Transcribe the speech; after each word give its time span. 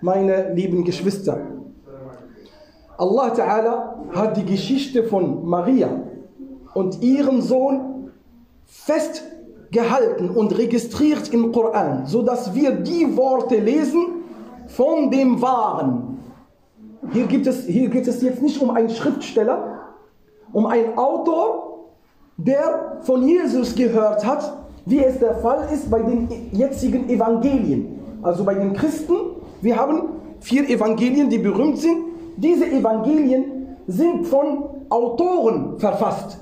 meine 0.00 0.52
lieben 0.54 0.84
Geschwister. 0.84 1.38
Allah 2.98 3.32
Ta'ala 3.34 4.14
hat 4.14 4.36
die 4.36 4.44
Geschichte 4.44 5.04
von 5.04 5.46
Maria 5.46 6.02
und 6.74 7.02
ihrem 7.02 7.42
Sohn 7.42 8.10
festgehalten 8.64 10.30
und 10.30 10.56
registriert 10.56 11.32
im 11.32 11.52
Koran, 11.52 12.06
sodass 12.06 12.54
wir 12.54 12.72
die 12.72 13.16
Worte 13.16 13.56
lesen 13.56 14.06
von 14.66 15.10
dem 15.10 15.40
Wahren. 15.40 16.18
Hier, 17.12 17.26
gibt 17.26 17.46
es, 17.46 17.64
hier 17.66 17.88
geht 17.88 18.08
es 18.08 18.22
jetzt 18.22 18.42
nicht 18.42 18.60
um 18.60 18.70
einen 18.70 18.90
Schriftsteller, 18.90 19.80
um 20.52 20.66
einen 20.66 20.96
Autor, 20.96 21.86
der 22.36 22.98
von 23.02 23.26
Jesus 23.26 23.74
gehört 23.74 24.26
hat, 24.26 24.52
wie 24.84 25.02
es 25.02 25.18
der 25.18 25.34
Fall 25.36 25.68
ist 25.72 25.90
bei 25.90 26.00
den 26.00 26.28
jetzigen 26.52 27.08
Evangelien. 27.08 27.98
Also 28.22 28.44
bei 28.44 28.54
den 28.54 28.72
Christen, 28.72 29.14
wir 29.60 29.76
haben 29.76 30.20
vier 30.40 30.68
Evangelien, 30.68 31.30
die 31.30 31.38
berühmt 31.38 31.78
sind. 31.78 32.04
Diese 32.36 32.66
Evangelien 32.66 33.76
sind 33.86 34.26
von 34.26 34.86
Autoren 34.88 35.78
verfasst, 35.78 36.38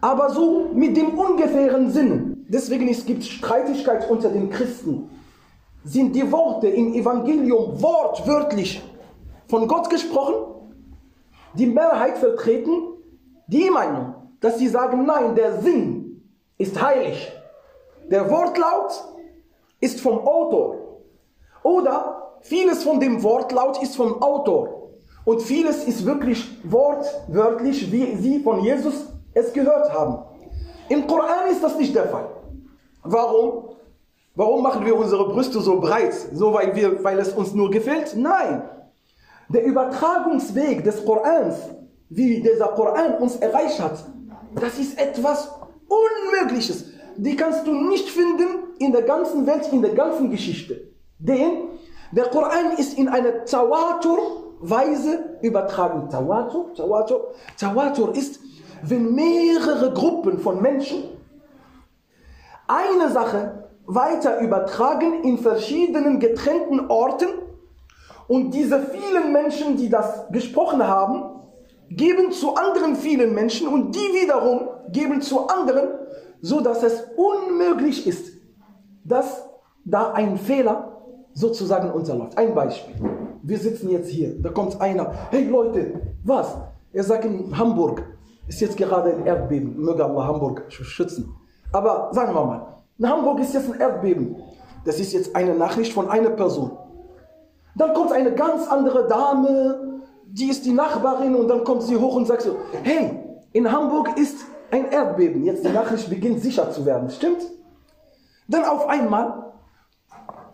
aber 0.00 0.30
so 0.30 0.70
mit 0.74 0.96
dem 0.96 1.18
ungefähren 1.18 1.90
Sinn. 1.90 2.46
Deswegen 2.48 2.88
es 2.88 3.04
gibt 3.04 3.24
Streitigkeit 3.24 4.10
unter 4.10 4.28
den 4.28 4.50
Christen. 4.50 5.10
Sind 5.84 6.14
die 6.14 6.30
Worte 6.30 6.68
im 6.68 6.94
Evangelium 6.94 7.80
wortwörtlich 7.82 8.82
von 9.48 9.68
Gott 9.68 9.90
gesprochen? 9.90 10.34
Die 11.54 11.66
Mehrheit 11.66 12.18
vertreten 12.18 12.70
die 13.46 13.68
Meinung, 13.70 14.14
dass 14.40 14.58
sie 14.58 14.68
sagen, 14.68 15.04
nein, 15.04 15.34
der 15.34 15.60
Sinn 15.60 16.22
ist 16.58 16.80
heilig. 16.80 17.30
Der 18.10 18.30
Wortlaut 18.30 19.04
ist 19.80 20.00
vom 20.00 20.18
Autor. 20.26 20.76
Oder 21.62 22.23
vieles 22.44 22.84
von 22.84 23.00
dem 23.00 23.22
Wortlaut 23.22 23.82
ist 23.82 23.96
vom 23.96 24.22
Autor. 24.22 24.92
Und 25.24 25.42
vieles 25.42 25.84
ist 25.84 26.04
wirklich 26.04 26.46
wortwörtlich, 26.64 27.90
wie 27.90 28.14
sie 28.16 28.40
von 28.40 28.62
Jesus 28.62 29.06
es 29.32 29.52
gehört 29.52 29.92
haben. 29.92 30.18
Im 30.88 31.06
Koran 31.06 31.50
ist 31.50 31.62
das 31.62 31.78
nicht 31.78 31.94
der 31.94 32.08
Fall. 32.08 32.28
Warum? 33.02 33.70
Warum 34.34 34.62
machen 34.62 34.84
wir 34.84 34.96
unsere 34.96 35.28
Brüste 35.28 35.60
so 35.60 35.80
breit? 35.80 36.14
So, 36.32 36.52
weil, 36.52 36.74
wir, 36.74 37.02
weil 37.02 37.18
es 37.18 37.32
uns 37.32 37.54
nur 37.54 37.70
gefällt? 37.70 38.14
Nein. 38.16 38.62
Der 39.48 39.64
Übertragungsweg 39.64 40.84
des 40.84 41.04
Korans, 41.04 41.56
wie 42.08 42.40
dieser 42.40 42.68
Koran 42.68 43.14
uns 43.18 43.36
erreicht 43.36 43.80
hat, 43.80 44.04
das 44.54 44.78
ist 44.78 44.98
etwas 44.98 45.48
Unmögliches. 45.88 46.86
Die 47.16 47.36
kannst 47.36 47.66
du 47.66 47.72
nicht 47.72 48.08
finden 48.08 48.74
in 48.78 48.92
der 48.92 49.02
ganzen 49.02 49.46
Welt, 49.46 49.72
in 49.72 49.82
der 49.82 49.94
ganzen 49.94 50.30
Geschichte. 50.30 50.92
Denn 51.18 51.68
der 52.14 52.26
Koran 52.26 52.72
ist 52.78 52.96
in 52.96 53.08
einer 53.08 53.44
Tawatur-Weise 53.44 55.38
übertragen. 55.42 56.08
Tawatur, 56.08 56.72
Tawatur, 56.74 57.34
Tawatur 57.58 58.14
ist, 58.14 58.40
wenn 58.82 59.14
mehrere 59.14 59.92
Gruppen 59.92 60.38
von 60.38 60.62
Menschen 60.62 61.04
eine 62.68 63.10
Sache 63.10 63.68
weiter 63.86 64.40
übertragen 64.40 65.24
in 65.24 65.38
verschiedenen 65.38 66.20
getrennten 66.20 66.88
Orten 66.88 67.28
und 68.28 68.52
diese 68.52 68.80
vielen 68.80 69.32
Menschen, 69.32 69.76
die 69.76 69.88
das 69.88 70.26
gesprochen 70.30 70.86
haben, 70.86 71.40
geben 71.90 72.32
zu 72.32 72.54
anderen 72.54 72.96
vielen 72.96 73.34
Menschen 73.34 73.68
und 73.68 73.94
die 73.94 74.22
wiederum 74.22 74.68
geben 74.90 75.20
zu 75.20 75.48
anderen, 75.48 75.88
so 76.40 76.60
dass 76.60 76.82
es 76.82 77.04
unmöglich 77.16 78.06
ist, 78.06 78.32
dass 79.04 79.44
da 79.84 80.12
ein 80.12 80.38
Fehler 80.38 80.93
sozusagen 81.34 81.90
unterläuft. 81.90 82.38
Ein 82.38 82.54
Beispiel. 82.54 82.94
Wir 83.42 83.58
sitzen 83.58 83.90
jetzt 83.90 84.08
hier, 84.08 84.40
da 84.40 84.50
kommt 84.50 84.80
einer, 84.80 85.12
hey 85.30 85.44
Leute, 85.44 86.00
was? 86.24 86.56
Er 86.92 87.04
sagt 87.04 87.24
in 87.24 87.56
Hamburg, 87.58 88.02
ist 88.46 88.60
jetzt 88.60 88.76
gerade 88.76 89.14
ein 89.14 89.26
Erdbeben, 89.26 89.76
möge 89.78 90.04
Allah 90.04 90.26
Hamburg 90.26 90.64
schützen. 90.68 91.34
Aber 91.72 92.10
sagen 92.12 92.34
wir 92.34 92.44
mal, 92.44 92.66
in 92.98 93.08
Hamburg 93.08 93.40
ist 93.40 93.52
jetzt 93.52 93.72
ein 93.72 93.80
Erdbeben. 93.80 94.36
Das 94.84 95.00
ist 95.00 95.12
jetzt 95.12 95.34
eine 95.34 95.54
Nachricht 95.54 95.92
von 95.92 96.08
einer 96.08 96.30
Person. 96.30 96.70
Dann 97.74 97.92
kommt 97.94 98.12
eine 98.12 98.32
ganz 98.32 98.68
andere 98.68 99.08
Dame, 99.08 100.02
die 100.26 100.48
ist 100.48 100.64
die 100.64 100.72
Nachbarin 100.72 101.34
und 101.34 101.48
dann 101.48 101.64
kommt 101.64 101.82
sie 101.82 101.96
hoch 101.96 102.14
und 102.16 102.26
sagt 102.26 102.42
so, 102.42 102.56
hey, 102.82 103.18
in 103.52 103.70
Hamburg 103.70 104.16
ist 104.16 104.38
ein 104.70 104.90
Erdbeben. 104.90 105.44
Jetzt 105.44 105.64
die 105.64 105.70
Nachricht 105.70 106.08
beginnt 106.08 106.40
sicher 106.40 106.70
zu 106.70 106.86
werden, 106.86 107.10
stimmt? 107.10 107.42
Dann 108.48 108.64
auf 108.64 108.88
einmal 108.88 109.43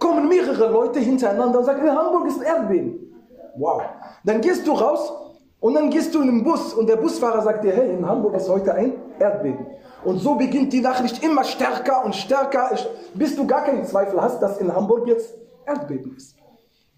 kommen 0.01 0.29
mehrere 0.29 0.69
Leute 0.69 0.99
hintereinander 0.99 1.61
und 1.61 1.65
sagen, 1.65 1.87
in 1.87 1.95
Hamburg 1.95 2.27
ist 2.27 2.41
ein 2.41 2.47
Erdbeben. 2.47 3.15
Wow. 3.57 3.83
Dann 4.25 4.41
gehst 4.41 4.67
du 4.67 4.73
raus 4.73 5.13
und 5.61 5.75
dann 5.75 5.91
gehst 5.91 6.15
du 6.15 6.23
in 6.23 6.27
den 6.27 6.43
Bus 6.43 6.75
und 6.75 6.89
der 6.89 6.97
Busfahrer 6.97 7.43
sagt 7.43 7.63
dir, 7.63 7.73
hey, 7.73 7.91
in 7.91 8.05
Hamburg 8.05 8.35
ist 8.35 8.49
heute 8.49 8.75
ein 8.75 8.95
Erdbeben. 9.19 9.67
Und 10.05 10.19
so 10.19 10.35
beginnt 10.35 10.73
die 10.73 10.81
Nachricht 10.81 11.23
immer 11.23 11.45
stärker 11.45 12.05
und 12.05 12.17
stärker, 12.17 12.71
bis 13.15 13.37
du 13.37 13.47
gar 13.47 13.65
keinen 13.65 13.85
Zweifel 13.85 14.21
hast, 14.21 14.41
dass 14.41 14.59
in 14.59 14.75
Hamburg 14.75 15.07
jetzt 15.07 15.35
Erdbeben 15.67 16.17
ist. 16.17 16.37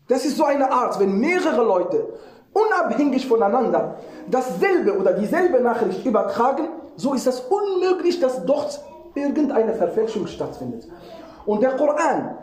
Das 0.08 0.24
ist 0.24 0.36
so 0.36 0.44
eine 0.44 0.70
Art, 0.70 0.98
wenn 1.00 1.18
mehrere 1.18 1.64
Leute 1.64 2.06
unabhängig 2.52 3.26
voneinander 3.26 3.96
dasselbe 4.30 4.96
oder 4.96 5.12
dieselbe 5.14 5.60
Nachricht 5.60 6.04
übertragen, 6.04 6.68
so 6.96 7.14
ist 7.14 7.26
es 7.26 7.40
unmöglich, 7.40 8.20
dass 8.20 8.44
dort 8.44 8.80
irgendeine 9.14 9.74
Verfälschung 9.74 10.26
stattfindet. 10.26 10.86
Und 11.46 11.62
der 11.62 11.76
Koran 11.76 12.36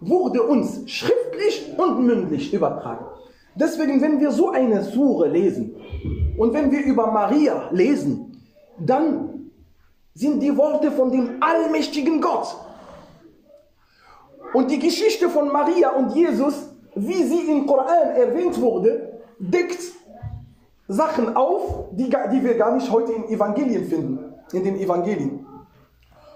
wurde 0.00 0.42
uns 0.42 0.88
schriftlich 0.90 1.74
und 1.76 2.04
mündlich 2.04 2.52
übertragen. 2.52 3.06
Deswegen, 3.54 4.00
wenn 4.00 4.20
wir 4.20 4.30
so 4.30 4.50
eine 4.50 4.82
Sure 4.82 5.28
lesen 5.28 5.74
und 6.36 6.52
wenn 6.52 6.70
wir 6.70 6.84
über 6.84 7.10
Maria 7.10 7.68
lesen, 7.72 8.40
dann 8.78 9.50
sind 10.14 10.40
die 10.40 10.56
Worte 10.56 10.92
von 10.92 11.10
dem 11.10 11.40
allmächtigen 11.40 12.20
Gott. 12.20 12.56
Und 14.52 14.70
die 14.70 14.78
Geschichte 14.78 15.28
von 15.28 15.48
Maria 15.52 15.90
und 15.90 16.14
Jesus, 16.14 16.70
wie 16.94 17.22
sie 17.24 17.50
im 17.50 17.66
Koran 17.66 18.16
erwähnt 18.16 18.60
wurde, 18.60 19.20
deckt 19.38 19.80
Sachen 20.86 21.36
auf, 21.36 21.88
die, 21.92 22.04
die 22.04 22.44
wir 22.44 22.56
gar 22.56 22.74
nicht 22.74 22.90
heute 22.90 23.12
in 23.12 23.28
Evangelien 23.28 23.84
finden, 23.84 24.34
in 24.52 24.64
den 24.64 24.76
Evangelien. 24.76 25.46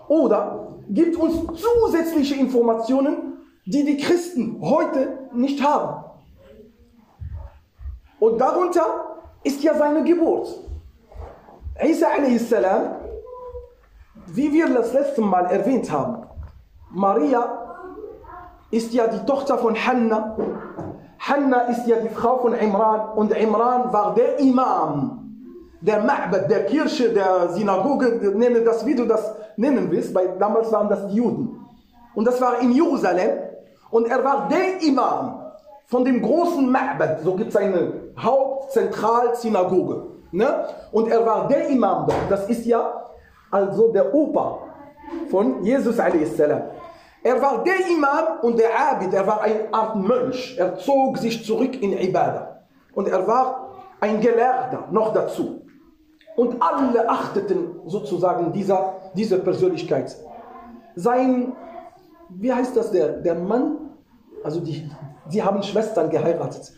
Oder 0.08 0.76
gibt 0.90 1.16
uns 1.16 1.34
zusätzliche 1.54 2.34
Informationen, 2.34 3.31
die 3.64 3.84
die 3.84 3.96
Christen 3.96 4.58
heute 4.60 5.28
nicht 5.32 5.62
haben. 5.62 6.04
Und 8.18 8.40
darunter 8.40 9.18
ist 9.42 9.62
ja 9.62 9.74
seine 9.74 10.04
Geburt. 10.04 10.48
Isa 11.82 12.06
a.s., 12.06 12.54
wie 14.26 14.52
wir 14.52 14.68
das 14.72 14.92
letzte 14.92 15.20
Mal 15.20 15.46
erwähnt 15.46 15.90
haben, 15.90 16.26
Maria 16.90 17.62
ist 18.70 18.92
ja 18.92 19.06
die 19.06 19.24
Tochter 19.26 19.58
von 19.58 19.74
Hanna. 19.74 20.36
Hanna 21.18 21.60
ist 21.62 21.86
ja 21.86 21.96
die 21.96 22.08
Frau 22.08 22.38
von 22.38 22.54
Imran 22.54 23.16
und 23.16 23.32
Imran 23.32 23.92
war 23.92 24.14
der 24.14 24.38
Imam, 24.38 25.18
der 25.80 26.04
Ma'bad, 26.04 26.48
der 26.48 26.66
Kirche, 26.66 27.12
der 27.12 27.48
Synagoge, 27.50 28.32
nenne 28.34 28.60
das, 28.62 28.84
wie 28.86 28.94
du 28.94 29.04
das 29.04 29.34
nennen 29.56 29.90
willst, 29.90 30.14
weil 30.14 30.36
damals 30.38 30.70
waren 30.72 30.88
das 30.88 31.08
die 31.08 31.16
Juden. 31.16 31.58
Und 32.14 32.24
das 32.26 32.40
war 32.40 32.60
in 32.60 32.72
Jerusalem 32.72 33.41
und 33.92 34.08
er 34.08 34.24
war 34.24 34.48
der 34.48 34.82
Imam 34.82 35.42
von 35.86 36.04
dem 36.04 36.22
großen 36.22 36.68
Ma'bad, 36.68 37.22
so 37.22 37.34
gibt 37.34 37.50
es 37.50 37.56
eine 37.56 37.92
Hauptzentralsynagoge. 38.18 40.06
Ne? 40.32 40.64
Und 40.90 41.08
er 41.08 41.24
war 41.24 41.46
der 41.46 41.68
Imam 41.68 42.06
dort. 42.06 42.30
Das 42.30 42.48
ist 42.48 42.64
ja 42.64 43.04
also 43.50 43.92
der 43.92 44.14
Opa 44.14 44.60
von 45.30 45.62
Jesus 45.62 46.00
a.s. 46.00 46.38
Er 46.38 47.42
war 47.42 47.62
der 47.62 47.86
Imam 47.94 48.40
und 48.40 48.58
der 48.58 48.70
Abid, 48.70 49.12
er 49.12 49.26
war 49.26 49.42
eine 49.42 49.72
Art 49.72 49.96
Mönch. 49.96 50.56
Er 50.58 50.76
zog 50.78 51.18
sich 51.18 51.44
zurück 51.44 51.80
in 51.82 51.92
Ibadah. 51.92 52.62
Und 52.94 53.08
er 53.08 53.26
war 53.26 53.68
ein 54.00 54.20
Gelehrter 54.22 54.88
noch 54.90 55.12
dazu. 55.12 55.60
Und 56.34 56.62
alle 56.62 57.06
achteten 57.08 57.82
sozusagen 57.84 58.52
dieser, 58.52 58.94
dieser 59.14 59.36
Persönlichkeit. 59.38 60.16
Sein, 60.96 61.52
wie 62.30 62.52
heißt 62.52 62.74
das, 62.74 62.90
der, 62.90 63.08
der 63.20 63.34
Mann, 63.34 63.81
also 64.44 64.60
die, 64.60 64.90
Sie 65.28 65.42
haben 65.42 65.62
Schwestern 65.62 66.10
geheiratet. 66.10 66.72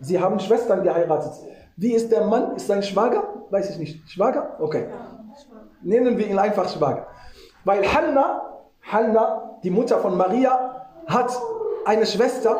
Sie 0.00 0.20
haben 0.20 0.38
Schwestern 0.40 0.82
geheiratet. 0.82 1.32
Wie 1.76 1.92
ist 1.92 2.10
der 2.10 2.26
Mann? 2.26 2.56
Ist 2.56 2.66
sein 2.66 2.82
Schwager? 2.82 3.44
Weiß 3.50 3.70
ich 3.70 3.78
nicht. 3.78 4.08
Schwager? 4.10 4.56
Okay. 4.60 4.88
Nennen 5.82 6.18
wir 6.18 6.26
ihn 6.26 6.38
einfach 6.38 6.68
Schwager. 6.68 7.06
Weil 7.64 7.82
Hanna, 7.92 8.60
Hanna, 8.82 9.58
die 9.62 9.70
Mutter 9.70 9.98
von 9.98 10.16
Maria, 10.16 10.86
hat 11.06 11.30
eine 11.84 12.04
Schwester 12.04 12.58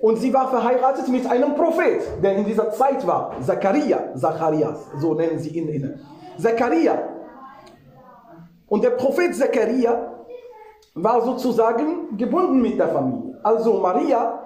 und 0.00 0.16
sie 0.16 0.32
war 0.32 0.48
verheiratet 0.48 1.08
mit 1.08 1.30
einem 1.30 1.54
Prophet, 1.54 2.02
der 2.22 2.36
in 2.36 2.44
dieser 2.44 2.70
Zeit 2.72 3.06
war. 3.06 3.36
Zachariah, 3.40 4.14
Zacharias, 4.16 4.86
so 4.98 5.14
nennen 5.14 5.38
sie 5.38 5.50
ihn 5.50 5.68
inne. 5.68 6.00
Zachariah. 6.38 7.08
Und 8.68 8.82
der 8.82 8.90
Prophet 8.90 9.34
Zachariah 9.34 10.12
war 10.94 11.22
sozusagen 11.22 12.16
gebunden 12.16 12.60
mit 12.60 12.78
der 12.78 12.88
Familie. 12.88 13.31
Also 13.42 13.80
Maria 13.80 14.40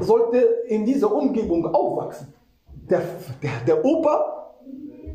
sollte 0.00 0.38
in 0.68 0.84
dieser 0.84 1.12
Umgebung 1.12 1.66
aufwachsen. 1.74 2.32
Der, 2.88 3.00
der, 3.42 3.50
der 3.66 3.84
Opa 3.84 4.52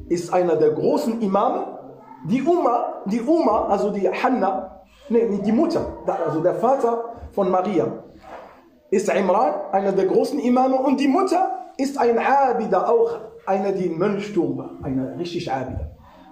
ist 0.09 0.33
einer 0.33 0.55
der 0.55 0.71
großen 0.71 1.21
Imame. 1.21 1.77
Die 2.25 2.45
Oma, 2.45 3.01
die 3.05 3.21
Oma, 3.25 3.67
also 3.67 3.91
die 3.91 4.09
Hanna, 4.09 4.81
nee, 5.07 5.39
die 5.43 5.51
Mutter, 5.51 5.85
also 6.05 6.41
der 6.41 6.55
Vater 6.55 7.15
von 7.31 7.49
Maria, 7.49 8.03
ist 8.91 9.07
Imran, 9.09 9.53
einer 9.71 9.91
der 9.91 10.05
großen 10.05 10.39
Imame. 10.39 10.75
Und 10.75 10.99
die 10.99 11.07
Mutter 11.07 11.71
ist 11.77 11.97
ein 11.97 12.17
Abida, 12.17 12.87
auch 12.89 13.11
einer, 13.45 13.71
die 13.71 13.89
Mönchtum 13.89 14.57
war, 14.57 14.71
eine 14.83 15.17
richtig 15.17 15.51
Abida. 15.51 15.91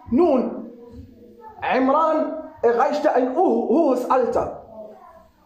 Nun, 0.10 0.72
Imran 1.76 2.34
erreichte 2.62 3.14
ein 3.14 3.36
hohes 3.36 4.10
Alter. 4.10 4.57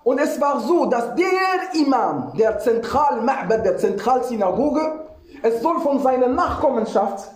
Und 0.05 0.19
es 0.19 0.41
war 0.41 0.61
so, 0.61 0.87
dass 0.87 1.15
der 1.15 1.81
Imam 1.81 2.33
der 2.38 2.61
Zentralma'bad, 2.61 3.62
der 3.62 3.77
Zentralsynagoge, 3.77 5.06
es 5.43 5.61
soll 5.61 5.81
von 5.81 6.00
seiner 6.00 6.29
Nachkommenschaft 6.29 7.31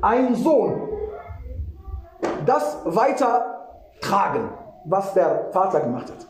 ein 0.00 0.34
Sohn 0.36 0.88
das 2.44 2.78
weitertragen, 2.84 4.50
was 4.84 5.12
der 5.14 5.50
Vater 5.52 5.80
gemacht 5.80 6.06
hat. 6.08 6.26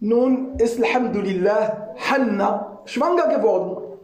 Nun 0.00 0.56
ist 0.58 0.82
Alhamdulillah 0.82 1.94
Hanna 2.10 2.80
schwanger 2.84 3.28
geworden. 3.28 3.98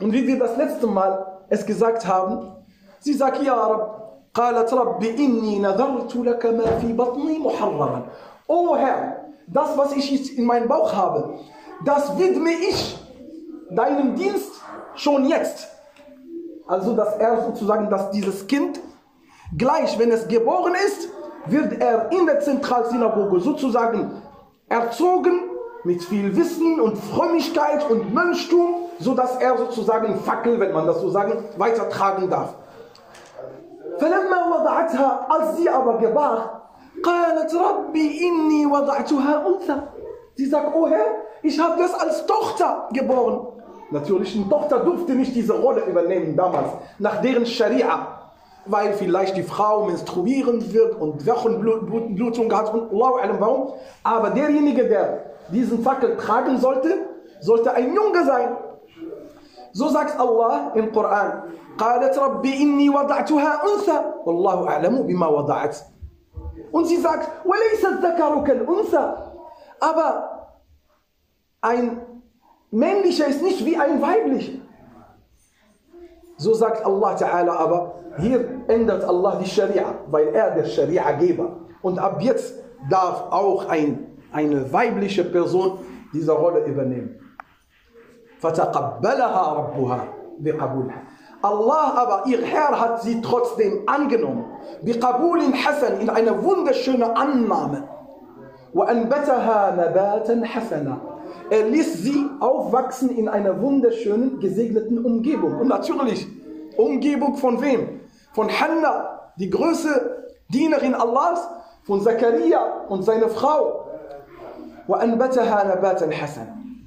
Und 0.00 0.12
wie 0.12 0.26
wir 0.26 0.38
das 0.38 0.56
letzte 0.56 0.86
Mal 0.86 1.40
es 1.48 1.64
gesagt 1.64 2.06
haben, 2.06 2.52
sie 2.98 3.14
sagt, 3.14 3.42
Ja 3.42 3.54
Rab, 3.54 3.96
قالت 4.36 4.74
رب 4.74 5.02
إني 5.02 5.58
نذرت 5.58 6.16
لك 6.16 6.46
ما 6.46 6.78
في 6.78 6.92
بطني 6.92 7.38
محررا. 7.38 8.02
Oh 8.48 8.76
Herr, 8.76 9.19
das, 9.53 9.77
was 9.77 9.93
ich 9.93 10.11
jetzt 10.11 10.31
in 10.31 10.45
meinem 10.45 10.67
Bauch 10.67 10.93
habe, 10.93 11.39
das 11.85 12.17
widme 12.17 12.51
ich 12.51 12.97
deinem 13.69 14.15
Dienst 14.15 14.61
schon 14.95 15.25
jetzt. 15.25 15.67
Also, 16.67 16.95
dass 16.95 17.15
er 17.17 17.45
sozusagen, 17.45 17.89
dass 17.89 18.11
dieses 18.11 18.47
Kind 18.47 18.79
gleich, 19.57 19.99
wenn 19.99 20.11
es 20.11 20.27
geboren 20.27 20.73
ist, 20.87 21.09
wird 21.47 21.81
er 21.81 22.11
in 22.11 22.25
der 22.25 22.39
Zentralsynagoge 22.39 23.39
sozusagen 23.41 24.21
erzogen 24.69 25.41
mit 25.83 26.03
viel 26.03 26.35
Wissen 26.35 26.79
und 26.79 26.97
Frömmigkeit 26.97 27.89
und 27.89 28.13
Mönchtum, 28.13 28.75
sodass 28.99 29.37
er 29.37 29.57
sozusagen 29.57 30.19
Fackel, 30.21 30.59
wenn 30.59 30.71
man 30.71 30.85
das 30.85 31.01
so 31.01 31.09
sagen, 31.09 31.43
weitertragen 31.57 32.29
darf. 32.29 32.53
Als 35.29 35.57
sie 35.57 35.69
aber 35.69 35.97
gebar, 35.97 36.60
قالت 37.04 37.54
ربي 37.54 38.20
إني 38.28 38.66
وضعتها 38.66 39.46
أنثى 39.48 39.80
Sie 40.38 40.44
sagt, 40.44 40.74
oh 40.74 40.86
Herr, 40.86 41.06
ich 41.42 41.58
habe 41.58 41.80
das 41.80 41.94
als 41.94 42.26
Tochter 42.26 42.88
geboren. 42.92 43.46
Natürlich, 43.90 44.36
eine 44.36 44.46
Tochter 44.50 44.80
durfte 44.80 45.12
nicht 45.14 45.34
diese 45.34 45.54
Rolle 45.54 45.82
übernehmen 45.86 46.36
damals, 46.36 46.68
nach 46.98 47.22
deren 47.22 47.46
Scharia, 47.46 48.18
weil 48.66 48.92
vielleicht 48.92 49.34
die 49.36 49.42
Frau 49.42 49.86
menstruieren 49.86 50.72
wird 50.74 51.00
und 51.00 51.26
Wochenblutung 51.26 52.52
hat 52.54 52.74
und 52.74 52.92
Allahu 52.92 53.14
alam 53.14 53.40
warum. 53.40 53.72
Aber 54.02 54.28
derjenige, 54.28 54.86
der 54.86 55.24
diesen 55.50 55.82
Fackel 55.82 56.18
tragen 56.18 56.58
sollte, 56.58 56.90
sollte 57.40 57.72
ein 57.72 57.94
Junge 57.94 58.24
sein. 58.26 58.56
So 59.72 59.88
sagt 59.88 60.20
Allah 60.20 60.72
im 60.74 60.92
Koran. 60.92 61.44
قالت 61.78 62.18
ربي 62.18 62.62
إني 62.62 62.90
وضعتها 62.90 63.60
أنثى 63.64 64.00
والله 64.24 64.68
أعلم 64.68 65.02
بما 65.02 65.26
وضعت 65.26 65.76
und 66.72 66.86
sie 66.86 66.96
sagt, 66.96 67.28
aber 69.80 70.48
ein 71.60 72.00
männlicher 72.70 73.26
ist 73.26 73.42
nicht 73.42 73.64
wie 73.64 73.76
ein 73.76 74.00
weiblicher. 74.00 74.60
So 76.36 76.52
sagt 76.54 76.84
Allah 76.84 77.16
Ta'ala, 77.16 77.56
aber 77.56 77.94
hier 78.18 78.62
ändert 78.68 79.04
Allah 79.04 79.36
die 79.36 79.48
Scharia, 79.48 79.94
weil 80.10 80.28
er 80.28 80.50
der 80.50 80.64
Scharia-Geber. 80.64 81.56
Und 81.82 81.98
ab 81.98 82.20
jetzt 82.20 82.62
darf 82.90 83.32
auch 83.32 83.68
ein, 83.68 84.18
eine 84.32 84.70
weibliche 84.72 85.24
Person 85.24 85.78
diese 86.12 86.32
Rolle 86.32 86.64
übernehmen. 86.64 87.20
فَتَقَبَّلَهَا 88.40 89.42
رَبُّهَا 89.58 90.00
بِقَبُولِهَا 90.40 91.00
Allah 91.41 91.93
aber, 91.95 92.23
ihr 92.27 92.41
Herr, 92.41 92.79
hat 92.79 93.01
sie 93.01 93.21
trotzdem 93.21 93.83
angenommen. 93.87 94.45
Bi 94.81 94.93
Kabulin 94.93 95.53
Hassan, 95.53 95.99
in 95.99 96.09
einer 96.09 96.43
wunderschönen 96.43 97.03
Annahme. 97.03 97.87
Er 101.49 101.63
ließ 101.67 102.03
sie 102.03 102.25
aufwachsen 102.39 103.09
in 103.09 103.27
einer 103.27 103.61
wunderschönen, 103.61 104.39
gesegneten 104.39 105.03
Umgebung. 105.03 105.59
Und 105.59 105.67
natürlich, 105.67 106.27
Umgebung 106.77 107.35
von 107.35 107.61
wem? 107.61 108.01
Von 108.33 108.47
Hannah, 108.49 109.31
die 109.37 109.49
größte 109.49 110.27
Dienerin 110.49 110.93
Allahs, 110.93 111.47
von 111.83 112.01
Zakaria 112.01 112.85
und 112.87 113.03
seiner 113.03 113.29
Frau. 113.29 113.87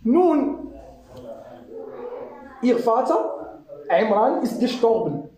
Nun, 0.05 0.73
ihr 2.63 2.79
Vater 2.79 3.34
Imran 3.89 4.43
ist 4.43 4.61
gestorben, 4.61 5.29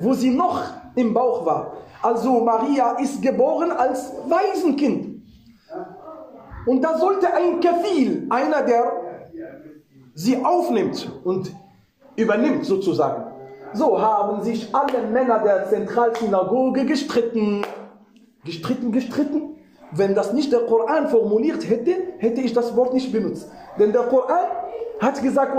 wo 0.00 0.12
sie 0.12 0.30
noch 0.30 0.62
im 0.94 1.14
Bauch 1.14 1.44
war. 1.46 1.72
Also 2.02 2.40
Maria 2.40 2.98
ist 2.98 3.22
geboren 3.22 3.70
als 3.70 4.12
Waisenkind. 4.28 5.22
Und 6.66 6.82
da 6.82 6.98
sollte 6.98 7.32
ein 7.32 7.60
Kafil, 7.60 8.26
einer, 8.30 8.62
der 8.62 8.92
sie 10.14 10.44
aufnimmt 10.44 11.10
und 11.24 11.52
übernimmt 12.16 12.64
sozusagen. 12.64 13.24
So 13.72 14.00
haben 14.00 14.42
sich 14.42 14.74
alle 14.74 15.06
Männer 15.06 15.38
der 15.38 15.68
Zentralsynagoge 15.68 16.84
gestritten. 16.84 17.62
Gestritten, 18.44 18.92
gestritten. 18.92 19.56
Wenn 19.92 20.14
das 20.14 20.32
nicht 20.32 20.52
der 20.52 20.60
Koran 20.60 21.08
formuliert 21.08 21.68
hätte, 21.68 21.94
hätte 22.18 22.40
ich 22.40 22.52
das 22.52 22.76
Wort 22.76 22.94
nicht 22.94 23.12
benutzt. 23.12 23.50
Denn 23.78 23.92
der 23.92 24.02
Koran 24.02 24.46
hat 25.00 25.22
gesagt, 25.22 25.54
du 25.54 25.58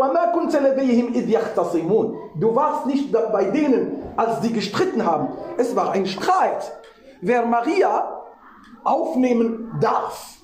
warst 2.55 2.85
nicht 2.85 3.11
bei 3.11 3.45
denen, 3.45 4.03
als 4.15 4.41
sie 4.41 4.53
gestritten 4.53 5.03
haben. 5.05 5.29
Es 5.57 5.75
war 5.75 5.91
ein 5.91 6.05
Streit, 6.05 6.71
wer 7.21 7.45
Maria 7.45 8.21
aufnehmen 8.83 9.75
darf. 9.81 10.37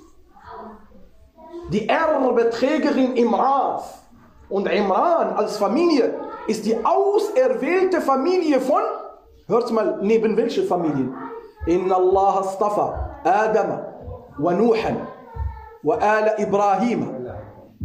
Die 1.72 1.88
Erbeträgerin 1.88 3.16
Imran 3.16 3.80
und 4.50 4.68
Imran 4.68 5.36
als 5.36 5.58
Familie 5.58 6.16
ist 6.48 6.66
die 6.66 6.76
auserwählte 6.84 8.02
Familie 8.02 8.60
von, 8.60 8.82
hört 9.48 9.72
mal, 9.72 10.00
neben 10.02 10.36
welche 10.36 10.64
Familien? 10.64 11.16
Inna 11.68 11.96
Allah 11.96 12.40
astafa 12.40 13.20
Adama 13.24 13.86
wa 14.40 14.54
Nuhan 14.54 15.06
wa 15.84 15.96
ala 15.96 16.40
Ibrahim 16.40 17.19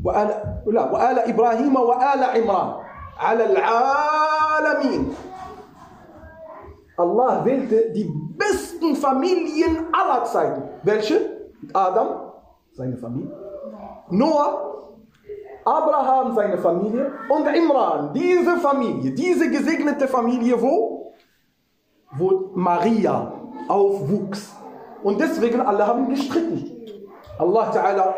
وآل 0.03 0.29
لا 0.67 0.91
وآل 0.91 1.19
إبراهيم 1.19 1.75
وآل 1.75 2.23
عمران 2.23 2.69
على 3.19 3.43
العالمين 3.45 5.13
Allah 6.99 7.45
wählte 7.45 7.91
die 7.95 8.11
besten 8.35 8.93
Familien 8.93 9.87
aller 9.93 10.25
Zeiten. 10.25 10.63
Welche? 10.83 11.47
Adam, 11.73 12.33
seine 12.73 12.97
Familie. 12.97 13.31
Noah, 14.09 14.83
Abraham, 15.63 16.35
seine 16.35 16.57
Familie. 16.57 17.13
Und 17.29 17.47
Imran, 17.47 18.13
diese 18.13 18.57
Familie, 18.57 19.11
diese 19.11 19.49
gesegnete 19.49 20.09
Familie, 20.09 20.61
wo? 20.61 21.13
Wo 22.17 22.51
Maria 22.55 23.31
aufwuchs. 23.69 24.53
Und 25.01 25.21
deswegen 25.21 25.61
alle 25.61 25.87
haben 25.87 26.09
gestritten. 26.09 26.69
Allah 27.37 27.71
Ta'ala 27.71 28.13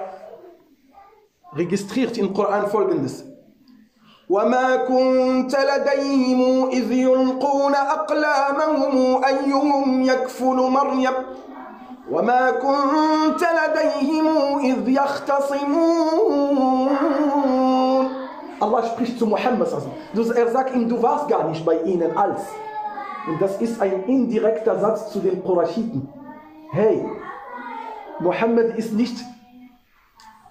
registriert 1.55 2.17
im 2.17 2.33
Koran 2.33 2.67
folgendes. 2.67 3.31
وما 4.31 4.87
كنت 4.87 5.51
لديهم 5.51 6.69
إذ 6.69 6.91
يلقون 6.91 7.75
أقلامهم 7.75 9.25
أيهم 9.25 10.01
يكفل 10.01 10.55
مريم 10.55 11.13
وما 12.11 12.51
كنت 12.51 13.41
لديهم 13.59 14.27
إذ 14.59 14.89
يختصمون 14.89 16.89
Allah 18.61 18.85
spricht 18.85 19.17
zu 19.17 19.25
Muhammad. 19.25 19.67
Er 20.35 20.51
sagt 20.51 20.75
ihm, 20.75 20.87
du 20.87 21.01
warst 21.01 21.27
gar 21.27 21.49
nicht 21.49 21.65
bei 21.65 21.81
ihnen 21.81 22.15
als. 22.15 22.41
Und 23.27 23.41
das 23.41 23.59
ist 23.59 23.81
ein 23.81 24.03
indirekter 24.05 24.79
Satz 24.79 25.11
zu 25.11 25.19
den 25.19 25.43
Qurashiten. 25.43 26.07
Hey, 26.71 27.03
Muhammad 28.19 28.77
ist 28.77 28.93
nicht 28.93 29.17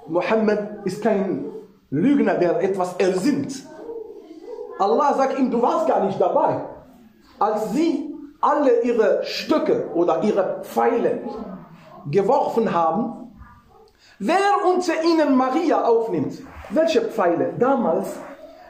Mohammed 0.08 0.86
ist 0.86 1.02
kein 1.04 1.46
Lügner, 1.90 2.36
der 2.36 2.62
etwas 2.62 2.96
ersinnt. 2.98 3.64
Allah 4.80 5.14
sagt 5.14 5.40
ihm, 5.40 5.52
du 5.52 5.62
warst 5.62 5.88
gar 5.88 6.06
nicht 6.06 6.20
dabei. 6.20 6.66
Als 7.40 7.72
sie 7.72 8.14
alle 8.42 8.82
ihre 8.82 9.24
Stücke 9.24 9.90
oder 9.94 10.24
ihre 10.24 10.62
Pfeile 10.64 11.22
geworfen 12.10 12.74
haben, 12.74 13.26
Wer 14.20 14.66
unter 14.66 14.94
ihnen 15.04 15.36
Maria 15.36 15.84
aufnimmt, 15.84 16.42
welche 16.70 17.02
Pfeile? 17.02 17.54
Damals, 17.60 18.08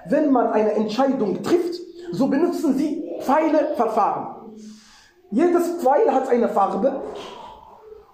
wenn 0.08 0.32
man 0.32 0.48
eine 0.52 0.72
Entscheidung 0.72 1.44
trifft, 1.44 1.80
so 2.12 2.28
benutzen 2.28 2.76
sie 2.76 3.04
Pfeileverfahren. 3.22 4.56
Jedes 5.30 5.84
Pfeil 5.84 6.12
hat 6.12 6.30
eine 6.30 6.50
Farbe 6.50 7.00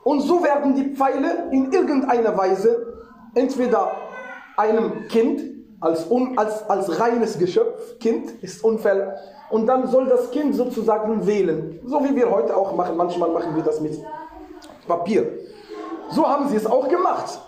und 0.03 0.21
so 0.21 0.43
werden 0.43 0.75
die 0.75 0.93
Pfeile 0.93 1.47
in 1.51 1.71
irgendeiner 1.71 2.37
Weise 2.37 2.90
entweder 3.33 3.91
einem 4.57 5.07
Kind 5.07 5.41
als, 5.79 6.09
un, 6.09 6.37
als, 6.37 6.69
als 6.69 6.99
reines 6.99 7.37
Geschöpf, 7.37 7.99
Kind 7.99 8.31
ist 8.43 8.63
Unfall, 8.63 9.17
und 9.49 9.65
dann 9.65 9.87
soll 9.87 10.07
das 10.07 10.31
Kind 10.31 10.55
sozusagen 10.55 11.27
wählen. 11.27 11.79
So 11.85 12.03
wie 12.03 12.15
wir 12.15 12.31
heute 12.31 12.55
auch 12.55 12.73
machen. 12.73 12.95
Manchmal 12.95 13.29
machen 13.31 13.53
wir 13.55 13.63
das 13.63 13.81
mit 13.81 13.99
Papier. 14.87 15.39
So 16.09 16.27
haben 16.27 16.47
sie 16.47 16.55
es 16.55 16.65
auch 16.65 16.87
gemacht. 16.87 17.39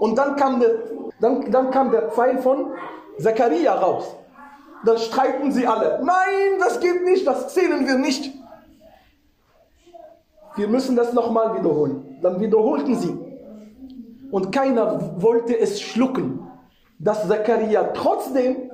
Und 0.00 0.16
dann 0.16 0.36
kam 0.36 0.58
der, 0.58 0.70
dann, 1.20 1.50
dann 1.50 1.70
kam 1.70 1.90
der 1.90 2.10
Pfeil 2.10 2.38
von 2.38 2.72
Zachariah 3.18 3.74
raus. 3.74 4.16
Dann 4.84 4.98
streiten 4.98 5.52
sie 5.52 5.66
alle. 5.66 6.00
Nein, 6.02 6.58
das 6.58 6.80
geht 6.80 7.04
nicht, 7.04 7.26
das 7.26 7.52
zählen 7.52 7.86
wir 7.86 7.98
nicht. 7.98 8.32
Wir 10.56 10.68
müssen 10.68 10.96
das 10.96 11.12
nochmal 11.12 11.58
wiederholen. 11.58 12.18
Dann 12.22 12.40
wiederholten 12.40 12.96
sie. 12.96 13.31
Und 14.32 14.50
keiner 14.50 15.22
wollte 15.22 15.56
es 15.56 15.80
schlucken, 15.80 16.48
dass 16.98 17.28
Zachariah 17.28 17.92
trotzdem 17.92 18.70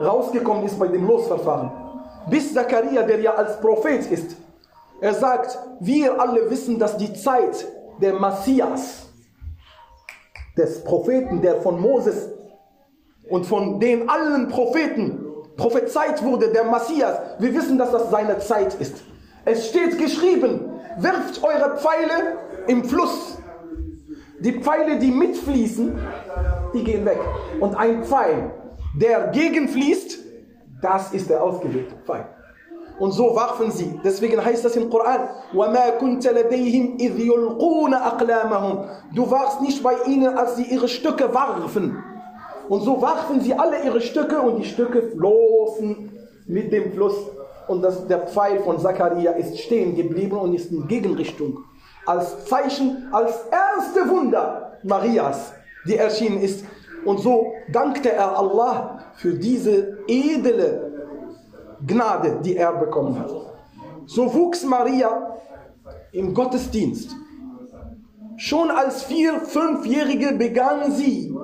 rausgekommen 0.00 0.64
ist 0.64 0.78
bei 0.80 0.88
dem 0.88 1.06
Losverfahren. 1.06 1.70
Bis 2.28 2.52
Zachariah, 2.52 3.04
der 3.04 3.20
ja 3.20 3.34
als 3.34 3.60
Prophet 3.60 4.10
ist, 4.10 4.36
er 5.00 5.14
sagt, 5.14 5.56
wir 5.78 6.20
alle 6.20 6.50
wissen, 6.50 6.78
dass 6.80 6.96
die 6.96 7.14
Zeit 7.14 7.66
der 8.00 8.18
Messias, 8.18 9.06
des 10.56 10.82
Propheten, 10.82 11.40
der 11.40 11.60
von 11.62 11.80
Moses 11.80 12.28
und 13.28 13.46
von 13.46 13.78
den 13.78 14.10
allen 14.10 14.48
Propheten 14.48 15.24
prophezeit 15.56 16.22
wurde, 16.24 16.48
der 16.48 16.64
Messias, 16.64 17.16
wir 17.38 17.54
wissen, 17.54 17.78
dass 17.78 17.92
das 17.92 18.10
seine 18.10 18.40
Zeit 18.40 18.74
ist. 18.74 18.96
Es 19.44 19.68
steht 19.68 19.98
geschrieben, 19.98 20.68
werft 20.98 21.42
eure 21.44 21.76
Pfeile 21.78 22.38
im 22.66 22.84
Fluss. 22.84 23.39
Die 24.39 24.53
Pfeile, 24.53 24.99
die 24.99 25.11
mitfließen, 25.11 25.93
die 26.73 26.83
gehen 26.83 27.05
weg. 27.05 27.19
Und 27.59 27.75
ein 27.75 28.03
Pfeil, 28.03 28.51
der 28.99 29.27
gegenfließt, 29.27 30.19
das 30.81 31.13
ist 31.13 31.29
der 31.29 31.41
ausgewählte 31.41 31.95
Pfeil. 32.05 32.27
Und 32.99 33.11
so 33.11 33.35
warfen 33.35 33.71
sie. 33.71 33.99
Deswegen 34.03 34.43
heißt 34.43 34.63
das 34.63 34.75
im 34.75 34.89
Koran, 34.89 35.27
وَمَا 35.53 35.97
كُنْتَ 35.99 36.25
لَدَيْهِمْ 36.25 36.97
إِذْ 36.97 37.19
يُلْقُونَ 37.19 37.93
أَقْلَامَهُمْ 37.93 38.85
Du 39.13 39.29
warst 39.29 39.61
nicht 39.61 39.83
bei 39.83 39.95
ihnen, 40.07 40.37
als 40.37 40.55
sie 40.55 40.63
ihre 40.63 40.87
Stücke 40.87 41.33
warfen. 41.33 42.01
Und 42.69 42.81
so 42.81 43.01
warfen 43.01 43.41
sie 43.41 43.53
alle 43.53 43.83
ihre 43.83 44.01
Stücke 44.01 44.41
und 44.41 44.57
die 44.57 44.65
Stücke 44.65 45.01
flossen 45.01 46.11
mit 46.47 46.71
dem 46.71 46.93
Fluss. 46.93 47.15
Und 47.67 47.81
das, 47.81 48.07
der 48.07 48.27
Pfeil 48.27 48.59
von 48.59 48.79
Zachariah 48.79 49.33
ist 49.33 49.59
stehen 49.59 49.95
geblieben 49.95 50.37
und 50.37 50.53
ist 50.53 50.71
in 50.71 50.87
Gegenrichtung. 50.87 51.63
als 52.06 52.46
Zeichen, 52.46 53.08
als 53.12 53.34
erste 53.50 54.08
Wunder 54.08 54.78
Marias, 54.82 55.52
die 55.86 55.96
erschienen 55.96 56.40
ist. 56.40 56.64
Und 57.04 57.20
so 57.20 57.52
dankte 57.72 58.12
er 58.12 58.38
Allah 58.38 59.04
für 59.14 59.34
diese 59.34 59.98
edle 60.06 60.90
Gnade, 61.86 62.40
die 62.44 62.56
er 62.56 62.72
bekommen 62.74 63.18
hat. 63.18 63.30
So 64.06 64.32
wuchs 64.34 64.64
Maria 64.64 65.36
im 66.12 66.34
Gottesdienst. 66.34 67.16
Schon 68.36 68.70
als 68.70 69.02
vier-, 69.02 69.40
fünfjährige 69.40 70.32
begann 70.32 70.92
sie, 70.92 71.34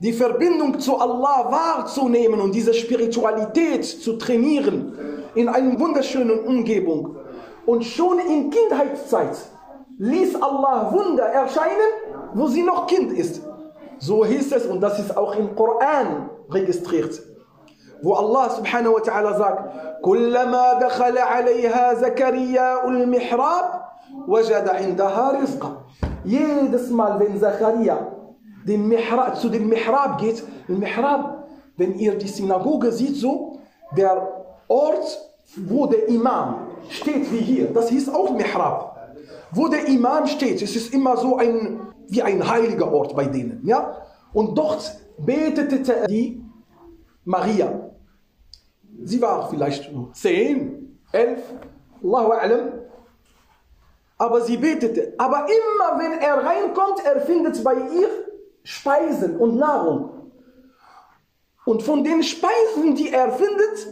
die 0.00 0.12
Verbindung 0.12 0.78
zu 0.78 0.98
Allah 0.98 1.50
wahrzunehmen 1.50 2.40
und 2.40 2.54
diese 2.54 2.74
Spiritualität 2.74 3.84
zu 3.84 4.18
trainieren 4.18 4.92
in 5.34 5.48
einer 5.48 5.78
wunderschönen 5.78 6.40
Umgebung. 6.40 7.16
Und 7.64 7.84
schon 7.84 8.18
in 8.18 8.50
Kindheitszeit 8.50 9.36
ließ 9.97 10.41
Allah 10.41 10.91
Wunder 10.91 11.25
erscheinen, 11.25 11.91
wo 12.33 12.47
sie 12.47 12.63
noch 12.63 12.87
Kind 12.87 13.11
ist. 13.11 13.41
So 13.99 14.25
hieß 14.25 14.51
es 14.53 14.65
und 14.65 14.81
das 14.81 14.99
ist 14.99 15.15
auch 15.15 15.35
im 15.35 15.55
Koran 15.55 16.29
registriert. 16.49 17.21
Wo 18.01 18.13
Allah 18.13 18.49
subhanahu 18.49 18.93
wa 18.93 18.99
ta'ala 18.99 19.37
sagt, 19.37 20.01
كلما 20.01 20.73
دخل 20.73 21.17
عليها 21.17 21.93
زكريا 21.93 22.87
المحراب 22.87 23.81
وجد 24.27 24.69
عندها 24.69 25.31
رزقا. 25.41 25.83
Jedes 26.25 26.89
Mal, 26.89 27.19
wenn 27.19 27.39
Zachariah 27.39 28.07
den 28.65 28.87
Mihrab, 28.87 29.37
zu 29.37 29.49
dem 29.49 29.67
Mihrab 29.67 30.19
geht, 30.19 30.43
im 30.67 30.79
Mihrab, 30.79 31.47
wenn 31.77 31.97
ihr 31.97 32.17
die 32.17 32.27
Synagoge 32.27 32.91
sieht, 32.91 33.15
so, 33.15 33.59
der 33.95 34.27
Ort, 34.67 35.19
wo 35.55 35.85
der 35.87 36.07
Imam 36.07 36.67
steht 36.89 37.31
wie 37.31 37.39
hier, 37.39 37.73
das 37.73 37.89
hieß 37.89 38.09
auch 38.09 38.31
Mihrab. 38.31 38.92
Wo 39.54 39.68
der 39.68 39.86
Imam 39.86 40.26
steht, 40.26 40.60
es 40.62 40.74
ist 40.74 40.92
immer 40.92 41.16
so 41.16 41.36
ein, 41.36 41.80
wie 42.08 42.22
ein 42.22 42.48
heiliger 42.48 42.92
Ort 42.92 43.14
bei 43.14 43.26
denen, 43.26 43.64
ja. 43.64 43.98
Und 44.32 44.58
dort 44.58 45.00
betete 45.18 46.06
die 46.08 46.42
Maria. 47.24 47.90
Sie 49.04 49.20
war 49.22 49.48
vielleicht 49.48 49.90
zehn, 50.12 50.98
elf, 51.12 51.40
Allahu 52.02 52.32
A'lam. 52.32 52.72
Aber 54.18 54.40
sie 54.40 54.56
betete. 54.56 55.14
Aber 55.18 55.46
immer 55.46 55.98
wenn 55.98 56.20
er 56.20 56.36
reinkommt, 56.44 57.04
er 57.04 57.20
findet 57.20 57.62
bei 57.62 57.74
ihr 57.74 58.08
Speisen 58.62 59.36
und 59.36 59.56
Nahrung. 59.56 60.10
Und 61.64 61.82
von 61.82 62.04
den 62.04 62.22
Speisen, 62.22 62.94
die 62.94 63.10
er 63.10 63.30
findet, 63.32 63.88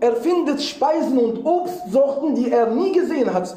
er 0.00 0.14
findet 0.16 0.62
Speisen 0.62 1.18
und 1.18 1.44
Obstsorten, 1.44 2.34
die 2.34 2.50
er 2.50 2.70
nie 2.70 2.92
gesehen 2.92 3.32
hat. 3.32 3.56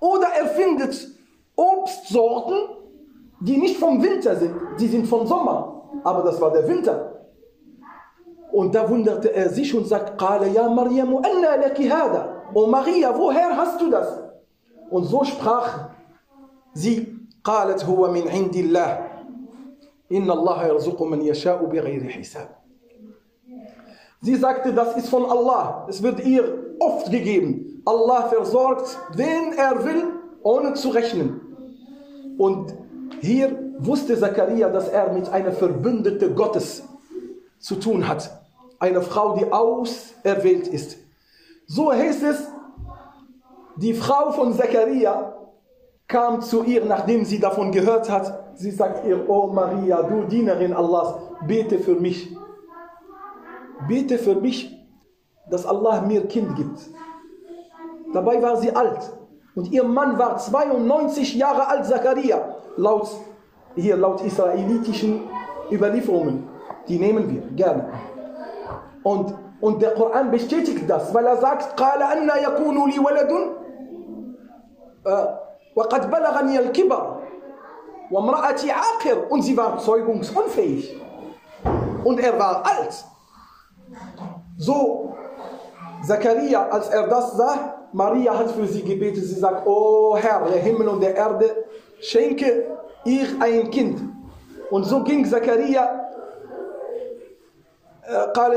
Oder 0.00 0.28
er 0.38 0.46
findet 0.48 1.08
Obstsorten, 1.56 2.56
die 3.40 3.56
nicht 3.56 3.76
vom 3.76 4.02
Winter 4.02 4.36
sind, 4.36 4.54
die 4.78 4.88
sind 4.88 5.06
vom 5.06 5.26
Sommer, 5.26 5.82
aber 6.04 6.22
das 6.22 6.40
war 6.40 6.52
der 6.52 6.66
Winter. 6.66 7.12
Und 8.52 8.74
da 8.74 8.88
wunderte 8.88 9.32
er 9.34 9.48
sich 9.48 9.74
und 9.74 9.86
sagt, 9.86 10.20
قال 10.20 10.54
يا 10.54 10.68
مريم 10.68 11.16
أنى 11.16 11.64
لك 11.64 11.80
هذا? 11.80 12.42
Oh 12.54 12.66
Maria, 12.66 13.16
woher 13.16 13.56
hast 13.56 13.80
du 13.80 13.90
das? 13.90 14.22
Und 14.90 15.04
so 15.04 15.24
sprach 15.24 15.88
sie, 16.74 17.16
قالت 17.44 17.84
هو 17.84 18.12
من 18.12 18.28
عند 18.28 18.56
الله 18.56 19.08
إن 20.12 20.30
الله 20.30 20.66
يرزق 20.66 21.02
من 21.02 21.22
يشاء 21.22 21.64
بغير 21.64 22.08
حساب. 22.08 22.48
Sie 24.20 24.36
sagte, 24.36 24.72
das 24.72 24.96
ist 24.96 25.08
von 25.08 25.24
Allah. 25.24 25.86
Es 25.88 26.02
wird 26.02 26.24
ihr 26.24 26.76
oft 26.78 27.10
gegeben. 27.10 27.75
Allah 27.87 28.27
versorgt, 28.27 28.97
wen 29.13 29.53
er 29.57 29.85
will, 29.85 30.03
ohne 30.43 30.73
zu 30.73 30.89
rechnen. 30.89 31.39
Und 32.37 32.75
hier 33.21 33.57
wusste 33.79 34.19
Zachariah, 34.19 34.69
dass 34.69 34.89
er 34.89 35.13
mit 35.13 35.29
einer 35.29 35.53
Verbündete 35.53 36.33
Gottes 36.33 36.83
zu 37.59 37.75
tun 37.75 38.07
hat. 38.07 38.29
Eine 38.79 39.01
Frau, 39.01 39.37
die 39.37 39.51
auserwählt 39.51 40.67
ist. 40.67 40.97
So 41.65 41.91
heißt 41.91 42.23
es, 42.23 42.47
die 43.77 43.93
Frau 43.93 44.31
von 44.31 44.53
Zachariah 44.53 45.33
kam 46.07 46.41
zu 46.41 46.63
ihr, 46.63 46.83
nachdem 46.83 47.23
sie 47.23 47.39
davon 47.39 47.71
gehört 47.71 48.09
hat. 48.09 48.57
Sie 48.59 48.71
sagt 48.71 49.05
ihr, 49.07 49.29
oh 49.29 49.47
Maria, 49.47 50.01
du 50.03 50.23
Dienerin 50.23 50.73
Allahs, 50.73 51.15
bete 51.47 51.79
für 51.79 51.95
mich. 51.95 52.35
Bete 53.87 54.17
für 54.17 54.35
mich, 54.35 54.75
dass 55.49 55.65
Allah 55.65 56.01
mir 56.01 56.27
Kind 56.27 56.55
gibt. 56.55 56.79
Dabei 58.12 58.42
war 58.42 58.56
sie 58.56 58.74
alt. 58.74 59.10
Und 59.54 59.70
ihr 59.72 59.84
Mann 59.84 60.18
war 60.18 60.38
92 60.38 61.34
Jahre 61.34 61.68
alt, 61.68 61.86
Zachariah. 61.86 62.56
Laut, 62.76 63.08
hier 63.74 63.96
laut 63.96 64.20
israelitischen 64.22 65.28
Überlieferungen. 65.70 66.48
Die 66.88 66.98
nehmen 66.98 67.30
wir 67.30 67.42
gerne. 67.56 67.88
Und, 69.02 69.34
und 69.60 69.82
der 69.82 69.94
Koran 69.94 70.30
bestätigt 70.30 70.88
das, 70.88 71.12
weil 71.12 71.26
er 71.26 71.36
sagt, 71.36 71.76
قال 71.78 72.02
أن 72.02 72.30
يكون 72.42 72.90
لي 72.90 72.98
ولد 72.98 73.32
وقد 75.76 76.10
بلغني 76.10 76.58
الكبر 76.58 77.22
وامرأتي 78.10 78.70
عاقر 78.70 79.30
und 79.30 79.42
sie 79.42 79.56
war 79.56 79.78
zeugungsunfähig 79.78 81.00
und 82.04 82.20
er 82.20 82.38
war 82.38 82.62
alt 82.66 83.04
so 84.58 85.14
Zachariah 86.02 86.68
als 86.70 86.88
er 86.88 87.08
das 87.08 87.36
sah 87.36 87.75
Maria 87.93 88.37
hat 88.37 88.51
für 88.51 88.67
sie 88.67 88.83
gebetet. 88.83 89.23
Sie 89.23 89.39
sagt 89.39 89.65
oh 89.65 90.17
Herr 90.17 90.41
der 90.49 90.61
Himmel 90.61 90.87
und 90.87 91.01
der 91.01 91.15
Erde 91.15 91.65
schenke 91.99 92.65
ihr 93.05 93.27
ein 93.39 93.69
Kind. 93.71 93.99
Und 94.69 94.83
so 94.85 95.03
ging 95.03 95.25
Zachariah 95.25 96.03
قال 98.07 98.51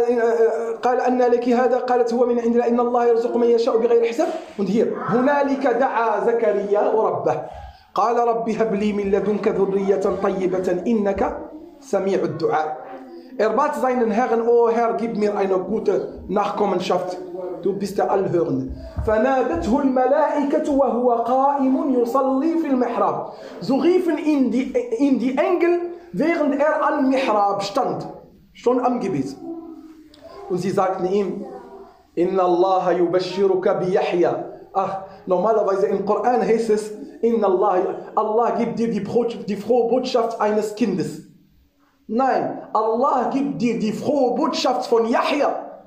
قال 0.82 1.00
أن 1.00 1.18
لك 1.18 1.48
هذا. 1.48 1.78
قالت 1.78 2.14
هو 2.14 2.26
من 2.26 2.38
عند 2.38 2.54
الله. 2.54 2.68
إن 2.68 2.80
الله 2.80 3.06
يرزق 3.06 3.36
من 3.36 3.46
يشاء 3.50 3.76
بغير 3.78 4.04
حساب. 4.06 4.28
Hier 4.58 4.86
هنالك 4.94 5.66
دعا 5.66 6.24
زكريا 6.24 6.80
ربه 6.94 7.42
قال 7.94 8.16
رب 8.28 8.48
هب 8.48 8.74
لي 8.74 8.92
من 8.92 9.10
لدنك 9.10 9.48
ذرية 9.48 10.06
طيبة. 10.22 10.82
إنك 10.86 11.38
سميع 11.80 12.22
الدعاء. 12.22 12.89
Er 13.39 13.49
bat 13.49 13.75
seinen 13.75 14.11
Herrn, 14.11 14.41
O 14.47 14.69
Herr, 14.69 14.93
gib 14.93 15.17
mir 15.17 15.35
eine 15.35 15.57
gute 15.59 16.23
Nachkommenschaft. 16.27 17.17
Du 17.61 17.73
bist 17.73 17.97
der 17.97 18.11
Allhörende. 18.11 18.71
فنادته 19.05 19.79
الملائكة 19.81 20.71
وهو 20.71 21.11
قائم 21.11 21.93
يصلي 22.01 22.57
في 22.61 22.67
المحراب. 22.67 23.27
So 23.61 23.75
riefen 23.75 24.17
ihn 24.17 24.51
die, 24.51 24.73
ihn 24.97 25.19
die 25.19 25.37
Engel, 25.37 25.79
während 26.13 26.59
er 26.59 26.87
am 26.87 27.09
Mihrab 27.09 27.63
stand, 27.63 28.07
schon 28.53 28.79
am 28.79 28.99
Gebet. 28.99 29.35
Und 30.49 30.59
sie 30.59 30.69
sagten 30.69 31.05
ihm, 31.05 31.45
Inna 32.15 32.43
Allah 32.43 32.91
yubashiruka 32.93 33.73
bi 33.73 33.91
Yahya. 33.91 34.45
Ach, 34.73 35.03
normalerweise 35.25 35.87
im 35.87 36.05
Koran 36.05 36.41
heißt 36.41 36.69
es, 36.69 36.91
Inna 37.21 37.47
Allah, 37.47 38.11
Allah 38.15 38.51
gibt 38.51 38.79
dir 38.79 38.89
die, 38.89 39.03
die 39.47 39.55
frohe 39.55 39.89
Botschaft 39.89 40.39
eines 40.39 40.75
Kindes. 40.75 41.23
Nein, 42.12 42.58
Allah 42.72 43.30
gibt 43.32 43.62
dir 43.62 43.78
die 43.78 43.92
frohe 43.92 44.34
Botschaft 44.34 44.86
von 44.88 45.06
Yahya. 45.06 45.80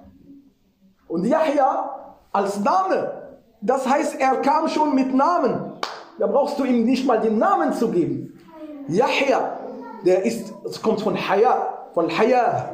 Und 1.10 1.26
Yahya 1.26 2.16
als 2.32 2.62
Name, 2.62 3.12
das 3.60 3.86
heißt, 3.86 4.22
er 4.22 4.38
kam 4.38 4.70
schon 4.70 4.96
mit 4.96 5.14
Namen. 5.14 5.74
Da 6.18 6.28
brauchst 6.28 6.58
du 6.58 6.64
ihm 6.64 6.86
nicht 6.86 7.06
mal 7.06 7.20
den 7.20 7.38
Namen 7.38 7.74
zu 7.74 7.90
geben. 7.90 8.40
Yahya, 8.88 9.60
der 10.06 10.24
ist, 10.24 10.54
es 10.64 10.82
kommt 10.82 11.02
von 11.02 11.18
Haya, 11.18 11.90
von 11.94 12.10
Haya, 12.10 12.70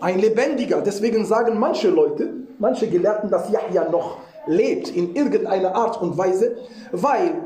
ein 0.00 0.18
Lebendiger. 0.18 0.80
Deswegen 0.80 1.24
sagen 1.24 1.56
manche 1.60 1.90
Leute, 1.90 2.28
manche 2.58 2.88
Gelehrten, 2.88 3.30
dass 3.30 3.52
Yahya 3.52 3.88
noch 3.88 4.16
lebt 4.48 4.88
in 4.88 5.14
irgendeiner 5.14 5.76
Art 5.76 6.02
und 6.02 6.18
Weise, 6.18 6.56
weil 6.90 7.36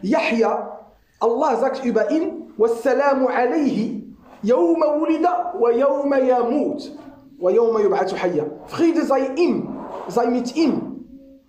Yahya, 0.00 0.78
Allah 1.18 1.56
sagt 1.56 1.84
über 1.84 2.08
ihn, 2.12 2.52
Wassalamu 2.56 3.26
alayhi, 3.26 3.99
Yawma 4.42 4.98
wulida 4.98 5.54
wa 5.58 5.70
yawma 5.70 6.18
yamut 6.18 6.90
wa 7.38 7.50
yawma 7.50 7.80
yub'atu 7.80 8.16
hayya. 8.16 8.44
Friede 8.66 9.04
sei 9.04 9.34
ihm, 9.36 9.68
sei 10.08 10.26
mit 10.26 10.56
ihm, 10.56 11.04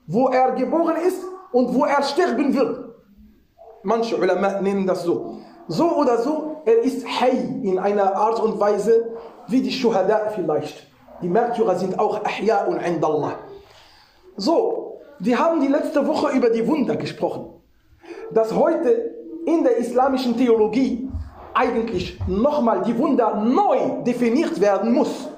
wo 0.07 0.27
er 0.29 0.51
geboren 0.51 0.97
ist 1.07 1.23
und 1.51 1.73
wo 1.73 1.85
er 1.85 2.03
sterben 2.03 2.53
wird. 2.53 2.95
Manche 3.83 4.17
Ulama 4.17 4.61
nennen 4.61 4.85
das 4.85 5.03
so. 5.03 5.37
So 5.67 5.95
oder 5.95 6.17
so, 6.17 6.61
er 6.65 6.83
ist 6.83 7.05
Hay 7.05 7.61
in 7.63 7.79
einer 7.79 8.15
Art 8.15 8.39
und 8.41 8.59
Weise 8.59 9.15
wie 9.47 9.61
die 9.61 9.71
Shuhada 9.71 10.29
vielleicht. 10.35 10.87
Die 11.21 11.29
Märtyrer 11.29 11.75
sind 11.75 11.99
auch 11.99 12.23
Ahya 12.25 12.65
und 12.65 12.77
Indallah. 12.77 13.35
So, 14.37 14.99
wir 15.19 15.39
haben 15.39 15.61
die 15.61 15.67
letzte 15.67 16.07
Woche 16.07 16.35
über 16.35 16.49
die 16.49 16.67
Wunder 16.67 16.95
gesprochen. 16.95 17.45
Dass 18.31 18.55
heute 18.55 19.15
in 19.45 19.63
der 19.63 19.77
islamischen 19.77 20.35
Theologie 20.35 21.10
eigentlich 21.53 22.19
nochmal 22.27 22.81
die 22.83 22.97
Wunder 22.97 23.35
neu 23.35 24.03
definiert 24.03 24.59
werden 24.59 24.93
muss. 24.93 25.29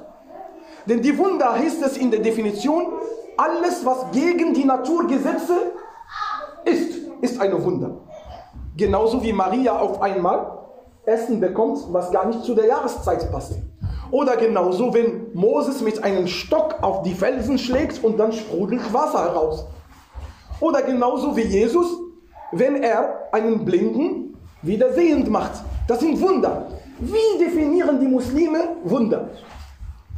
Denn 0.85 1.01
die 1.01 1.17
Wunder 1.17 1.53
heißt 1.53 1.81
es 1.83 1.97
in 1.97 2.11
der 2.11 2.19
Definition, 2.19 2.93
alles 3.37 3.85
was 3.85 4.11
gegen 4.11 4.53
die 4.53 4.65
Naturgesetze 4.65 5.71
ist, 6.65 6.99
ist 7.21 7.39
eine 7.39 7.63
Wunder. 7.63 7.97
Genauso 8.75 9.21
wie 9.23 9.33
Maria 9.33 9.77
auf 9.77 10.01
einmal 10.01 10.59
Essen 11.05 11.39
bekommt, 11.39 11.79
was 11.91 12.11
gar 12.11 12.25
nicht 12.25 12.43
zu 12.43 12.55
der 12.55 12.67
Jahreszeit 12.67 13.31
passt. 13.31 13.53
Oder 14.11 14.37
genauso, 14.37 14.93
wenn 14.93 15.33
Moses 15.33 15.81
mit 15.81 16.03
einem 16.03 16.27
Stock 16.27 16.75
auf 16.81 17.01
die 17.01 17.13
Felsen 17.13 17.57
schlägt 17.57 18.03
und 18.03 18.17
dann 18.19 18.31
sprudelt 18.31 18.93
Wasser 18.93 19.23
heraus. 19.23 19.65
Oder 20.59 20.81
genauso 20.83 21.35
wie 21.35 21.41
Jesus, 21.41 21.87
wenn 22.51 22.83
er 22.83 23.27
einen 23.31 23.65
Blinden 23.65 24.37
wieder 24.61 24.93
sehend 24.93 25.29
macht. 25.29 25.63
Das 25.87 25.99
sind 25.99 26.19
Wunder. 26.21 26.67
Wie 26.99 27.43
definieren 27.43 27.99
die 27.99 28.07
Muslime 28.07 28.77
Wunder? 28.83 29.29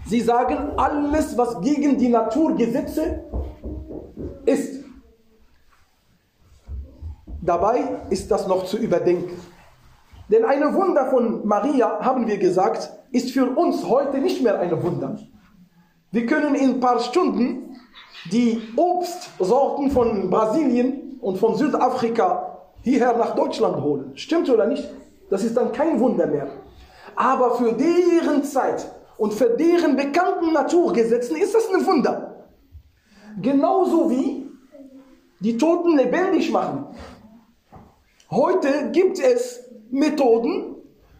Sie 0.05 0.21
sagen, 0.21 0.71
alles, 0.77 1.35
was 1.37 1.59
gegen 1.61 1.97
die 1.97 2.09
Naturgesetze 2.09 3.23
ist. 4.45 4.83
Dabei 7.41 7.83
ist 8.09 8.29
das 8.29 8.47
noch 8.47 8.65
zu 8.65 8.77
überdenken. 8.77 9.39
Denn 10.29 10.45
eine 10.45 10.73
Wunder 10.73 11.07
von 11.09 11.45
Maria, 11.47 11.99
haben 12.01 12.27
wir 12.27 12.37
gesagt, 12.37 12.91
ist 13.11 13.31
für 13.31 13.45
uns 13.45 13.87
heute 13.87 14.19
nicht 14.19 14.43
mehr 14.43 14.59
eine 14.59 14.81
Wunder. 14.83 15.17
Wir 16.11 16.25
können 16.25 16.55
in 16.55 16.75
ein 16.75 16.79
paar 16.79 16.99
Stunden 16.99 17.75
die 18.31 18.61
Obstsorten 18.75 19.91
von 19.91 20.29
Brasilien 20.29 21.19
und 21.21 21.37
von 21.37 21.55
Südafrika 21.55 22.59
hierher 22.81 23.17
nach 23.17 23.35
Deutschland 23.35 23.81
holen. 23.81 24.11
Stimmt 24.15 24.49
oder 24.49 24.65
nicht? 24.65 24.87
Das 25.29 25.43
ist 25.43 25.55
dann 25.57 25.71
kein 25.71 25.99
Wunder 25.99 26.27
mehr. 26.27 26.47
Aber 27.15 27.55
für 27.55 27.73
deren 27.73 28.43
Zeit 28.43 28.91
und 29.17 29.33
für 29.33 29.49
deren 29.49 29.95
bekannten 29.95 30.53
Naturgesetzen 30.53 31.37
ist 31.37 31.55
das 31.55 31.69
ein 31.73 31.85
Wunder. 31.85 32.45
Genauso 33.41 34.09
wie 34.09 34.49
die 35.39 35.57
Toten 35.57 35.97
lebendig 35.97 36.51
machen. 36.51 36.87
Heute 38.31 38.91
gibt 38.91 39.19
es 39.19 39.69
Methoden, 39.91 40.75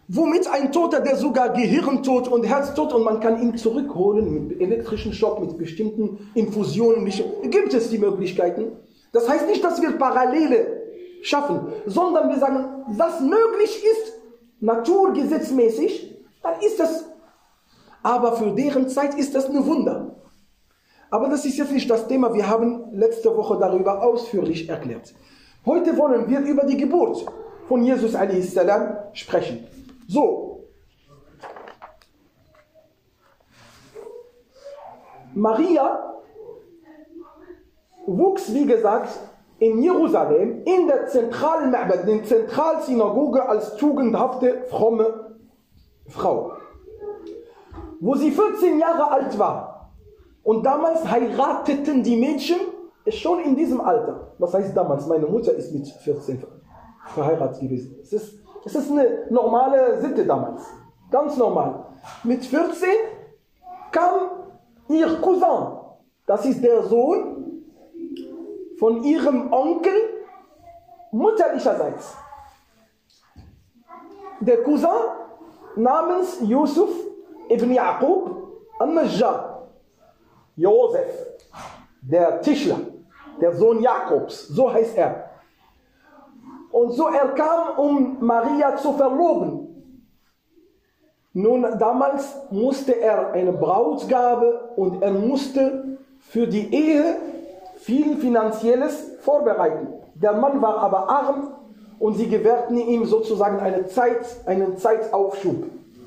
womit 0.08 0.48
ein 0.48 0.72
Toter, 0.72 1.00
der 1.00 1.16
sogar 1.16 1.50
Gehirntod 1.50 2.28
und 2.28 2.44
Herztod 2.44 2.92
und 2.92 3.04
man 3.04 3.20
kann 3.20 3.40
ihn 3.40 3.56
zurückholen 3.56 4.48
mit 4.48 4.60
elektrischen 4.60 5.12
Schock, 5.12 5.40
mit 5.40 5.56
bestimmten 5.56 6.30
Infusionen, 6.34 7.10
gibt 7.50 7.74
es 7.74 7.90
die 7.90 7.98
Möglichkeiten. 7.98 8.72
Das 9.12 9.28
heißt 9.28 9.48
nicht, 9.48 9.64
dass 9.64 9.80
wir 9.80 9.92
Parallele 9.92 10.75
schaffen, 11.22 11.72
sondern 11.86 12.28
wir 12.28 12.38
sagen, 12.38 12.84
was 12.88 13.20
möglich 13.20 13.84
ist, 13.84 14.12
naturgesetzmäßig, 14.60 16.24
dann 16.42 16.60
ist 16.60 16.78
das. 16.78 17.04
Aber 18.02 18.36
für 18.36 18.52
deren 18.52 18.88
Zeit 18.88 19.14
ist 19.14 19.34
das 19.34 19.48
ein 19.48 19.66
Wunder. 19.66 20.16
Aber 21.10 21.28
das 21.28 21.44
ist 21.44 21.56
jetzt 21.56 21.72
nicht 21.72 21.88
das 21.90 22.06
Thema. 22.08 22.34
Wir 22.34 22.48
haben 22.48 22.92
letzte 22.92 23.34
Woche 23.36 23.58
darüber 23.58 24.02
ausführlich 24.02 24.68
erklärt. 24.68 25.14
Heute 25.64 25.96
wollen 25.96 26.28
wir 26.28 26.40
über 26.40 26.64
die 26.64 26.76
Geburt 26.76 27.26
von 27.68 27.82
Jesus 27.82 28.14
a.s. 28.14 28.58
sprechen. 29.12 29.66
So. 30.08 30.64
Maria 35.34 36.14
wuchs, 38.06 38.52
wie 38.54 38.66
gesagt, 38.66 39.18
in 39.58 39.82
Jerusalem 39.82 40.62
in 40.64 40.86
der 40.86 41.06
zentralen 41.06 41.72
Ma'bad, 41.72 42.04
der 42.04 42.24
Zentralsynagoge 42.24 43.48
als 43.48 43.76
tugendhafte, 43.76 44.64
fromme 44.68 45.36
Frau. 46.08 46.52
Wo 48.00 48.14
sie 48.14 48.30
14 48.30 48.78
Jahre 48.78 49.10
alt 49.10 49.38
war. 49.38 49.92
Und 50.42 50.64
damals 50.64 51.10
heirateten 51.10 52.02
die 52.02 52.16
Mädchen 52.16 52.58
schon 53.08 53.40
in 53.40 53.56
diesem 53.56 53.80
Alter. 53.80 54.32
Was 54.38 54.54
heißt 54.54 54.76
damals? 54.76 55.06
Meine 55.06 55.26
Mutter 55.26 55.52
ist 55.52 55.72
mit 55.72 55.88
14 55.88 56.44
verheiratet 57.06 57.60
gewesen. 57.60 57.98
Es 58.02 58.12
ist, 58.12 58.38
es 58.64 58.74
ist 58.74 58.90
eine 58.90 59.26
normale 59.30 60.00
Sitte 60.00 60.24
damals. 60.24 60.62
Ganz 61.10 61.36
normal. 61.36 61.86
Mit 62.24 62.44
14 62.44 62.88
kam 63.90 64.30
ihr 64.88 65.20
Cousin. 65.20 65.78
Das 66.26 66.44
ist 66.44 66.62
der 66.62 66.82
Sohn 66.82 67.45
von 68.78 69.04
ihrem 69.04 69.52
Onkel 69.52 69.94
mutterlicherseits. 71.10 72.16
Der 74.40 74.62
Cousin 74.62 74.88
namens 75.76 76.40
Yusuf 76.42 76.90
ibn 77.48 77.72
Yaqub 77.72 78.36
al-Najjar, 78.78 79.68
Josef, 80.56 81.26
der 82.02 82.40
Tischler, 82.40 82.80
der 83.40 83.52
Sohn 83.52 83.82
Jakobs, 83.82 84.48
so 84.48 84.72
heißt 84.72 84.96
er. 84.96 85.30
Und 86.70 86.92
so 86.92 87.08
er 87.08 87.28
kam, 87.28 87.78
um 87.78 88.16
Maria 88.20 88.76
zu 88.76 88.92
verloben. 88.92 89.66
Nun, 91.32 91.62
damals 91.78 92.34
musste 92.50 92.92
er 92.92 93.32
eine 93.32 93.52
Brautgabe 93.52 94.72
und 94.76 95.02
er 95.02 95.12
musste 95.12 95.98
für 96.18 96.46
die 96.46 96.72
Ehe 96.74 97.16
viel 97.86 98.16
Finanzielles 98.16 99.12
vorbereiten. 99.20 99.86
Der 100.16 100.32
Mann 100.32 100.60
war 100.60 100.78
aber 100.78 101.08
arm 101.08 101.54
und 102.00 102.16
sie 102.16 102.28
gewährten 102.28 102.78
ihm 102.78 103.04
sozusagen 103.04 103.60
eine 103.60 103.86
Zeit, 103.86 104.26
einen 104.44 104.76
Zeitaufschub. 104.76 105.66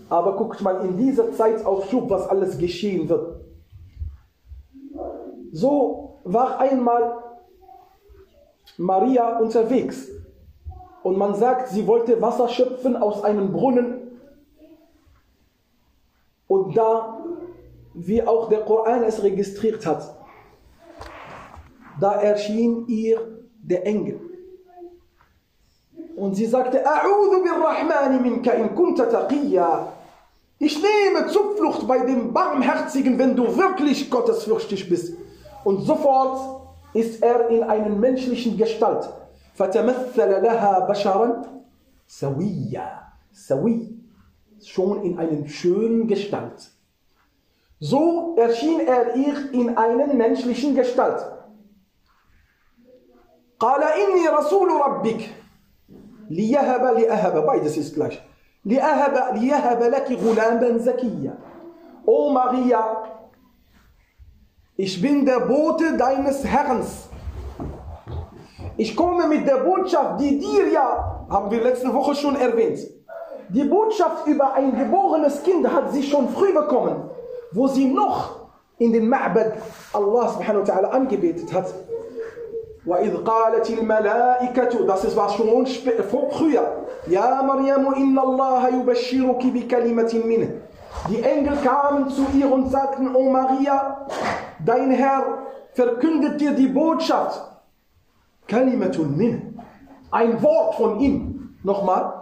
Aber 0.09 0.35
guckt 0.35 0.59
mal 0.61 0.83
in 0.85 0.97
dieser 0.97 1.31
Zeitaufschub, 1.31 2.09
was 2.09 2.27
alles 2.27 2.57
geschehen 2.57 3.07
wird. 3.07 3.39
So 5.53 6.19
war 6.25 6.59
einmal 6.59 7.23
Maria 8.77 9.39
unterwegs 9.39 10.09
und 11.03 11.17
man 11.17 11.33
sagt, 11.35 11.69
sie 11.69 11.87
wollte 11.87 12.21
Wasser 12.21 12.49
schöpfen 12.49 12.97
aus 12.97 13.23
einem 13.23 13.53
Brunnen 13.53 14.19
und 16.47 16.75
da 16.75 17.23
wie 17.93 18.21
auch 18.21 18.49
der 18.49 18.61
Koran 18.61 19.03
es 19.03 19.23
registriert 19.23 19.85
hat, 19.85 20.18
da 22.00 22.20
erschien 22.20 22.86
ihr 22.88 23.20
der 23.62 23.86
Engel. 23.86 24.20
Und 26.16 26.34
sie 26.34 26.46
sagte, 26.46 26.84
A'udhu 26.86 27.42
birrahmani 27.42 28.20
minka 28.20 28.52
in 28.52 28.74
kunta 28.74 29.06
taqiyya. 29.06 29.92
Ich 30.58 30.80
nehme 30.80 31.26
Zuflucht 31.26 31.86
bei 31.86 31.98
dem 32.00 32.32
Barmherzigen, 32.32 33.18
wenn 33.18 33.34
du 33.34 33.56
wirklich 33.56 34.10
gottesfürchtig 34.10 34.88
bist. 34.88 35.16
Und 35.64 35.80
sofort 35.80 36.62
ist 36.92 37.22
er 37.22 37.48
in 37.48 37.62
einer 37.64 37.88
menschlichen 37.88 38.56
Gestalt. 38.56 39.08
فَتَمَثَّلَ 39.58 40.40
لَهَا 40.40 40.88
بَشَرًا 40.88 41.44
سَوِيًّا 42.06 43.04
Sawi, 43.34 43.98
schon 44.64 45.02
in 45.02 45.18
einer 45.18 45.48
schönen 45.48 46.06
Gestalt. 46.06 46.70
So 47.80 48.36
erschien 48.38 48.80
er 48.80 49.16
ihr 49.16 49.52
in 49.52 49.76
einer 49.76 50.06
menschlichen 50.14 50.76
Gestalt. 50.76 51.20
قال 53.60 53.82
إني 53.82 54.28
رسول 54.28 54.68
ربك 54.86 55.30
ليهب 56.30 56.82
لأهب 56.98 57.46
beides 57.46 57.76
ist 57.76 57.94
gleich 57.94 58.18
لأهب 58.64 59.36
ليهب 59.36 59.82
لك 59.82 60.12
غلاما 60.12 60.78
زكيا 60.78 61.38
O 62.06 62.30
Maria 62.30 62.96
ich 64.76 65.00
bin 65.00 65.24
der 65.24 65.40
Bote 65.40 65.96
deines 65.96 66.44
Herrn 66.44 66.82
ich 68.76 68.96
komme 68.96 69.28
mit 69.28 69.46
der 69.46 69.58
Botschaft 69.58 70.20
die 70.20 70.38
dir 70.38 70.68
ja 70.68 71.26
haben 71.30 71.50
wir 71.50 71.62
letzte 71.62 71.92
Woche 71.94 72.14
schon 72.14 72.36
erwähnt 72.36 72.80
die 73.48 73.64
Botschaft 73.64 74.26
über 74.26 74.54
ein 74.54 74.76
geborenes 74.76 75.42
Kind 75.42 75.66
hat 75.72 75.92
sie 75.92 76.02
schon 76.02 76.28
früh 76.28 76.52
bekommen 76.52 77.10
wo 77.52 77.68
sie 77.68 77.86
noch 77.86 78.48
in 78.78 78.92
den 78.92 79.08
Ma'bad 79.08 79.52
Allah 79.92 80.28
subhanahu 80.28 80.66
wa 80.66 80.72
ta'ala 80.72 80.88
angebetet 80.90 81.52
hat 81.52 81.72
وإذ 82.86 83.24
قالت 83.24 83.70
الملائكة 83.70 84.86
das 84.86 85.04
ist 85.04 85.16
was 85.16 85.34
schon 85.34 85.66
früher 86.30 86.84
يا 87.08 87.42
مريم 87.42 87.94
إن 87.94 88.18
الله 88.18 88.68
يبشرك 88.68 89.46
بكلمة 89.46 90.22
منه 90.24 90.48
Die 91.08 91.22
Engel 91.22 91.56
kamen 91.56 92.08
zu 92.08 92.24
ihr 92.34 92.50
und 92.50 92.70
sagten, 92.70 93.14
O 93.14 93.28
Maria, 93.28 94.06
dein 94.64 94.90
Herr 94.90 95.24
verkündet 95.74 96.40
dir 96.40 96.52
die 96.52 96.68
Botschaft. 96.68 97.42
Kalimatun 98.46 99.16
min. 99.16 99.60
Ein 100.10 100.40
Wort 100.42 100.76
von 100.76 101.00
ihm. 101.00 101.56
Nochmal. 101.62 102.12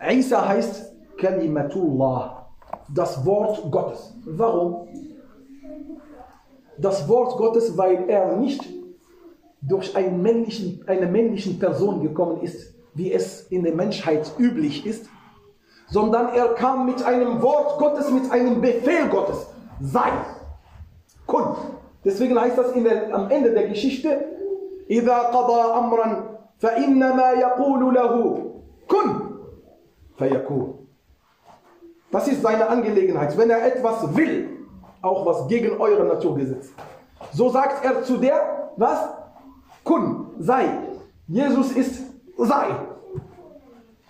Isa 0.00 0.46
heißt 0.46 0.92
Kalimatullah. 1.16 2.46
Das 2.94 3.24
Wort 3.24 3.70
Gottes. 3.70 4.14
Warum? 4.26 4.86
Das 6.78 7.08
Wort 7.08 7.36
Gottes, 7.38 7.76
weil 7.76 8.08
er 8.08 8.36
nicht 8.36 8.62
durch 9.60 9.96
einen 9.96 10.22
männlichen, 10.22 10.84
eine 10.86 11.06
männliche 11.06 11.54
Person 11.54 12.02
gekommen 12.02 12.42
ist, 12.42 12.74
wie 12.94 13.12
es 13.12 13.42
in 13.50 13.64
der 13.64 13.74
Menschheit 13.74 14.30
üblich 14.38 14.86
ist, 14.86 15.08
sondern 15.88 16.28
er 16.34 16.54
kam 16.54 16.86
mit 16.86 17.02
einem 17.04 17.42
Wort 17.42 17.78
Gottes, 17.78 18.10
mit 18.10 18.30
einem 18.30 18.60
Befehl 18.60 19.08
Gottes. 19.08 19.46
Sei. 19.80 20.10
Kun. 21.26 21.56
Deswegen 22.04 22.38
heißt 22.38 22.58
das 22.58 22.72
der, 22.74 23.14
am 23.14 23.30
Ende 23.30 23.52
der 23.52 23.68
Geschichte, 23.68 24.34
إذا 24.90 25.18
قضى 25.18 25.78
أمرا 25.78 26.38
فإنما 26.58 27.30
يقول 27.30 27.94
له 27.94 28.44
كن 28.88 29.20
فيكون. 30.18 30.74
Das 32.12 32.28
ist 32.28 32.42
seine 32.42 32.68
Angelegenheit. 32.68 33.36
Wenn 33.36 33.50
er 33.50 33.66
etwas 33.66 34.14
will, 34.16 34.48
auch 35.02 35.26
was 35.26 35.48
gegen 35.48 35.80
eure 35.80 36.04
Naturgesetz. 36.04 36.72
So 37.32 37.48
sagt 37.48 37.84
er 37.84 38.04
zu 38.04 38.18
der, 38.18 38.70
was? 38.76 38.98
Kun, 39.83 40.31
sei. 40.39 40.65
Jesus 41.27 41.71
ist 41.73 42.03
sei. 42.37 42.67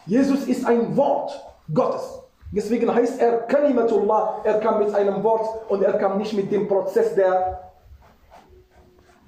Jesus 0.06 0.46
ist 0.48 0.66
ein 0.66 0.96
Wort 0.96 1.40
Gottes. 1.74 2.20
Deswegen 2.52 2.94
heißt 2.94 3.22
er 3.22 3.42
Kalimatullah. 3.42 4.42
Er 4.44 4.60
kam 4.60 4.80
mit 4.80 4.94
einem 4.94 5.24
Wort 5.24 5.70
und 5.70 5.84
er 5.84 5.94
kam 5.94 6.18
nicht 6.18 6.34
mit 6.34 6.52
dem 6.52 6.68
Prozess 6.68 7.14
der, 7.14 7.72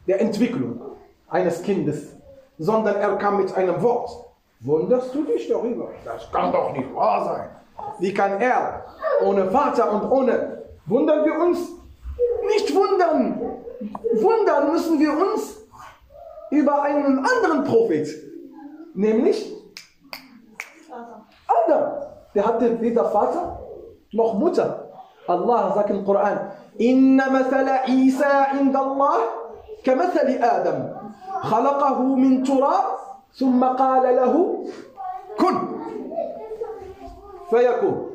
der 0.07 0.21
Entwicklung 0.21 0.81
eines 1.29 1.61
Kindes, 1.61 2.15
sondern 2.57 2.95
er 2.95 3.15
kam 3.17 3.37
mit 3.37 3.55
einem 3.55 3.81
Wort. 3.81 4.09
Wunderst 4.61 5.13
du 5.13 5.23
dich 5.23 5.47
darüber? 5.47 5.89
Das 6.03 6.31
kann 6.31 6.51
doch 6.51 6.73
nicht 6.73 6.93
wahr 6.95 7.25
sein. 7.25 7.49
Wie 7.99 8.13
kann 8.13 8.39
er 8.39 8.85
ohne 9.23 9.49
Vater 9.49 9.91
und 9.91 10.11
ohne 10.11 10.63
wundern 10.85 11.25
wir 11.25 11.39
uns? 11.39 11.59
Nicht 12.47 12.73
wundern. 12.73 13.39
Wundern 14.13 14.71
müssen 14.71 14.99
wir 14.99 15.11
uns 15.11 15.60
über 16.50 16.82
einen 16.82 17.18
anderen 17.18 17.64
Prophet, 17.64 18.08
nämlich 18.94 19.52
Adam. 21.46 21.92
Der 22.34 22.46
hatte 22.46 22.80
weder 22.80 23.04
Vater 23.06 23.58
noch 24.12 24.34
Mutter. 24.34 24.88
Allah 25.26 25.72
sagt 25.74 25.90
im 25.90 26.04
Koran, 26.04 26.52
Inna 26.78 27.30
mathala 27.30 27.86
Isa 27.88 28.46
inda 28.60 28.80
Allah 28.80 29.18
kamathali 29.84 30.38
Adam. 30.40 30.92
خلقه 31.36 32.00
من 32.16 32.42
تراب 32.42 32.84
ثم 33.38 33.64
قال 33.64 34.16
له 34.16 34.64
كن 35.38 35.56
فيكون 37.50 38.06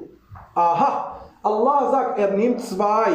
Aha, 0.53 1.15
Allah 1.43 1.91
sagt, 1.91 2.19
er 2.19 2.31
nimmt 2.31 2.60
zwei 2.60 3.13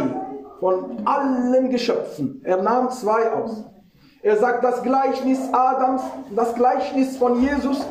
von 0.59 1.03
allen 1.05 1.69
Geschöpfen. 1.69 2.40
Er 2.45 2.62
nahm 2.62 2.88
zwei 2.88 3.31
aus. 3.31 3.62
Er 4.24 4.38
sagt, 4.38 4.64
das 4.64 4.84
Gleichnis 4.84 5.40
Adams, 5.52 6.04
das 6.36 6.54
Gleichnis 6.54 7.18
von 7.18 7.42
Jesus 7.42 7.86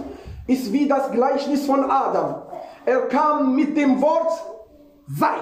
ist 0.46 0.72
wie 0.72 0.86
das 0.86 1.10
Gleichnis 1.10 1.66
von 1.66 1.90
Adam. 1.90 2.42
Er 2.86 3.02
kam 3.08 3.54
mit 3.54 3.76
dem 3.76 4.00
Wort 4.00 4.32
sei. 5.06 5.34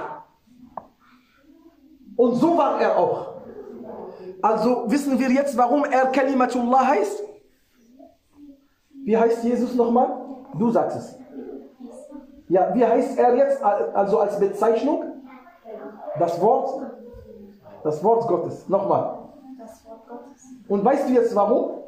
Und 2.16 2.34
so 2.34 2.56
war 2.56 2.80
er 2.80 2.98
auch. 2.98 3.28
Also 4.40 4.84
wissen 4.86 5.18
wir 5.18 5.30
jetzt, 5.30 5.56
warum 5.56 5.84
er 5.84 6.06
Kalimatullah 6.06 6.86
heißt? 6.86 7.22
Wie 9.04 9.16
heißt 9.16 9.44
Jesus 9.44 9.74
nochmal? 9.74 10.08
Du 10.58 10.70
sagst 10.70 10.96
es. 10.96 11.18
Ja, 12.48 12.74
wie 12.74 12.84
heißt 12.84 13.18
er 13.18 13.36
jetzt 13.36 13.62
also 13.62 14.18
als 14.20 14.38
Bezeichnung? 14.38 15.04
Das 16.18 16.40
Wort, 16.40 16.82
das 17.84 18.02
Wort 18.02 18.26
Gottes. 18.26 18.68
Nochmal. 18.68 19.17
Und 20.68 20.84
weißt 20.84 21.08
du 21.08 21.14
jetzt 21.14 21.34
warum? 21.34 21.82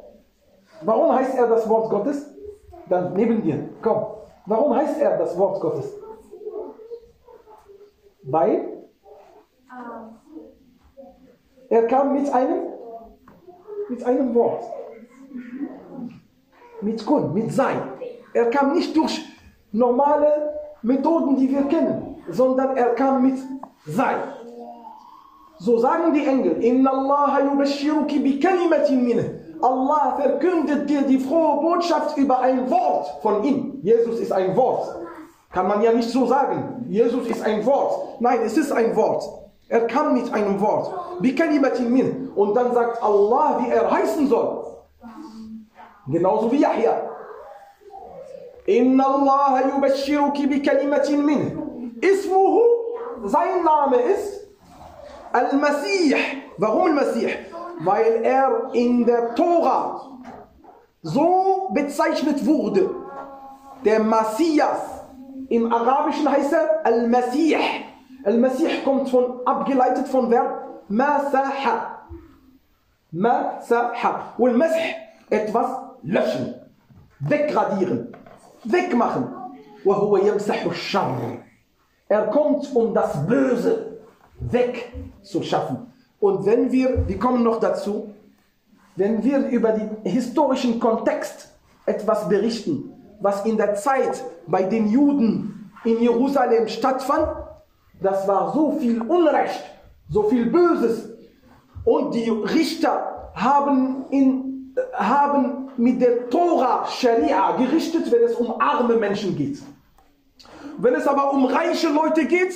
Warum 0.81 1.13
heißt 1.13 1.37
er 1.37 1.47
das 1.47 1.69
Wort 1.69 1.89
Gottes? 1.89 2.33
Dann 2.89 3.13
neben 3.13 3.41
dir. 3.41 3.69
Komm. 3.81 4.05
Warum 4.45 4.75
heißt 4.75 4.99
er 4.99 5.17
das 5.17 5.37
Wort 5.37 5.61
Gottes? 5.61 5.97
Weil 8.23 8.67
er 11.69 11.87
kam 11.87 12.13
mit 12.13 12.31
einem, 12.33 12.63
mit 13.87 14.03
einem 14.03 14.35
Wort. 14.35 14.63
Mit 16.81 17.05
Kun, 17.05 17.33
mit 17.33 17.51
Sein. 17.53 17.77
Er 18.33 18.49
kam 18.49 18.73
nicht 18.73 18.95
durch 18.97 19.23
normale 19.71 20.53
Methoden, 20.81 21.35
die 21.35 21.49
wir 21.49 21.63
kennen, 21.63 22.21
sondern 22.29 22.75
er 22.75 22.95
kam 22.95 23.21
mit 23.21 23.39
Sein. 23.85 24.19
So 25.61 25.77
sagen 25.77 26.11
die 26.11 26.25
Engel, 26.25 26.57
Allah 29.61 30.15
verkündet 30.19 30.89
dir 30.89 31.03
die 31.03 31.19
frohe 31.19 31.61
Botschaft 31.61 32.17
über 32.17 32.39
ein 32.39 32.67
Wort 32.71 33.21
von 33.21 33.43
ihm. 33.43 33.79
Jesus 33.83 34.19
ist 34.19 34.31
ein 34.31 34.55
Wort. 34.57 34.89
Kann 35.51 35.67
man 35.67 35.83
ja 35.83 35.91
nicht 35.91 36.09
so 36.09 36.25
sagen. 36.25 36.87
Jesus 36.89 37.27
ist 37.27 37.45
ein 37.45 37.63
Wort. 37.63 38.19
Nein, 38.19 38.39
es 38.43 38.57
ist 38.57 38.71
ein 38.71 38.95
Wort. 38.95 39.23
Er 39.69 39.85
kam 39.85 40.15
mit 40.15 40.33
einem 40.33 40.59
Wort. 40.59 40.91
Und 42.35 42.55
dann 42.55 42.73
sagt 42.73 43.03
Allah, 43.03 43.59
wie 43.61 43.69
er 43.69 43.91
heißen 43.91 44.27
soll. 44.27 44.65
Genauso 46.07 46.51
wie 46.51 46.57
Yahya. 46.57 47.03
Inna 48.65 49.05
Allah 49.05 49.61
yubashiruki 49.75 50.47
bi 50.47 50.63
kalimatin 50.63 51.23
min. 51.23 51.99
Ismuhu, 52.01 52.61
sein 53.25 53.63
Name 53.63 53.97
ist 53.97 54.40
Al-Masih. 55.32 56.16
Warum 56.58 56.98
Al-Masih? 56.98 57.30
Weil 57.80 58.24
er 58.24 58.70
in 58.72 59.04
der 59.04 59.34
Tora 59.34 60.00
so 61.02 61.70
bezeichnet 61.72 62.44
wurde. 62.46 62.90
Der 63.84 64.00
Messias. 64.00 64.80
Im 65.48 65.72
Arabischen 65.72 66.30
heißt 66.30 66.52
er 66.52 66.84
Al-Masih. 66.84 67.56
Al-Masih 68.24 68.82
kommt 68.84 69.08
von, 69.10 69.40
abgeleitet 69.44 70.08
von 70.08 70.30
Verb 70.30 70.82
Masaha. 70.88 72.08
Masaha. 73.12 74.34
Und 74.38 74.56
Masih, 74.56 74.94
etwas 75.30 75.68
löschen, 76.02 76.54
wegradieren, 77.20 78.14
wegmachen. 78.64 79.32
وهو 79.86 80.16
يمسح 80.16 80.64
الشر. 80.66 81.38
Er 82.08 82.26
kommt, 82.28 82.74
um 82.74 82.94
das 82.94 83.26
Böse 83.26 83.89
wegzuschaffen. 84.41 85.91
Und 86.19 86.45
wenn 86.45 86.71
wir, 86.71 87.07
wir 87.07 87.19
kommen 87.19 87.43
noch 87.43 87.59
dazu, 87.59 88.13
wenn 88.95 89.23
wir 89.23 89.47
über 89.47 89.71
den 89.71 89.97
historischen 90.03 90.79
Kontext 90.79 91.49
etwas 91.85 92.27
berichten, 92.27 92.93
was 93.19 93.45
in 93.45 93.57
der 93.57 93.75
Zeit 93.75 94.23
bei 94.47 94.63
den 94.63 94.89
Juden 94.89 95.71
in 95.85 96.01
Jerusalem 96.01 96.67
stattfand, 96.67 97.27
das 98.01 98.27
war 98.27 98.53
so 98.53 98.73
viel 98.79 99.01
Unrecht, 99.01 99.63
so 100.09 100.23
viel 100.23 100.47
Böses. 100.47 101.09
Und 101.83 102.13
die 102.13 102.29
Richter 102.29 103.31
haben, 103.33 104.05
in, 104.09 104.75
haben 104.93 105.69
mit 105.77 106.01
der 106.01 106.29
Tora 106.29 106.85
Scharia 106.87 107.55
gerichtet, 107.57 108.11
wenn 108.11 108.23
es 108.23 108.35
um 108.35 108.59
arme 108.59 108.95
Menschen 108.95 109.35
geht. 109.35 109.61
Wenn 110.77 110.95
es 110.95 111.07
aber 111.07 111.31
um 111.33 111.45
reiche 111.45 111.89
Leute 111.89 112.25
geht, 112.25 112.53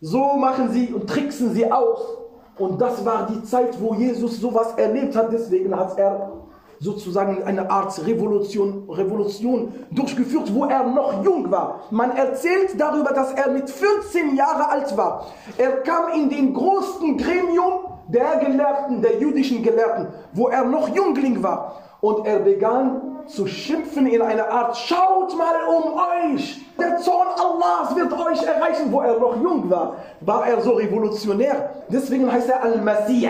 so 0.00 0.36
machen 0.36 0.70
sie 0.70 0.92
und 0.92 1.08
tricksen 1.08 1.52
sie 1.52 1.70
aus. 1.70 2.18
Und 2.58 2.80
das 2.80 3.04
war 3.04 3.26
die 3.26 3.42
Zeit, 3.44 3.80
wo 3.80 3.94
Jesus 3.94 4.40
sowas 4.40 4.74
erlebt 4.76 5.14
hat. 5.16 5.32
Deswegen 5.32 5.74
hat 5.76 5.98
er 5.98 6.32
sozusagen 6.80 7.42
eine 7.42 7.68
Art 7.70 8.04
Revolution, 8.06 8.88
Revolution 8.88 9.72
durchgeführt, 9.90 10.52
wo 10.54 10.64
er 10.64 10.84
noch 10.84 11.24
jung 11.24 11.50
war. 11.50 11.80
Man 11.90 12.12
erzählt 12.16 12.78
darüber, 12.78 13.12
dass 13.12 13.32
er 13.32 13.50
mit 13.50 13.68
14 13.68 14.36
Jahren 14.36 14.62
alt 14.62 14.96
war. 14.96 15.26
Er 15.56 15.82
kam 15.82 16.12
in 16.14 16.28
den 16.28 16.54
größten 16.54 17.16
Gremium 17.16 17.72
der 18.08 18.36
Gelehrten, 18.38 19.02
der 19.02 19.18
jüdischen 19.18 19.62
Gelehrten, 19.62 20.08
wo 20.32 20.48
er 20.48 20.64
noch 20.64 20.88
Jüngling 20.94 21.42
war. 21.42 21.80
Und 22.00 22.26
er 22.26 22.38
begann 22.38 23.17
zu 23.28 23.46
schimpfen 23.46 24.06
in 24.06 24.22
einer 24.22 24.48
Art, 24.48 24.76
schaut 24.76 25.36
mal 25.36 25.54
um 25.68 25.94
euch, 26.34 26.60
der 26.78 26.96
Zorn 26.98 27.28
Allahs 27.36 27.94
wird 27.96 28.12
euch 28.12 28.42
erreichen, 28.42 28.90
wo 28.90 29.00
er 29.00 29.18
noch 29.18 29.40
jung 29.42 29.70
war, 29.70 29.96
war 30.20 30.46
er 30.46 30.60
so 30.60 30.72
revolutionär. 30.72 31.70
Deswegen 31.88 32.30
heißt 32.30 32.48
er 32.48 32.62
Al-Masih. 32.62 33.28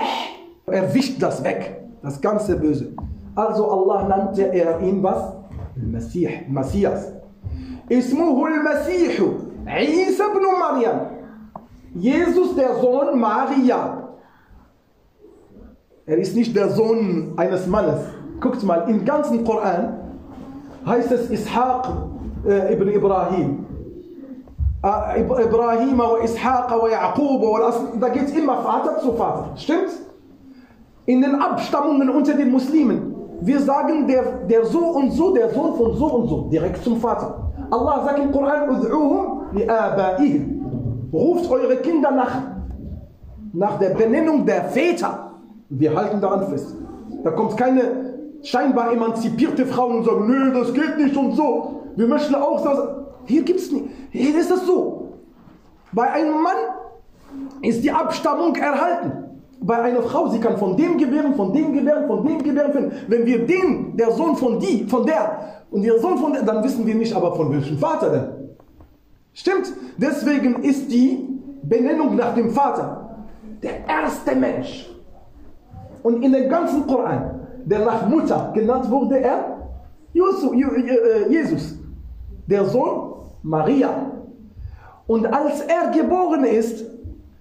Er 0.66 0.94
wischt 0.94 1.22
das 1.22 1.42
weg, 1.42 1.80
das 2.02 2.20
ganze 2.20 2.56
Böse. 2.56 2.92
Also 3.34 3.70
Allah 3.70 4.08
nannte 4.08 4.52
er 4.52 4.80
ihn 4.80 5.02
was? 5.02 5.34
Al-Masih, 5.76 6.46
Messias. 6.48 7.12
Ismuhu 7.88 8.44
al-Masih, 8.46 9.20
Isa 9.66 10.24
ibn 10.26 10.44
Maryam. 10.58 11.00
Jesus, 11.94 12.54
der 12.54 12.74
Sohn 12.76 13.18
Maria. 13.18 14.08
Er 16.06 16.18
ist 16.18 16.34
nicht 16.37 16.54
der 16.56 16.70
Sohn 16.70 17.34
eines 17.37 17.66
Mannes. 17.66 18.00
Guckt 18.40 18.62
mal, 18.62 18.85
im 18.88 19.05
ganzen 19.05 19.44
Koran 19.44 19.94
heißt 20.87 21.11
es 21.12 21.31
Ishaq 21.31 21.88
äh, 22.46 22.72
ibn 22.72 22.88
Ibrahim. 22.88 23.66
Äh, 24.85 25.20
Ibrahim 25.20 25.98
wa 25.98 26.18
Ishaq 26.22 26.70
wa 26.70 26.88
Yaqub. 26.88 28.01
Da 28.01 28.09
geht 28.11 28.24
es 28.24 28.33
immer 28.33 28.59
Vater 28.59 28.98
zu 29.01 29.12
Vater. 29.12 29.51
Stimmt? 29.57 29.90
In 31.07 31.22
den 31.22 31.35
Abstammungen 31.40 32.11
unter 32.11 32.35
den 32.35 32.51
Muslimen. 32.51 33.14
Wir 33.40 33.61
sagen 33.61 34.07
der, 34.07 34.22
der 34.48 34.64
so 34.66 34.79
und 34.79 35.12
so, 35.12 35.35
der 35.35 35.51
Sohn 35.51 35.74
von 35.74 35.96
so 35.96 36.07
und 36.07 36.29
so, 36.29 36.48
direkt 36.51 36.83
zum 36.83 36.96
Vater. 36.96 37.51
Allah 37.70 38.05
sagt 38.05 38.18
im 38.18 38.33
Koran, 38.33 38.68
Ud'uhum 38.70 39.55
li 39.55 39.68
abaihim. 39.68 41.09
Ruft 41.12 41.51
eure 41.51 41.77
Kinder 41.77 42.11
nach, 42.11 42.42
nach 43.53 43.79
der 43.79 43.90
Benennung 43.90 44.44
der 44.44 44.64
Väter. 44.64 45.33
Wir 45.68 45.94
halten 45.94 46.20
daran 46.20 46.46
fest. 46.48 46.74
Da 47.24 47.31
kommt 47.31 47.57
keine 47.57 48.08
scheinbar 48.42 48.92
emanzipierte 48.92 49.66
Frauen 49.66 50.05
sagen, 50.05 50.27
nö, 50.27 50.53
das 50.53 50.72
geht 50.72 50.98
nicht 50.98 51.16
und 51.16 51.33
so. 51.35 51.83
Wir 51.96 52.07
möchten 52.07 52.35
auch 52.35 52.62
so. 52.62 52.70
Hier 53.27 53.42
gibt 53.42 53.61
es 53.61 53.70
nicht. 53.72 53.87
Hier 54.11 54.38
ist 54.38 54.51
es 54.51 54.66
so. 54.66 55.12
Bei 55.92 56.11
einem 56.11 56.42
Mann 56.42 56.57
ist 57.62 57.83
die 57.83 57.90
Abstammung 57.90 58.55
erhalten. 58.55 59.24
Bei 59.61 59.83
einer 59.83 60.03
Frau, 60.03 60.29
sie 60.29 60.38
kann 60.38 60.57
von 60.57 60.77
dem 60.77 60.96
gewähren, 60.96 61.35
von 61.35 61.53
dem 61.53 61.72
gewähren, 61.72 62.07
von 62.07 62.24
dem 62.24 62.42
gewähren 62.42 62.72
finden. 62.72 62.92
Wenn 63.09 63.27
wir 63.27 63.44
den, 63.44 63.96
der 63.96 64.12
Sohn 64.12 64.37
von 64.37 64.61
die, 64.61 64.85
von 64.85 65.05
der 65.05 65.64
und 65.70 65.83
der 65.83 65.98
Sohn 65.98 66.16
von 66.18 66.33
der, 66.33 66.42
dann 66.42 66.62
wissen 66.62 66.87
wir 66.87 66.94
nicht 66.94 67.14
aber 67.14 67.35
von 67.35 67.51
welchem 67.53 67.77
Vater 67.77 68.11
denn. 68.11 68.48
Stimmt? 69.35 69.72
Deswegen 69.96 70.62
ist 70.62 70.90
die 70.90 71.27
Benennung 71.62 72.16
nach 72.16 72.35
dem 72.35 72.51
Vater 72.51 73.16
der 73.62 73.87
erste 73.88 74.35
Mensch. 74.37 74.88
Und 76.03 76.22
in 76.22 76.33
dem 76.33 76.48
ganzen 76.48 76.87
Koran 76.87 77.40
der 77.68 77.85
nach 77.85 78.09
Mutter 78.09 78.50
genannt 78.54 78.90
wurde, 78.90 79.20
er 79.20 79.59
äh, 80.14 81.31
Jesus, 81.31 81.78
der 82.46 82.64
Sohn 82.64 83.12
Maria. 83.42 83.90
Und 85.07 85.26
als 85.26 85.61
er 85.62 85.90
geboren 85.90 86.44
ist, 86.44 86.85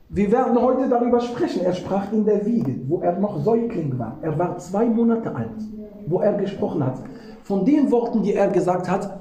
wir 0.09 0.31
werden 0.31 0.61
heute 0.61 0.87
darüber 0.89 1.19
sprechen, 1.19 1.63
er 1.63 1.73
sprach 1.73 2.11
in 2.11 2.25
der 2.25 2.45
Wiege, 2.45 2.75
wo 2.87 2.99
er 3.01 3.17
noch 3.19 3.43
Säugling 3.43 3.97
war. 3.97 4.17
Er 4.21 4.37
war 4.37 4.57
zwei 4.57 4.85
Monate 4.85 5.33
alt, 5.33 5.61
wo 6.05 6.19
er 6.19 6.33
gesprochen 6.33 6.85
hat. 6.85 6.99
Von 7.43 7.65
den 7.65 7.89
Worten, 7.91 8.23
die 8.23 8.33
er 8.33 8.47
gesagt 8.49 8.89
hat, 8.89 9.19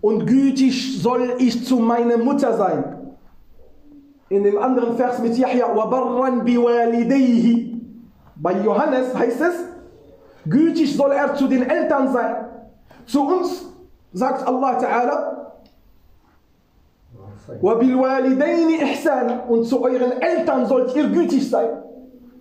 und 0.00 0.26
gütig 0.26 1.00
soll 1.00 1.34
ich 1.38 1.64
zu 1.64 1.78
meiner 1.78 2.18
Mutter 2.18 2.52
sein 2.56 3.03
in 4.28 4.42
dem 4.42 4.58
anderen 4.58 4.96
Vers 4.96 5.18
mit 5.18 5.36
Yahya, 5.36 5.66
وَبَرًّا 5.66 6.44
بِوَالِدَيْهِ 6.44 7.80
Bei 8.36 8.52
Johannes 8.52 9.14
heißt 9.14 9.40
es, 9.40 9.54
gütig 10.46 10.96
soll 10.96 11.12
er 11.12 11.34
zu 11.34 11.46
den 11.46 11.62
Eltern 11.62 12.12
sein. 12.12 12.36
Zu 13.06 13.26
uns 13.26 13.66
sagt 14.12 14.46
Allah 14.46 14.78
Ta'ala, 14.78 15.34
وَبِالْوَالِدَيْنِ 17.60 18.80
إِحْسَانًا 18.80 19.46
Und 19.48 19.64
zu 19.64 19.82
euren 19.82 20.12
Eltern 20.20 20.66
sollt 20.66 20.96
ihr 20.96 21.08
gütig 21.08 21.48
sein. 21.50 21.68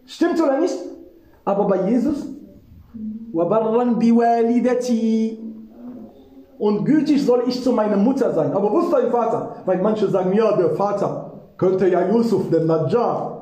Stimmt 0.05 0.41
oder 0.41 0.59
nicht? 0.59 0.77
Aber 1.43 1.67
bei 1.67 1.89
Jesus, 1.89 2.25
وَبَرًّا 3.33 3.99
بِوَالِدَتِي 3.99 5.37
Und 6.57 6.85
gütig 6.85 7.25
soll 7.25 7.43
ich 7.47 7.61
zu 7.61 7.73
meiner 7.73 7.97
Mutter 7.97 8.33
sein. 8.33 8.53
Aber 8.53 8.71
wo 8.71 8.79
ist 8.79 8.93
dein 8.93 9.11
Vater? 9.11 9.57
Weil 9.65 9.81
manche 9.81 10.07
sagen, 10.07 10.31
ja, 10.31 10.55
der 10.55 10.69
Vater 10.69 11.22
könnte 11.63 11.87
ja 11.87 12.01
Yusuf, 12.09 12.49
der 12.49 12.65
Najjar, 12.65 13.41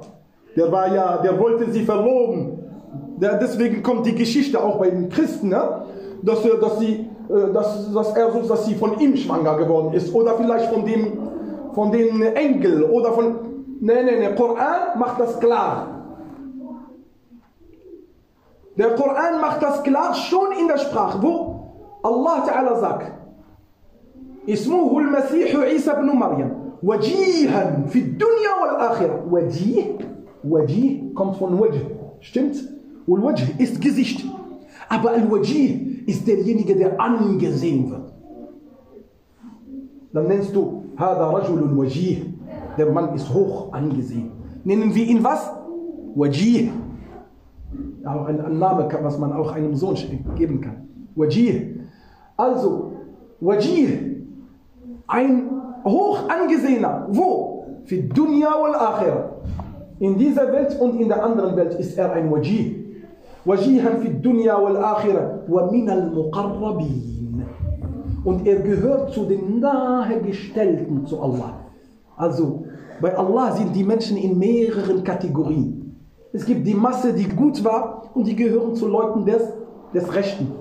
der 0.56 0.72
war 0.72 0.94
ja, 0.94 1.18
der 1.18 1.40
wollte 1.40 1.72
sie 1.72 1.84
verloben. 1.84 2.60
Deswegen 3.18 3.82
kommt 3.82 4.06
die 4.06 4.14
Geschichte 4.16 4.64
auch 4.64 4.78
bei 4.78 4.90
den 4.92 5.10
Christen, 5.10 5.50
ne? 5.50 5.86
dass, 6.22 6.44
dass, 6.44 6.80
sie, 6.80 7.10
äh, 7.30 7.54
dass, 7.54 7.92
dass, 7.92 8.16
er, 8.16 8.30
dass 8.30 8.66
sie 8.66 8.76
von 8.76 9.00
ihm 9.00 9.16
schwanger 9.16 9.56
geworden 9.58 9.94
ist 9.94 10.14
oder 10.14 10.36
vielleicht 10.36 10.72
von 10.72 10.86
dem, 10.86 11.18
von 11.74 11.92
den 11.92 12.22
Engel 12.22 12.84
oder 12.84 13.12
von. 13.14 13.36
Nein, 13.80 14.06
nein, 14.06 14.20
der 14.20 14.36
Koran 14.36 15.00
macht 15.00 15.20
das 15.20 15.40
klar. 15.40 15.88
Der 18.78 18.92
Koran 18.96 19.42
macht 19.42 19.64
das 19.64 19.82
klar 19.82 20.14
schon 20.14 20.52
in 20.60 20.68
der 20.68 20.78
Sprache, 20.78 21.18
wo 21.22 21.72
Allah 22.04 22.46
Ta'ala 22.48 22.80
sagt: 22.80 23.12
Ismuhu 24.46 25.00
al-Masih 25.00 25.74
Isa 25.76 25.94
ibn 25.94 26.18
Maryam. 26.18 26.61
Wajihan 26.82 27.88
fi 27.88 28.02
dunya 28.02 28.52
wal 28.60 28.76
akhirah. 28.90 29.32
Wajih, 29.32 30.00
Wajih 30.44 31.14
kommt 31.14 31.38
von 31.38 31.60
Wajh. 31.60 31.82
Stimmt? 32.20 32.58
Und 33.06 33.24
Wajh 33.24 33.56
ist 33.60 33.82
Gesicht. 33.82 34.26
Aber 34.90 35.12
Al-Wajih 35.12 36.04
ist 36.08 36.28
derjenige, 36.28 36.76
der 36.76 37.00
angesehen 37.00 37.90
wird. 37.90 38.14
Dann 40.14 40.28
nennst 40.28 40.56
du 40.56 40.84
Hada 40.98 41.30
Rajulun 41.30 41.78
Wajih. 41.78 42.26
Der 42.78 42.92
Mann 42.92 43.14
ist 43.16 43.32
hoch 43.34 43.72
angesehen. 43.74 44.32
Nennen 44.64 44.94
wir 44.94 45.06
ihn 45.06 45.24
was? 45.24 45.52
Wajih. 46.16 46.72
Auch 48.04 48.26
ein 48.26 48.60
Name, 48.60 48.90
was 49.02 49.18
man 49.20 49.32
auch 49.34 49.52
einem 49.52 49.76
Sohn 49.76 49.96
geben 50.36 50.60
kann. 50.62 50.88
Wajih. 51.16 51.80
Also, 52.36 52.94
Wajih, 53.40 54.26
ein 55.08 55.61
hoch 55.84 56.20
angesehener. 56.30 57.08
Wo? 57.10 57.66
Für 57.86 57.98
Dunya 57.98 58.50
wal 58.50 58.76
Akhirah. 58.76 59.30
In 60.00 60.18
dieser 60.18 60.52
Welt 60.52 60.80
und 60.80 61.00
in 61.00 61.10
der 61.10 61.24
anderen 61.24 61.56
Welt 61.56 61.76
ist 61.76 61.96
er 61.98 62.12
ein 62.14 62.32
Wajih. 62.32 62.82
Wal 63.46 64.78
akhirah 64.78 65.40
wa 65.48 65.72
min 65.72 65.90
al 65.90 66.10
muqarrabin. 66.12 67.46
Und 68.24 68.48
er 68.48 68.58
gehört 68.58 69.14
zu 69.14 69.26
den 69.26 69.60
Nahegestellten 69.60 71.06
zu 71.06 71.22
Allah. 71.22 71.54
Also 72.18 72.66
bei 73.00 73.16
Allah 73.16 73.52
sind 73.52 73.76
die 73.76 73.84
Menschen 73.84 74.18
in 74.18 74.38
mehreren 74.38 75.04
Kategorien. 75.04 75.96
Es 76.34 76.46
gibt 76.46 76.66
die 76.66 76.74
Masse, 76.74 77.14
die 77.14 77.28
gut 77.28 77.64
war 77.64 78.04
und 78.14 78.26
die 78.26 78.36
gehören 78.36 78.76
zu 78.76 78.88
Leuten 78.88 79.26
des, 79.26 79.42
des 79.94 80.14
Rechten. 80.16 80.52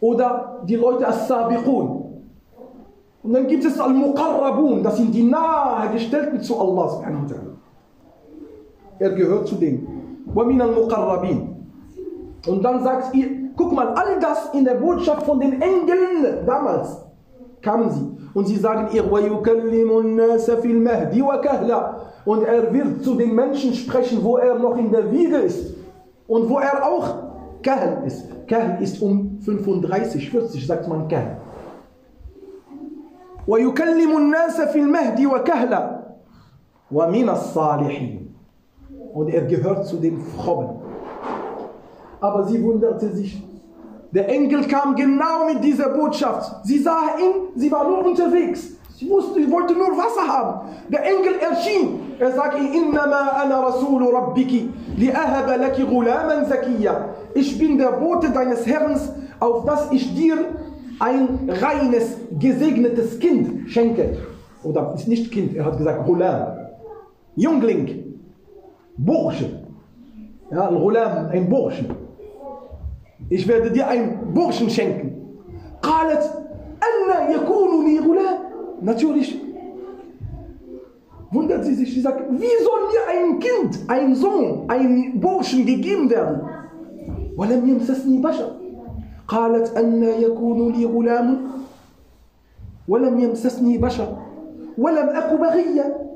Oder 0.00 0.62
die 0.66 0.76
Leute 0.76 1.08
as-Sabiqun, 1.08 2.05
und 3.26 3.32
dann 3.32 3.48
gibt 3.48 3.64
es 3.64 3.80
Al-Muqarrabun, 3.80 4.84
das 4.84 4.98
sind 4.98 5.12
die 5.12 5.24
Nahegestellten 5.24 6.40
zu 6.40 6.60
Allah 6.60 6.90
subhanahu 6.90 7.24
wa 7.24 7.28
ta'ala. 7.34 7.54
Er 9.00 9.10
gehört 9.10 9.48
zu 9.48 9.56
denen. 9.56 10.22
Wamin 10.32 10.60
al-Muqarrabin. 10.60 11.56
Und 12.46 12.62
dann 12.62 12.84
sagt 12.84 13.16
ihr, 13.16 13.26
guck 13.56 13.72
mal, 13.72 13.88
all 13.88 14.20
das 14.20 14.50
in 14.54 14.64
der 14.64 14.74
Botschaft 14.74 15.24
von 15.24 15.40
den 15.40 15.60
Engeln 15.60 16.46
damals 16.46 17.04
kamen 17.62 17.90
sie. 17.90 18.16
Und 18.32 18.46
sie 18.46 18.58
sagen 18.58 18.94
ihr, 18.94 19.02
mahdi 19.02 19.28
wa 21.20 21.96
und 22.26 22.44
er 22.44 22.72
wird 22.72 23.02
zu 23.02 23.16
den 23.16 23.34
Menschen 23.34 23.74
sprechen, 23.74 24.22
wo 24.22 24.36
er 24.36 24.56
noch 24.56 24.76
in 24.76 24.92
der 24.92 25.10
Wiege 25.10 25.38
ist 25.38 25.74
und 26.28 26.48
wo 26.48 26.60
er 26.60 26.86
auch 26.86 27.24
Kahl 27.60 28.04
ist. 28.06 28.24
Kahl 28.46 28.78
ist 28.80 29.02
um 29.02 29.40
35, 29.40 30.30
40, 30.30 30.64
sagt 30.64 30.86
man 30.86 31.08
Kahl. 31.08 31.38
ويكلم 33.48 34.16
الناس 34.16 34.60
في 34.60 34.78
المهد 34.78 35.26
وكهلا 35.26 36.00
ومن 36.92 37.28
الصالحين 37.28 38.26
und 39.16 39.30
er 39.30 39.46
gehört 39.46 39.86
zu 39.86 39.96
den 39.96 40.20
Frommen. 40.20 40.76
Aber 42.20 42.44
sie 42.44 42.62
wunderte 42.62 43.08
sich. 43.12 43.42
Der 44.12 44.28
Engel 44.28 44.66
kam 44.66 44.94
genau 44.94 45.46
mit 45.46 45.64
dieser 45.64 45.88
Botschaft. 45.88 46.66
Sie 46.66 46.78
sah 46.78 47.16
ihn, 47.18 47.48
sie 47.54 47.72
war 47.72 47.88
nur 47.88 48.04
unterwegs. 48.04 48.76
Sie 48.94 49.08
wusste, 49.10 49.40
sie 49.40 49.50
wollte 49.50 49.74
nur 49.74 49.88
Wasser 49.88 50.26
haben. 50.26 50.68
Der 50.88 51.02
Engel 51.04 51.34
erschien. 51.40 52.14
Er 52.18 52.32
sagte, 52.32 52.58
Innama 52.58 53.30
ana 53.42 53.60
Rasul 53.60 54.02
Rabbiki, 54.04 54.70
li'ahaba 54.96 55.56
laki 55.56 55.84
ghulaman 55.84 56.46
zakiya. 56.46 57.10
Ich 57.34 57.58
bin 57.58 57.76
der 57.78 57.92
Bote 57.92 58.30
deines 58.30 58.66
Herrn, 58.66 58.98
auf 59.38 59.64
das 59.64 59.92
ich 59.92 60.14
dir 60.14 60.38
ein 60.99 61.49
reines, 61.49 62.17
gesegnetes 62.39 63.19
Kind 63.19 63.69
schenke. 63.69 64.17
Oder 64.63 64.93
ist 64.95 65.07
nicht 65.07 65.31
Kind, 65.31 65.55
er 65.55 65.65
hat 65.65 65.77
gesagt 65.77 66.05
Ghulam. 66.05 66.47
Jungling, 67.35 68.19
Bursche. 68.97 69.49
Ja, 70.51 70.67
ein 70.69 70.75
Ghulam, 70.75 71.29
ein 71.31 71.49
Burschen. 71.49 71.87
Ich 73.29 73.47
werde 73.47 73.71
dir 73.71 73.87
einen 73.87 74.33
Burschen 74.33 74.69
schenken. 74.69 75.17
قالت 75.81 76.23
أن 76.83 77.31
يكون 77.31 77.85
لي 77.85 77.99
غلام 77.99 78.37
Natürlich 78.81 79.39
wundert 81.31 81.63
sie 81.63 81.75
sich, 81.75 81.93
sie 81.93 82.01
sagt, 82.01 82.21
wie 82.31 82.63
soll 82.65 82.81
mir 82.91 83.03
ein 83.13 83.39
Kind, 83.39 83.79
ein 83.87 84.15
Sohn, 84.15 84.65
ein 84.67 85.19
Burschen 85.19 85.65
gegeben 85.65 86.09
werden? 86.09 86.41
ولم 87.37 87.69
يمسسني 87.69 88.21
بشر 88.21 88.51
قالت 89.27 89.77
أن 89.77 90.03
يكون 90.03 90.71
لي 90.71 90.85
غلام 90.85 91.41
ولم 92.87 93.19
يمسسني 93.19 93.77
بشر 93.77 94.17
ولم 94.77 95.09
أك 95.09 95.39
بغيا 95.39 96.11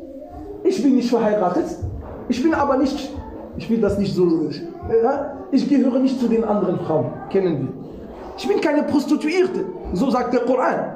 Ich 0.68 0.82
bin 0.82 0.96
nicht 0.96 1.12
verheiratet, 1.12 1.66
ich 2.28 2.42
bin 2.42 2.56
aber 2.56 2.78
nicht, 2.78 3.14
ich 3.56 3.70
will 3.70 3.80
das 3.80 4.00
nicht 4.00 4.16
so, 4.16 4.50
ja, 5.04 5.38
ich 5.52 5.70
gehöre 5.70 6.00
nicht 6.00 6.20
zu 6.20 6.28
den 6.28 6.44
anderen 6.44 6.80
Frauen, 6.80 7.14
kennen 7.30 7.60
wir. 7.60 7.68
Ich 8.36 8.48
bin 8.48 8.60
keine 8.62 8.82
Prostituierte, 8.82 9.66
so 9.94 10.10
sagt 10.10 10.34
der 10.34 10.42
Koran. 10.42 10.96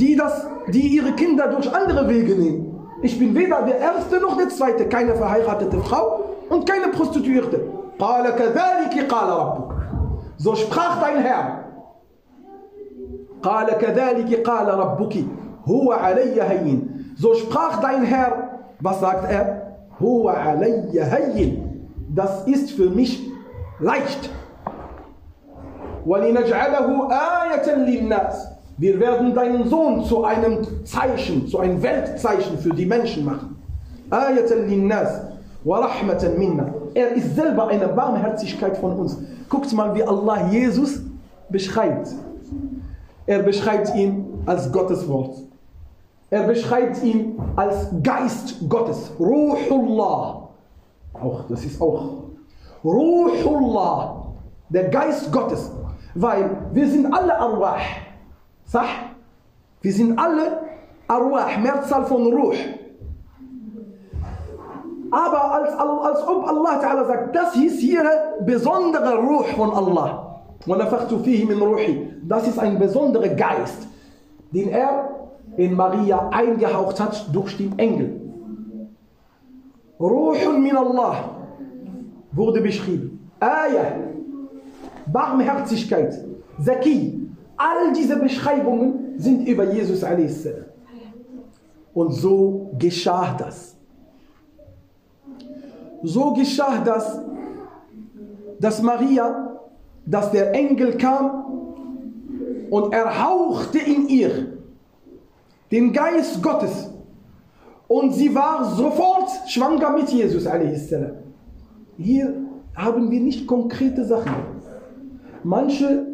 Die, 0.00 0.16
das, 0.16 0.48
die 0.66 0.96
ihre 0.96 1.12
Kinder 1.12 1.46
durch 1.46 1.72
andere 1.72 2.08
Wege 2.08 2.34
nehmen. 2.34 2.88
Ich 3.02 3.16
bin 3.20 3.36
weder 3.36 3.62
der 3.62 3.78
erste 3.78 4.18
noch 4.18 4.36
der 4.36 4.48
zweite, 4.48 4.88
keine 4.88 5.14
verheiratete 5.14 5.78
Frau 5.78 6.24
und 6.50 6.68
keine 6.68 6.88
Prostituierte. 6.88 7.60
قال 7.98 8.30
كذلك 8.30 9.06
قال 9.08 9.28
ربك 9.28 9.67
So 10.38 10.54
sprach 10.54 11.00
dein 11.00 11.22
Herr. 11.22 11.64
قال 13.42 13.66
كذلك 13.78 14.42
قال 14.46 14.68
ربك 14.68 15.24
هو 15.68 15.92
علي 15.92 16.42
هين 16.42 16.88
So 17.16 17.34
sprach 17.34 17.80
dein 17.80 18.04
Herr. 18.04 18.60
Was 18.80 19.00
sagt 19.00 19.30
er? 19.30 19.74
هو 20.02 20.28
علي 20.28 21.00
هين 21.00 21.70
Das 22.14 22.46
ist 22.46 22.70
für 22.72 22.90
mich 22.90 23.20
leicht. 23.80 24.30
ولنجعله 26.06 27.08
آية 27.10 27.74
للناس 27.74 28.48
Wir 28.76 28.98
werden 28.98 29.34
deinen 29.34 29.68
Sohn 29.68 30.04
zu 30.04 30.24
einem 30.24 30.84
Zeichen, 30.84 31.46
zu 31.46 31.60
einem 31.60 31.80
Weltzeichen 31.80 32.58
für 32.58 32.70
die 32.70 32.86
Menschen 32.86 33.24
machen. 33.24 33.56
آية 34.12 34.52
للناس 34.54 35.08
ورحمة 35.66 36.34
منا 36.38 36.72
Er 36.94 37.12
ist 37.12 37.34
selber 37.34 37.68
eine 37.68 37.88
Barmherzigkeit 37.88 38.76
von 38.76 38.92
uns. 38.92 39.18
Guckt 39.48 39.72
mal, 39.72 39.94
wie 39.94 40.04
Allah 40.04 40.48
Jesus 40.48 41.00
beschreibt. 41.48 42.08
Er 43.26 43.42
beschreibt 43.42 43.94
ihn 43.96 44.42
als 44.46 44.70
Gottes 44.70 45.08
Wort. 45.08 45.38
Er 46.30 46.44
beschreibt 46.44 47.02
ihn 47.02 47.40
als 47.56 47.88
Geist 48.02 48.68
Gottes. 48.68 49.10
Ruhullah. 49.18 50.48
Auch, 51.14 51.44
das 51.48 51.64
ist 51.64 51.80
auch. 51.80 52.24
Ruhullah. 52.84 54.26
Der 54.68 54.88
Geist 54.88 55.32
Gottes. 55.32 55.70
Weil 56.14 56.50
wir 56.72 56.88
sind 56.88 57.12
alle 57.12 57.38
Arwah. 57.38 57.78
Sah? 58.64 58.84
Wir 59.80 59.92
sind 59.92 60.18
alle 60.18 60.60
Arwah, 61.08 61.58
Mehrzahl 61.58 62.04
von 62.06 62.32
Ruh. 62.32 62.54
Aber 65.11 65.53
als, 65.53 65.73
als 65.73 66.27
ob 66.27 66.47
Allah 66.47 66.79
Ta'ala 66.79 67.05
sagt, 67.05 67.35
das 67.35 67.55
ist 67.55 67.79
hier 67.79 68.03
besondere 68.45 69.17
Ruh 69.17 69.43
von 69.55 69.71
Allah. 69.71 70.41
Das 72.27 72.47
ist 72.47 72.59
ein 72.59 72.77
besonderer 72.79 73.29
Geist, 73.29 73.87
den 74.51 74.69
er 74.69 75.09
in 75.57 75.73
Maria 75.75 76.29
eingehaucht 76.29 76.99
hat 76.99 77.33
durch 77.33 77.57
den 77.57 77.77
Engel. 77.79 78.21
Ruhun 79.99 80.61
min 80.61 80.75
Allah 80.75 81.15
wurde 82.31 82.61
beschrieben. 82.61 83.31
Ayah, 83.39 83.93
Barmherzigkeit, 85.07 86.13
Zaki. 86.63 87.15
All 87.57 87.91
diese 87.93 88.17
Beschreibungen 88.17 89.15
sind 89.17 89.45
über 89.47 89.65
Jesus 89.65 90.03
a.s. 90.03 90.47
Und 91.93 92.11
so 92.13 92.71
geschah 92.77 93.35
das. 93.37 93.75
So 96.03 96.33
geschah 96.33 96.79
das, 96.83 97.19
dass 98.59 98.81
Maria, 98.81 99.59
dass 100.05 100.31
der 100.31 100.53
Engel 100.53 100.97
kam 100.97 101.45
und 102.69 102.93
er 102.93 103.23
hauchte 103.23 103.79
in 103.79 104.07
ihr 104.07 104.59
den 105.71 105.93
Geist 105.93 106.41
Gottes 106.41 106.89
und 107.87 108.13
sie 108.13 108.33
war 108.33 108.65
sofort 108.75 109.29
schwanger 109.47 109.91
mit 109.91 110.09
Jesus. 110.09 110.47
Hier 111.97 112.33
haben 112.75 113.11
wir 113.11 113.19
nicht 113.19 113.47
konkrete 113.47 114.05
Sachen. 114.05 114.33
Manche 115.43 116.07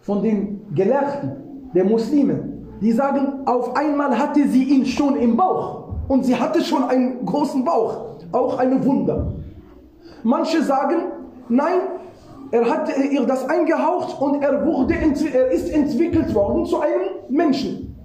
von 0.00 0.22
den 0.22 0.74
Gelehrten, 0.74 1.32
der 1.74 1.84
Muslimen, 1.84 2.68
die 2.80 2.92
sagen, 2.92 3.46
auf 3.46 3.76
einmal 3.76 4.18
hatte 4.18 4.46
sie 4.48 4.64
ihn 4.64 4.86
schon 4.86 5.16
im 5.16 5.36
Bauch 5.36 5.88
und 6.08 6.24
sie 6.24 6.36
hatte 6.36 6.62
schon 6.62 6.84
einen 6.84 7.24
großen 7.24 7.64
Bauch 7.64 8.15
auch 8.36 8.58
ein 8.58 8.84
Wunder. 8.84 9.32
Manche 10.22 10.62
sagen, 10.62 10.96
nein, 11.48 11.80
er 12.50 12.70
hat 12.70 12.90
ihr 13.10 13.24
das 13.26 13.48
eingehaucht 13.48 14.20
und 14.20 14.42
er, 14.42 14.64
wurde, 14.64 14.94
er 14.94 15.50
ist 15.50 15.68
entwickelt 15.72 16.34
worden 16.34 16.64
zu 16.64 16.80
einem 16.80 17.02
Menschen. 17.28 17.96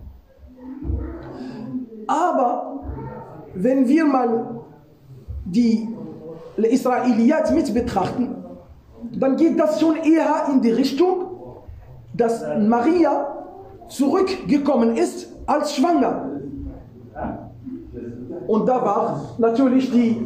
Aber 2.07 2.83
wenn 3.53 3.87
wir 3.87 4.05
mal 4.05 4.61
die 5.45 5.87
Israeliyat 6.57 7.53
mit 7.53 7.73
betrachten, 7.73 8.35
dann 9.13 9.35
geht 9.35 9.59
das 9.59 9.79
schon 9.79 9.95
eher 9.95 10.47
in 10.51 10.61
die 10.61 10.71
Richtung, 10.71 11.25
dass 12.13 12.43
Maria 12.59 13.45
zurückgekommen 13.87 14.95
ist 14.95 15.31
als 15.45 15.75
schwanger. 15.75 16.40
Und 18.47 18.67
da 18.67 18.83
war 18.83 19.21
natürlich 19.37 19.91
die 19.91 20.17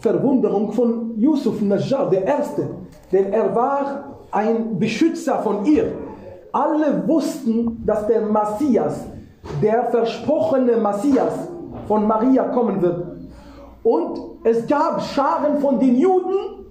Verwunderung 0.00 0.72
von 0.72 1.18
Yusuf 1.18 1.60
Najjar, 1.60 2.10
der 2.10 2.24
Erste, 2.24 2.68
denn 3.12 3.32
er 3.32 3.54
war 3.54 4.04
ein 4.30 4.78
Beschützer 4.78 5.38
von 5.38 5.64
ihr. 5.64 5.92
Alle 6.52 7.06
wussten, 7.06 7.82
dass 7.84 8.06
der 8.06 8.20
Messias, 8.22 9.06
der 9.62 9.84
versprochene 9.84 10.76
Messias 10.76 11.48
von 11.86 12.06
Maria 12.06 12.44
kommen 12.44 12.80
wird. 12.82 13.06
Und 13.82 14.20
es 14.44 14.66
gab 14.66 15.02
Scharen 15.02 15.58
von 15.58 15.78
den 15.78 15.96
Juden, 15.96 16.64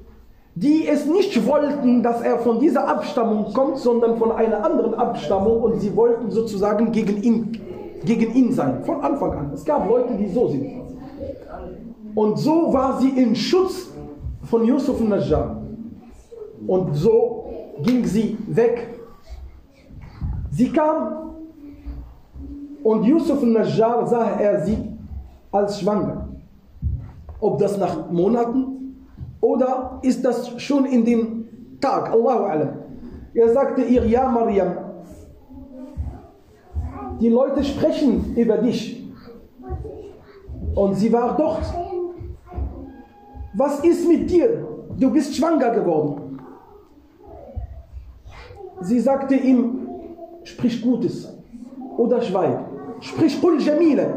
die 0.55 0.87
es 0.87 1.05
nicht 1.05 1.47
wollten, 1.47 2.03
dass 2.03 2.21
er 2.21 2.37
von 2.39 2.59
dieser 2.59 2.87
Abstammung 2.87 3.53
kommt, 3.53 3.77
sondern 3.77 4.17
von 4.17 4.31
einer 4.31 4.63
anderen 4.63 4.93
Abstammung 4.93 5.63
und 5.63 5.79
sie 5.79 5.95
wollten 5.95 6.29
sozusagen 6.29 6.91
gegen 6.91 7.23
ihn 7.23 7.61
gegen 8.05 8.33
ihn 8.33 8.51
sein, 8.51 8.83
von 8.83 9.01
Anfang 9.01 9.31
an. 9.31 9.51
Es 9.53 9.63
gab 9.65 9.87
Leute, 9.87 10.15
die 10.15 10.27
so 10.27 10.47
sind. 10.47 10.81
Und 12.15 12.37
so 12.37 12.73
war 12.73 12.99
sie 12.99 13.09
in 13.09 13.35
Schutz 13.35 13.89
von 14.43 14.65
Yusuf 14.65 14.99
Najjar. 15.01 15.61
Und 16.67 16.93
so 16.95 17.45
ging 17.81 18.05
sie 18.05 18.37
weg. 18.47 18.99
Sie 20.51 20.69
kam 20.69 21.31
und 22.83 23.03
Yusuf 23.03 23.41
Najjar 23.41 24.05
sah 24.05 24.39
er 24.39 24.63
sie 24.65 24.77
als 25.51 25.79
schwanger. 25.79 26.27
Ob 27.39 27.57
das 27.59 27.77
nach 27.77 28.11
Monaten 28.11 29.05
oder 29.41 29.99
ist 30.03 30.23
das 30.23 30.61
schon 30.61 30.85
in 30.85 31.03
dem 31.03 31.45
Tag, 31.81 32.11
Allahu 32.11 32.43
Alam. 32.43 32.69
Er 33.33 33.51
sagte 33.51 33.81
ihr, 33.81 34.05
ja 34.05 34.29
Mariam, 34.29 34.82
die 37.23 37.29
Leute 37.29 37.63
sprechen 37.63 38.35
über 38.35 38.57
dich. 38.57 39.01
Und 40.75 40.95
sie 40.95 41.11
war 41.13 41.37
dort. 41.37 41.63
Was 43.53 43.79
ist 43.79 44.05
mit 44.05 44.29
dir? 44.29 44.67
Du 44.99 45.09
bist 45.09 45.33
schwanger 45.33 45.69
geworden. 45.69 46.37
Sie 48.81 48.99
sagte 48.99 49.35
ihm, 49.35 49.87
sprich 50.43 50.81
Gutes 50.81 51.33
oder 51.97 52.21
schweig. 52.21 52.59
Sprich 52.99 53.39
Qul 53.39 53.61
Jamila. 53.61 54.07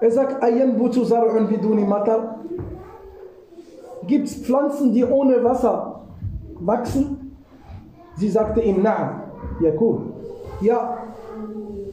Er 0.00 0.10
sagt, 0.10 0.42
Ayanbutu 0.42 1.04
zar'un 1.04 1.48
biduni 1.48 1.84
matar. 1.84 2.38
Gibt 4.06 4.28
es 4.28 4.36
Pflanzen, 4.36 4.94
die 4.94 5.04
ohne 5.04 5.44
Wasser 5.44 6.06
wachsen? 6.54 7.36
Sie 8.16 8.30
sagte 8.30 8.62
ihm, 8.62 8.82
Na'am, 8.82 9.20
Jakub. 9.60 10.00
Ja, 10.62 11.01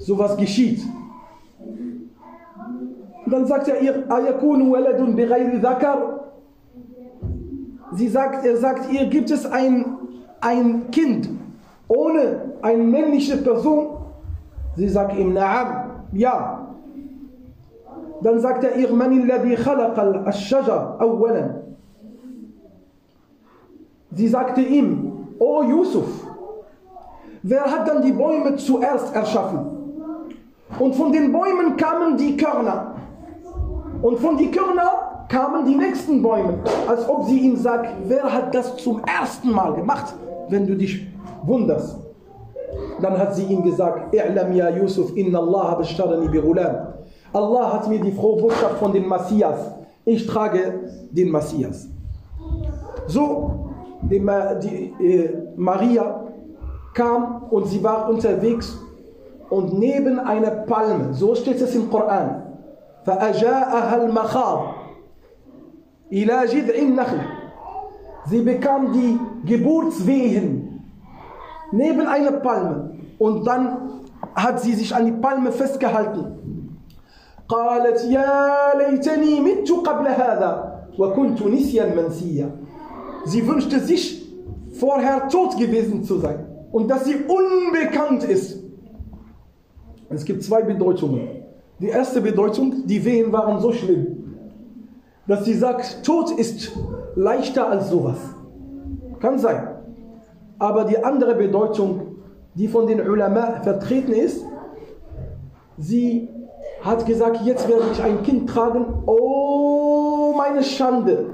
sowas 0.10 0.36
geschieht. 0.38 0.82
Und 3.26 3.32
dann 3.34 3.45
sagt 3.45 3.68
er 3.68 3.80
ihr, 3.80 4.12
Ayakunu 4.12 4.72
waladun 4.72 5.16
bighayri 5.16 5.60
dhakar. 5.62 5.99
Sie 7.93 8.07
sagt, 8.07 8.45
er 8.45 8.57
sagt 8.57 8.91
ihr, 8.91 9.05
gibt 9.05 9.30
es 9.30 9.45
ein, 9.45 9.86
ein 10.41 10.89
Kind 10.91 11.30
ohne 11.88 12.53
eine 12.62 12.84
männliche 12.84 13.38
Person? 13.38 13.97
Sie 14.76 14.89
sagt 14.89 15.16
ihm, 15.16 15.34
Na'am, 15.34 15.70
ja. 16.14 16.68
Dann 18.22 18.39
sagt 18.39 18.64
er 18.64 18.76
ihr, 18.76 18.91
Man 18.91 19.12
alladhi 19.22 19.55
khalaqa 19.55 20.01
al-shajar 20.01 20.99
awwalan. 20.99 21.49
Sie 24.12 24.28
sagte 24.28 24.62
ihm, 24.62 25.28
O 25.39 25.62
Yusuf, 25.64 26.10
wer 27.43 27.64
hat 27.64 27.88
dann 27.88 28.01
die 28.01 28.12
Bäume 28.12 28.55
zuerst 28.55 29.16
erschaffen? 29.16 29.79
Und 30.78 30.96
von 30.96 31.12
den 31.12 31.32
Bäumen 31.32 31.76
kamen 31.78 32.18
die 32.18 32.38
Körner. 32.38 32.96
Und 34.02 34.20
von 34.20 34.38
den 34.38 34.52
Körner 34.52 35.26
kamen 35.28 35.66
die 35.66 35.76
nächsten 35.76 36.22
Bäume. 36.22 36.60
Als 36.88 37.08
ob 37.10 37.26
sie 37.26 37.40
ihm 37.40 37.56
sagt, 37.56 37.90
wer 38.06 38.32
hat 38.32 38.54
das 38.54 38.78
zum 38.78 39.02
ersten 39.04 39.52
Mal 39.52 39.74
gemacht, 39.74 40.14
wenn 40.50 40.68
du 40.68 40.76
dich 40.76 41.08
wunderst. 41.44 41.98
Dann 43.02 43.18
hat 43.18 43.36
sie 43.36 43.44
ihm 43.44 43.64
gesagt, 43.64 44.14
I'lam 44.14 44.54
ya 44.54 44.70
Yusuf, 44.70 45.16
inna 45.16 45.40
Allah 45.40 45.82
bi 46.32 46.40
ghulam. 46.40 46.94
Allah 47.34 47.74
hat 47.74 47.88
mir 47.88 48.00
die 48.00 48.12
frohe 48.12 48.42
Botschaft 48.42 48.78
von 48.78 48.92
dem 48.92 49.08
Messias. 49.08 49.72
Ich 50.06 50.26
trage 50.26 50.80
den 51.12 51.32
Messias. 51.32 51.88
So, 53.08 53.72
die, 54.02 54.20
die 54.20 55.06
äh, 55.06 55.30
Maria 55.56 56.24
kam 56.94 57.44
und 57.50 57.68
sie 57.68 57.84
war 57.84 58.10
unterwegs 58.10 58.78
und 59.50 59.78
neben 59.78 60.20
einer 60.20 60.49
Palme, 60.69 61.15
so 61.15 61.35
steht 61.35 61.61
es 61.61 61.75
im 61.75 61.91
Koran, 61.91 62.45
فأجاءها 63.07 63.97
المخاض 64.05 64.61
إلى 66.12 66.47
جذع 66.47 66.75
النخل 66.79 67.21
Sie 68.27 68.41
bekam 68.41 68.93
die 68.95 69.19
Geburtswehen 69.45 70.83
neben 71.73 72.07
einer 72.07 72.33
Palme 72.33 72.97
und 73.19 73.47
dann 73.47 74.01
hat 74.35 74.61
sie 74.61 74.73
sich 74.73 74.95
an 74.95 75.05
die 75.05 75.12
Palme 75.12 75.53
festgehalten. 75.53 76.41
قالت 77.49 78.05
يا 78.05 78.73
ليتني 78.79 79.41
مت 79.41 79.71
قبل 79.71 80.07
هذا 80.09 80.75
وكنت 80.99 81.43
نسيا 81.43 81.95
منسيا 81.95 82.51
Sie 83.27 83.47
wünschte 83.47 83.81
sich 83.81 84.27
vorher 84.81 85.29
tot 85.29 85.59
gewesen 85.59 86.05
zu 86.05 86.19
sein 86.19 86.47
und 86.73 86.91
dass 86.91 87.05
sie 87.05 87.17
unbekannt 87.17 88.25
ist. 88.25 88.58
es 90.10 90.26
gibt 90.26 90.43
zwei 90.43 90.62
Bedeutungen. 90.64 91.28
Die 91.80 91.88
erste 91.88 92.22
Bedeutung, 92.22 92.86
die 92.86 93.03
Wehen 93.05 93.32
waren 93.32 93.62
so 93.62 93.72
schlimm, 93.72 94.36
dass 95.28 95.45
sie 95.45 95.53
sagt, 95.53 96.03
Tod 96.03 96.32
ist 96.32 96.72
leichter 97.16 97.70
als 97.70 97.89
sowas. 97.89 98.18
Kann 99.20 99.38
sein. 99.38 99.68
Aber 100.57 100.86
die 100.86 101.01
andere 101.01 101.36
Bedeutung, 101.36 102.18
die 102.55 102.68
von 102.68 102.88
den 102.88 103.07
Ulama 103.07 103.62
vertreten 103.62 104.12
ist, 104.12 104.43
sie 105.78 106.28
hat 106.82 107.05
gesagt, 107.05 107.41
jetzt 107.43 107.68
werde 107.70 107.86
ich 107.91 108.01
ein 108.01 108.24
Kind 108.24 108.49
tragen. 108.49 108.86
Oh, 109.05 110.34
meine 110.36 110.64
Schande. 110.64 111.28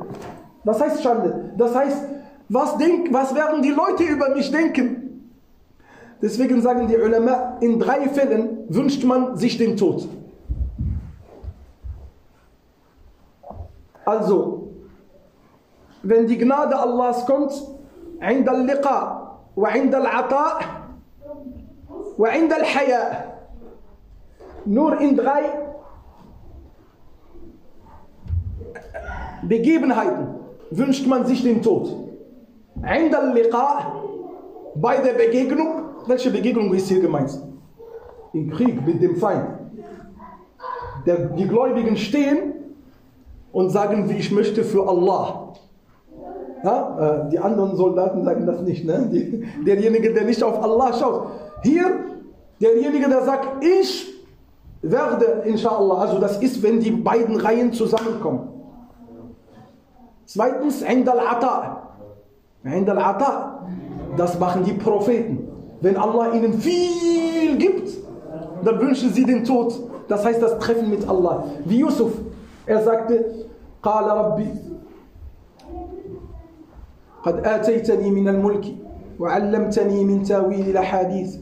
Was 0.64 0.82
heißt 0.82 1.02
Schande? 1.02 1.52
Das 1.58 1.74
heißt, 1.74 2.04
was, 2.50 2.78
denk, 2.78 3.14
was 3.14 3.34
werden 3.34 3.62
die 3.62 3.72
Leute 3.72 4.04
über 4.04 4.36
mich 4.36 4.52
denken? 4.52 5.05
Deswegen 6.23 6.61
sagen 6.61 6.87
die 6.87 6.97
Ulama, 6.97 7.57
in 7.61 7.79
drei 7.81 8.09
Fällen 8.09 8.65
wünscht 8.69 9.05
man 9.05 9.37
sich 9.37 9.57
den 9.57 9.77
Tod. 9.77 10.07
Also, 14.05 14.69
wenn 16.03 16.27
die 16.27 16.37
Gnade 16.39 16.79
Allahs 16.79 17.27
kommt, 17.27 17.53
عند 18.21 18.49
اللقاء 18.49 19.39
وعند 19.57 19.95
العطاء 19.95 20.57
وعند 22.19 22.53
الحياء 22.53 23.31
nur 24.67 25.01
in 25.01 25.17
drei 25.17 25.43
Begebenheiten 29.43 30.35
wünscht 30.71 31.07
man 31.07 31.25
sich 31.25 31.43
den 31.43 31.63
Tod. 31.63 31.89
عند 32.85 33.15
اللقاء 33.15 34.01
bei 34.77 34.99
der 34.99 35.15
Begegnung, 35.15 35.84
welche 36.08 36.30
Begegnung 36.30 36.74
ist 36.74 36.88
hier 36.88 37.00
gemeint? 37.00 37.40
Im 38.34 38.52
Krieg 38.52 38.86
mit 38.86 39.02
dem 39.02 39.16
Feind. 39.16 39.48
Der, 41.06 41.18
die 41.30 41.48
Gläubigen 41.48 41.98
stehen 41.98 42.54
und 43.52 43.70
sagen, 43.70 44.10
wie 44.10 44.18
ich 44.18 44.32
möchte 44.32 44.64
für 44.64 44.88
Allah. 44.88 45.54
Ja, 46.64 47.26
äh, 47.26 47.30
die 47.30 47.40
anderen 47.40 47.76
Soldaten 47.76 48.24
sagen 48.24 48.46
das 48.46 48.62
nicht. 48.62 48.86
Ne? 48.86 49.10
Die, 49.12 49.46
derjenige, 49.64 50.14
der 50.14 50.26
nicht 50.26 50.42
auf 50.44 50.62
Allah 50.64 50.94
schaut. 50.94 51.28
Hier, 51.64 51.86
derjenige, 52.60 53.08
der 53.08 53.22
sagt, 53.22 53.64
ich 53.64 54.14
werde, 54.82 55.44
inshallah, 55.46 56.00
also 56.02 56.20
das 56.20 56.42
ist, 56.42 56.62
wenn 56.64 56.80
die 56.80 56.92
beiden 56.92 57.40
Reihen 57.40 57.72
zusammenkommen. 57.72 58.50
Zweitens, 60.26 60.82
Indal 60.82 61.20
Ata. 61.20 61.90
Indal 62.64 63.00
Ata. 63.00 63.68
Das 64.18 64.40
machen 64.40 64.64
die 64.64 64.74
Propheten. 64.74 65.45
Wenn 65.81 65.97
Allah 65.97 66.35
ihnen 66.35 66.55
viel 66.61 67.57
gibt, 67.57 67.91
dann 68.65 68.81
wünschen 68.81 69.13
sie 69.13 69.25
den 69.25 69.45
Tod. 69.45 69.73
Das 70.09 70.25
heißt 70.25 70.43
das 70.43 70.59
Treffen 70.59 70.91
mit 70.91 71.09
Allah. 71.09 71.45
Wie 71.65 71.79
Yusuf. 71.79 72.13
Er 72.67 72.83
sagte, 72.83 73.25
قال 73.83 74.05
ربي 74.05 74.49
قد 77.25 77.47
آتيتني 77.47 78.11
من 78.11 78.29
الملك 78.29 78.65
وعلمتني 79.19 80.05
من 80.05 80.23
تاويل 80.23 80.69
الأحاديث 80.69 81.37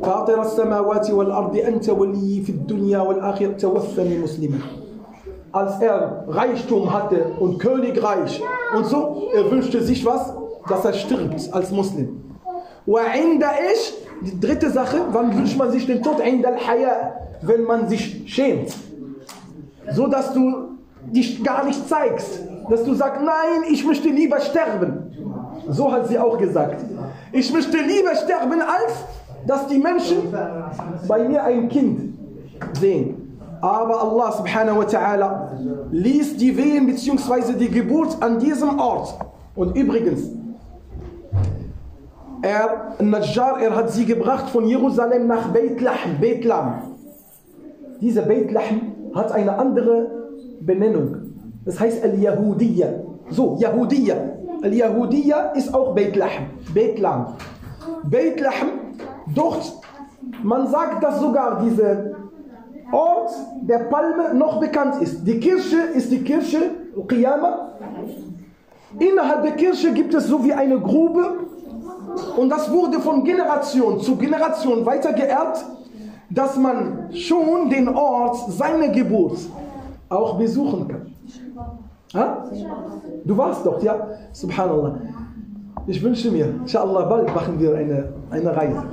فاطر 0.00 0.42
السماوات 0.42 1.10
والأرض 1.10 1.56
أنت 1.56 1.88
ولي 1.90 2.42
في 2.42 2.52
الدنيا 2.52 2.98
والآخرة 2.98 3.52
توفني 3.52 4.18
مسلما 4.18 4.58
als 5.52 5.80
er 5.80 6.24
Reichtum 6.28 6.92
hatte 6.92 7.24
und 7.40 7.58
Königreich 7.58 8.42
und 8.76 8.86
so, 8.86 9.28
er 9.34 9.50
wünschte 9.50 9.82
sich 9.82 10.04
was? 10.04 10.34
Dass 10.68 10.84
er 10.84 10.92
stirbt 10.92 11.48
als 11.52 11.70
Muslim. 11.70 12.20
Die 12.85 14.39
dritte 14.39 14.69
Sache, 14.69 15.01
wann 15.11 15.37
wünscht 15.37 15.57
man 15.57 15.71
sich 15.71 15.85
den 15.85 16.01
Tod? 16.01 16.17
Wenn 17.41 17.63
man 17.63 17.87
sich 17.87 18.23
schämt. 18.25 18.75
So 19.91 20.07
dass 20.07 20.33
du 20.33 20.77
dich 21.11 21.43
gar 21.43 21.65
nicht 21.65 21.87
zeigst. 21.87 22.41
Dass 22.69 22.83
du 22.83 22.93
sagst, 22.93 23.21
nein, 23.21 23.69
ich 23.69 23.85
möchte 23.85 24.09
lieber 24.09 24.39
sterben. 24.39 25.11
So 25.69 25.91
hat 25.91 26.07
sie 26.07 26.17
auch 26.17 26.37
gesagt. 26.37 26.83
Ich 27.31 27.51
möchte 27.53 27.77
lieber 27.77 28.15
sterben, 28.15 28.61
als 28.61 28.93
dass 29.45 29.67
die 29.67 29.77
Menschen 29.77 30.33
bei 31.07 31.27
mir 31.27 31.43
ein 31.43 31.67
Kind 31.69 32.17
sehen. 32.79 33.39
Aber 33.61 34.01
Allah 34.01 34.31
subhanahu 34.33 34.79
wa 34.79 34.83
ta'ala 34.83 35.49
ließ 35.91 36.37
die 36.37 36.55
Wehen 36.55 36.85
bzw. 36.85 37.53
die 37.53 37.69
Geburt 37.69 38.17
an 38.21 38.39
diesem 38.39 38.77
Ort. 38.77 39.15
Und 39.55 39.75
übrigens, 39.77 40.29
er, 42.43 42.95
Najjar, 42.99 43.61
er 43.61 43.75
hat 43.75 43.91
sie 43.91 44.05
gebracht 44.05 44.49
von 44.49 44.65
Jerusalem 44.65 45.27
nach 45.27 45.47
Beit 45.53 45.79
Lahm. 45.79 46.19
Beit 46.19 46.43
Lahm. 46.43 46.95
Diese 48.01 48.21
Beit 48.21 48.53
hat 49.15 49.31
eine 49.31 49.57
andere 49.57 50.11
Benennung. 50.59 51.15
Das 51.63 51.79
heißt 51.79 52.03
Al-Yahudiyya. 52.03 52.89
So, 53.29 53.55
Yahudiyya. 53.59 54.15
Al-Yahudiyya 54.61 55.53
ist 55.53 55.73
auch 55.73 55.95
Beit 55.95 56.17
Lahm. 56.17 56.49
Beit 56.75 56.99
Lahm. 56.99 57.27
Beit 58.03 58.41
Lahm, 58.41 58.69
dort, 59.33 59.79
man 60.43 60.67
sagt, 60.67 61.01
dass 61.01 61.21
sogar 61.21 61.61
dieser 61.63 62.11
Ort 62.91 63.31
der 63.61 63.79
Palme 63.85 64.33
noch 64.33 64.59
bekannt 64.59 65.01
ist. 65.01 65.25
Die 65.25 65.39
Kirche 65.39 65.77
ist 65.95 66.11
die 66.11 66.23
Kirche 66.23 66.57
Qiyama. 67.07 67.71
Innerhalb 68.99 69.43
der 69.43 69.53
Kirche 69.53 69.93
gibt 69.93 70.13
es 70.13 70.27
so 70.27 70.43
wie 70.43 70.53
eine 70.53 70.79
Grube 70.79 71.37
und 72.37 72.49
das 72.49 72.71
wurde 72.71 72.99
von 72.99 73.23
Generation 73.23 73.99
zu 73.99 74.15
Generation 74.15 74.85
weiter 74.85 75.13
geerbt. 75.13 75.65
dass 76.33 76.57
man 76.57 77.09
schon 77.13 77.69
den 77.69 77.87
Ort 77.89 78.51
seiner 78.51 78.89
Geburt 78.89 79.37
auch 80.09 80.37
besuchen 80.37 80.87
kann. 80.87 81.13
Ha? 82.15 82.45
Du 83.23 83.37
warst 83.37 83.65
dort, 83.65 83.83
ja? 83.83 84.07
Subhanallah. 84.31 84.95
Ich 85.85 86.01
wünsche 86.01 86.31
mir, 86.31 86.45
inshallah, 86.45 87.05
bald 87.05 87.33
machen 87.33 87.59
wir 87.59 87.75
eine, 87.75 88.13
eine 88.31 88.55
Reise. 88.55 88.83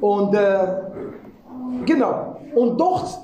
Und 0.00 0.34
äh, 0.34 0.66
genau, 1.86 2.36
und 2.54 2.78
dort, 2.80 3.20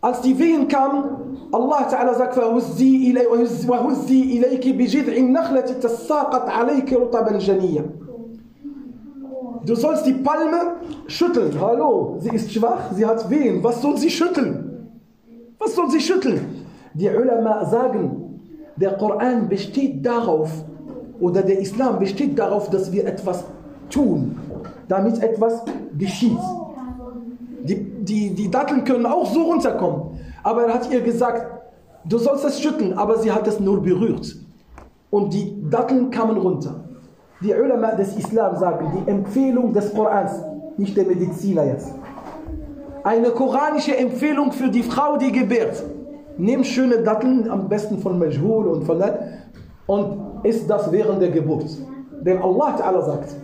als 0.00 0.20
die 0.20 0.38
Wehen 0.38 0.68
kamen, 0.68 1.04
Allah 1.50 1.84
Ta'ala 1.88 2.14
sagt, 2.14 2.36
وَهُزِّي 2.36 3.12
إِلَيْكِ 4.36 4.76
بِجِذْعِ 4.76 5.16
النَّخْلَةِ 5.16 5.80
تَسَّاقَتْ 5.80 6.48
عَلَيْكِ 6.48 6.92
رُطَبًا 6.92 7.38
جَنِيًّا 7.38 7.84
Du 9.64 9.74
sollst 9.74 10.04
die 10.04 10.12
Palme 10.12 10.76
schütteln. 11.06 11.58
Hallo, 11.58 12.18
sie 12.20 12.28
ist 12.34 12.52
schwach, 12.52 12.92
sie 12.92 13.06
hat 13.06 13.30
Wehen. 13.30 13.64
Was 13.64 13.80
soll 13.80 13.96
sie 13.96 14.10
schütteln? 14.10 14.90
Was 15.58 15.74
soll 15.74 15.90
sie 15.90 16.00
schütteln? 16.00 16.66
Die 16.92 17.08
Ulama 17.08 17.64
sagen, 17.64 18.40
der 18.76 18.92
Koran 18.98 19.48
besteht 19.48 20.04
darauf, 20.04 20.50
oder 21.18 21.42
der 21.42 21.58
Islam 21.60 21.98
besteht 21.98 22.38
darauf, 22.38 22.68
dass 22.68 22.92
wir 22.92 23.06
etwas 23.06 23.44
tun, 23.88 24.36
damit 24.88 25.22
etwas 25.22 25.62
geschieht. 25.96 26.38
Die, 27.63 27.75
die, 28.03 28.33
die 28.33 28.49
Datteln 28.49 28.83
können 28.83 29.05
auch 29.05 29.25
so 29.31 29.43
runterkommen. 29.43 30.19
Aber 30.43 30.65
er 30.65 30.73
hat 30.73 30.91
ihr 30.91 31.01
gesagt, 31.01 31.45
du 32.05 32.17
sollst 32.17 32.45
es 32.45 32.61
schütteln, 32.61 32.93
aber 32.93 33.17
sie 33.17 33.31
hat 33.31 33.47
es 33.47 33.59
nur 33.59 33.81
berührt. 33.81 34.35
Und 35.09 35.33
die 35.33 35.55
Datteln 35.69 36.11
kamen 36.11 36.37
runter. 36.37 36.83
Die 37.41 37.53
Ulama 37.53 37.91
des 37.93 38.17
Islam 38.17 38.55
sagen, 38.57 38.91
die 38.93 39.09
Empfehlung 39.09 39.73
des 39.73 39.93
Korans, 39.93 40.43
nicht 40.77 40.95
der 40.95 41.05
Mediziner 41.05 41.65
jetzt. 41.65 41.93
Eine 43.03 43.29
koranische 43.31 43.95
Empfehlung 43.95 44.51
für 44.51 44.69
die 44.69 44.83
Frau, 44.83 45.17
die 45.17 45.31
gebärt. 45.31 45.83
Nimm 46.37 46.63
schöne 46.63 47.01
Datteln, 47.01 47.49
am 47.49 47.67
besten 47.67 47.99
von 47.99 48.19
Majhul 48.19 48.67
und 48.67 48.83
von 48.83 49.01
und 49.87 50.45
isst 50.45 50.69
das 50.69 50.91
während 50.91 51.21
der 51.21 51.31
Geburt. 51.31 51.65
Denn 52.21 52.41
Allah 52.41 52.75
Ta'ala 52.75 53.01
sagt, 53.03 53.35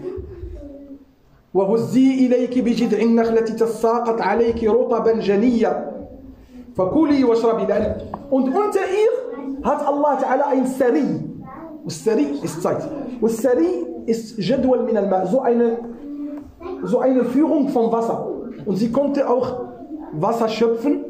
وهزي 1.56 2.28
إليك 2.28 2.60
بجذع 2.60 3.00
النخلة 3.02 3.42
تساقط 3.42 4.22
عليك 4.22 4.64
رطبا 4.64 5.14
جنيا. 5.20 5.92
فكلي 6.76 7.24
واشربي 7.24 7.64
ذلك 7.64 7.96
أنت 8.34 8.48
أنت 8.48 8.78
إيه 8.78 9.12
هات 9.66 9.82
الله 9.90 10.14
تعالى 10.16 10.52
أين 10.52 10.66
سري 10.66 11.22
والسري 11.84 12.28
استايت 12.44 12.84
والسري 13.22 13.72
است 14.10 14.40
جدول 14.40 14.84
من 14.84 14.98
الماء. 14.98 15.26
زو 15.26 15.46
أين 15.46 15.78
زو 16.84 17.04
أين 17.04 17.24
فيغون 17.24 17.68
فون 17.68 17.90
فاسا 17.90 18.36
Und 18.66 18.76
sie 18.78 18.92
konnte 18.92 19.30
auch 19.30 19.48
Wasser 20.14 20.50
schöpfen 20.50 21.06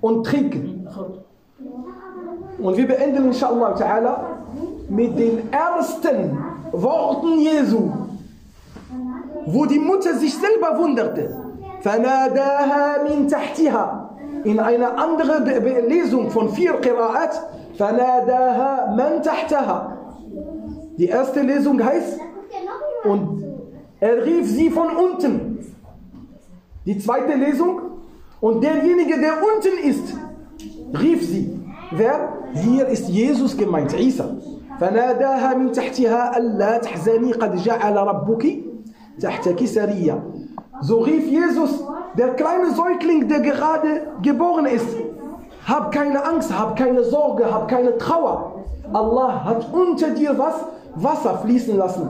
und 0.00 0.26
trinken. 0.26 0.86
Und 2.58 2.76
wir 2.76 2.86
beenden 2.86 3.26
inshallah 3.26 3.74
ta'ala 3.74 4.14
mit 4.88 5.18
den 5.18 5.50
ersten 5.50 6.38
Worten 6.72 7.40
Jesu. 7.40 7.90
wo 9.45 9.65
die 9.65 9.79
Mutter 9.79 10.15
sich 10.15 10.33
selber 10.33 10.77
wunderte. 10.77 11.35
فَنَادَاهَا 11.81 13.03
مِن 13.03 13.27
تَحْتِهَا 13.27 14.09
In 14.43 14.59
einer 14.59 14.97
anderen 14.97 15.43
Be 15.45 15.61
Be 15.61 15.81
Lesung 15.87 16.29
von 16.31 16.49
vier 16.49 16.81
Qira'at 16.81 17.33
فَنَادَاهَا 17.77 18.95
مَن 18.95 19.21
تَحْتَهَا 19.21 19.97
Die 20.97 21.07
erste 21.07 21.41
Lesung 21.41 21.83
heißt 21.83 22.19
und 23.03 23.43
er 23.99 24.25
rief 24.25 24.47
sie 24.47 24.69
von 24.69 24.89
unten. 24.95 25.59
Die 26.85 26.97
zweite 26.97 27.33
Lesung 27.35 27.81
und 28.41 28.63
derjenige, 28.63 29.19
der 29.19 29.33
unten 29.33 29.87
ist, 29.87 30.13
rief 30.99 31.27
sie. 31.27 31.59
Wer? 31.91 32.33
Hier 32.53 32.87
ist 32.87 33.07
Jesus 33.09 33.55
gemeint, 33.57 33.97
Isa. 33.99 34.35
فناداها 34.79 35.53
من 35.53 35.71
تحتها 35.71 36.37
ألا 36.37 36.77
تحزني 36.77 37.31
قد 37.31 37.55
جعل 37.55 37.97
ربك 37.97 38.45
تحتك 39.21 39.65
سريا 39.65 40.21
So 40.81 40.99
rief 40.99 41.27
Jesus, 41.27 41.83
der 42.17 42.35
kleine 42.35 42.71
Säugling, 42.75 43.27
der 43.27 43.39
gerade 43.39 44.07
geboren 44.21 44.67
ist. 44.67 44.95
Hab 45.65 45.91
keine 45.91 46.23
Angst, 46.23 46.57
hab 46.57 46.75
keine 46.75 47.03
Sorge, 47.03 47.51
hab 47.51 47.67
keine 47.67 47.97
Trauer. 47.97 48.63
Allah 48.93 49.43
hat 49.43 49.73
unter 49.73 50.11
dir 50.11 50.37
was? 50.37 50.55
Wasser 50.95 51.39
fließen 51.39 51.75
lassen. 51.77 52.09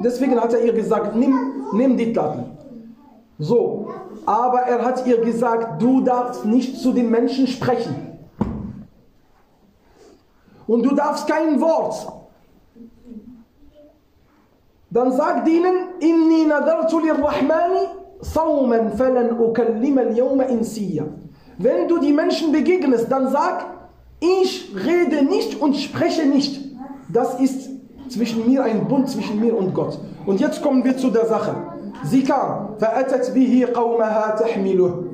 Deswegen 0.00 0.38
hat 0.40 0.52
er 0.52 0.62
ihr 0.64 0.72
gesagt, 0.72 1.16
nimm, 1.16 1.64
nimm 1.72 1.96
die 1.96 2.12
Datteln. 2.12 2.56
So, 3.38 3.88
aber 4.26 4.60
er 4.60 4.84
hat 4.84 5.06
ihr 5.06 5.20
gesagt, 5.22 5.80
du 5.80 6.02
darfst 6.02 6.44
nicht 6.44 6.78
zu 6.78 6.92
den 6.92 7.10
Menschen 7.10 7.46
sprechen. 7.46 8.18
Und 10.66 10.82
du 10.82 10.94
darfst 10.94 11.26
kein 11.26 11.60
Wort 11.60 12.12
dann 14.90 15.12
sagt 15.12 15.48
ihnen, 15.48 15.76
inni 16.00 16.46
nadartu 16.46 17.00
lirrahmani 17.00 17.88
sawman 18.20 18.92
falan 18.96 19.38
ukallima 19.38 20.02
al-yawma 20.02 20.44
insiya. 20.44 21.04
Wenn 21.58 21.88
du 21.88 21.98
die 21.98 22.12
Menschen 22.12 22.52
begegnest, 22.52 23.10
dann 23.10 23.28
sag, 23.28 23.66
ich 24.20 24.72
rede 24.74 25.24
nicht 25.24 25.60
und 25.60 25.76
spreche 25.76 26.26
nicht. 26.26 26.60
Das 27.12 27.40
ist 27.40 27.70
zwischen 28.08 28.48
mir 28.48 28.62
ein 28.64 28.86
Bund 28.88 29.08
zwischen 29.08 29.40
mir 29.40 29.56
und 29.56 29.74
Gott. 29.74 29.98
Und 30.26 30.40
jetzt 30.40 30.62
kommen 30.62 30.84
wir 30.84 30.96
zu 30.96 31.10
der 31.10 31.26
Sache. 31.26 31.54
Sie 32.04 32.22
kam, 32.22 32.76
فأتت 32.78 33.30
به 33.30 33.68
قومها 33.74 34.36
تحمله. 34.38 35.04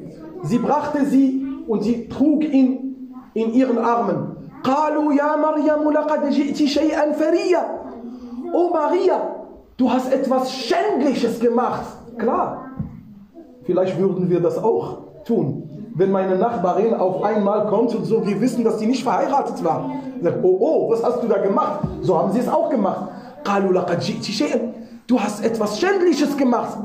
Sie 0.45 0.59
brachte 0.59 1.07
sie 1.07 1.47
und 1.69 1.83
sie 1.83 2.09
trug 2.09 2.43
ihn 2.45 3.13
in 3.35 3.53
ihren 3.55 3.79
Armen. 3.79 4.37
قالوا 4.65 5.13
يا 5.13 5.37
مريم 5.37 5.91
لقد 5.91 6.29
جئت 6.31 6.57
شيئا 6.57 7.13
فريا. 7.13 7.83
Oh 8.55 8.71
Maria, 8.71 9.36
Du 9.78 9.92
hast 9.92 10.12
etwas 10.12 10.52
Schändliches 10.52 11.40
gemacht. 11.40 11.86
Klar. 12.18 12.72
Vielleicht 13.64 14.00
würden 14.00 14.30
wir 14.30 14.40
das 14.40 14.58
auch 14.58 14.98
tun. 15.24 15.70
Wenn 15.94 16.12
meine 16.12 16.36
Nachbarin 16.36 16.96
auf 16.96 17.24
einmal 17.24 17.68
kommt 17.68 17.94
und 17.94 18.06
so, 18.06 18.26
wir 18.26 18.42
wissen, 18.42 18.64
dass 18.64 18.80
sie 18.80 18.88
nicht 18.88 19.04
verheiratet 19.04 19.64
war. 19.64 19.92
Sagt, 20.22 20.40
oh, 20.44 20.58
oh, 20.60 20.92
was 20.92 21.04
hast 21.04 21.22
du 21.22 21.28
da 21.28 21.38
gemacht? 21.38 21.82
So 22.02 22.18
haben 22.18 22.32
sie 22.32 22.40
es 22.40 22.48
auch 22.48 22.70
gemacht. 22.70 23.10
Du 25.06 25.20
hast 25.20 25.46
etwas 25.46 25.80
Schändliches 25.80 26.36
gemacht. 26.38 26.78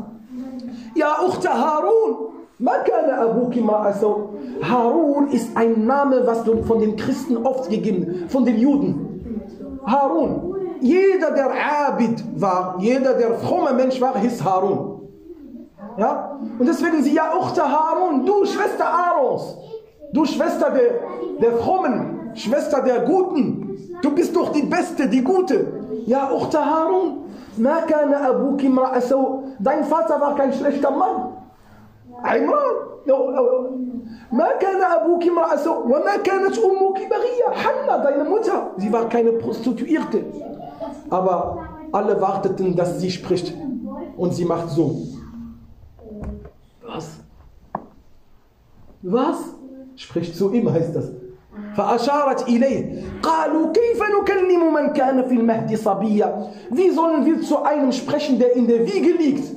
Ja, 0.94 1.16
Uchte 1.26 1.48
Harun. 1.48 2.32
Harun 4.62 5.28
ist 5.28 5.56
ein 5.56 5.86
Name, 5.86 6.22
was 6.26 6.44
von 6.66 6.80
den 6.80 6.96
Christen 6.96 7.38
oft 7.38 7.70
gegeben, 7.70 8.26
von 8.28 8.44
den 8.44 8.58
Juden. 8.58 9.40
Harun 9.84 10.51
jeder, 10.82 11.30
der 11.30 11.50
Abid 11.86 12.22
war, 12.34 12.76
jeder, 12.78 13.14
der 13.14 13.34
fromme 13.34 13.72
Mensch 13.72 14.00
war, 14.00 14.18
hieß 14.18 14.44
Harun. 14.44 15.08
Ja? 15.96 16.38
Und 16.58 16.66
deswegen 16.66 17.02
sie, 17.02 17.14
ja, 17.14 17.32
Uchte 17.38 17.62
Harun, 17.62 18.26
du 18.26 18.44
Schwester 18.44 18.86
Aarons, 18.86 19.56
du 20.12 20.24
Schwester 20.24 20.70
der, 20.70 21.00
der 21.40 21.58
Frommen, 21.58 22.32
Schwester 22.34 22.82
der 22.82 23.00
Guten, 23.00 23.78
du 24.02 24.10
bist 24.10 24.34
doch 24.34 24.50
die 24.52 24.62
Beste, 24.62 25.08
die 25.08 25.22
Gute. 25.22 25.72
Ja, 26.06 26.30
Uchte 26.32 26.64
Harun, 26.64 27.24
ma 27.56 27.82
kana 27.82 28.28
abuki 28.30 28.70
dein 29.60 29.84
Vater 29.84 30.20
war 30.20 30.34
kein 30.34 30.52
schlechter 30.52 30.90
Mann. 30.90 31.36
Imran, 32.24 32.76
ma 34.30 34.46
kana 34.58 34.96
abuki 34.96 35.30
wa 35.30 35.46
ma 35.86 36.18
kanat 36.24 36.58
ummuki 36.58 37.06
baghiya, 37.06 37.52
Hanna, 37.54 37.98
deine 37.98 38.24
Mutter, 38.24 38.70
sie 38.78 38.92
war 38.92 39.08
keine 39.08 39.32
Prostituierte 39.32 40.24
aber 41.11 41.67
alle 41.91 42.19
warteten, 42.21 42.75
dass 42.75 42.99
sie 42.99 43.11
spricht. 43.11 43.53
Und 44.15 44.33
sie 44.33 44.45
macht 44.45 44.69
so. 44.69 45.01
Was? 46.85 47.19
Was? 49.01 49.37
Spricht 49.95 50.35
zu 50.35 50.51
ihm, 50.51 50.71
heißt 50.71 50.95
das. 50.95 51.11
فأشارت 51.75 52.47
إليه 52.47 53.03
قالوا 53.23 53.71
كيف 53.71 54.03
نكلم 54.21 54.73
من 54.73 54.93
كان 54.93 55.23
في 55.27 55.33
المهد 55.33 55.75
صبيا 55.75 56.51
Wie 56.71 56.91
sollen 56.91 57.25
wir 57.25 57.41
zu 57.41 57.63
einem 57.63 57.91
sprechen, 57.91 58.39
der 58.39 58.55
in 58.55 58.67
der 58.67 58.85
Wiege 58.85 59.11
liegt? 59.11 59.55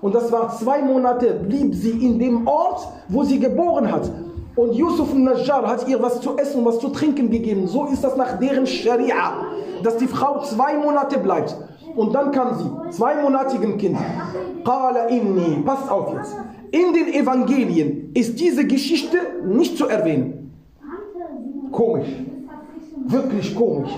Und 0.00 0.14
das 0.14 0.32
war 0.32 0.48
zwei 0.56 0.82
Monate, 0.82 1.34
blieb 1.34 1.74
sie 1.74 1.90
in 1.90 2.18
dem 2.18 2.46
Ort, 2.46 2.88
wo 3.08 3.22
sie 3.22 3.38
geboren 3.38 3.90
hat. 3.90 4.10
Und 4.57 4.73
Yusuf 4.73 5.13
al-Najjar 5.13 5.67
hat 5.67 5.87
ihr 5.87 6.01
was 6.01 6.19
zu 6.19 6.35
essen, 6.35 6.65
was 6.65 6.79
zu 6.79 6.89
trinken 6.89 7.29
gegeben. 7.29 7.67
So 7.67 7.85
ist 7.85 8.03
das 8.03 8.17
nach 8.17 8.39
deren 8.39 8.65
Scharia, 8.65 9.45
dass 9.83 9.97
die 9.97 10.07
Frau 10.07 10.41
zwei 10.41 10.75
Monate 10.77 11.19
bleibt. 11.19 11.55
Und 11.95 12.13
dann 12.13 12.31
kam 12.31 12.57
sie, 12.57 12.97
zweimonatigen 12.97 13.77
Kind. 13.77 13.97
Qala 14.65 15.05
inni, 15.09 15.61
passt 15.63 15.89
auf 15.89 16.11
jetzt. 16.13 16.35
In 16.71 16.91
den 16.91 17.13
Evangelien 17.13 18.11
ist 18.15 18.39
diese 18.39 18.65
Geschichte 18.65 19.19
nicht 19.45 19.77
zu 19.77 19.87
erwähnen. 19.87 20.51
Komisch. 21.71 22.09
Wirklich 23.05 23.55
komisch. 23.55 23.91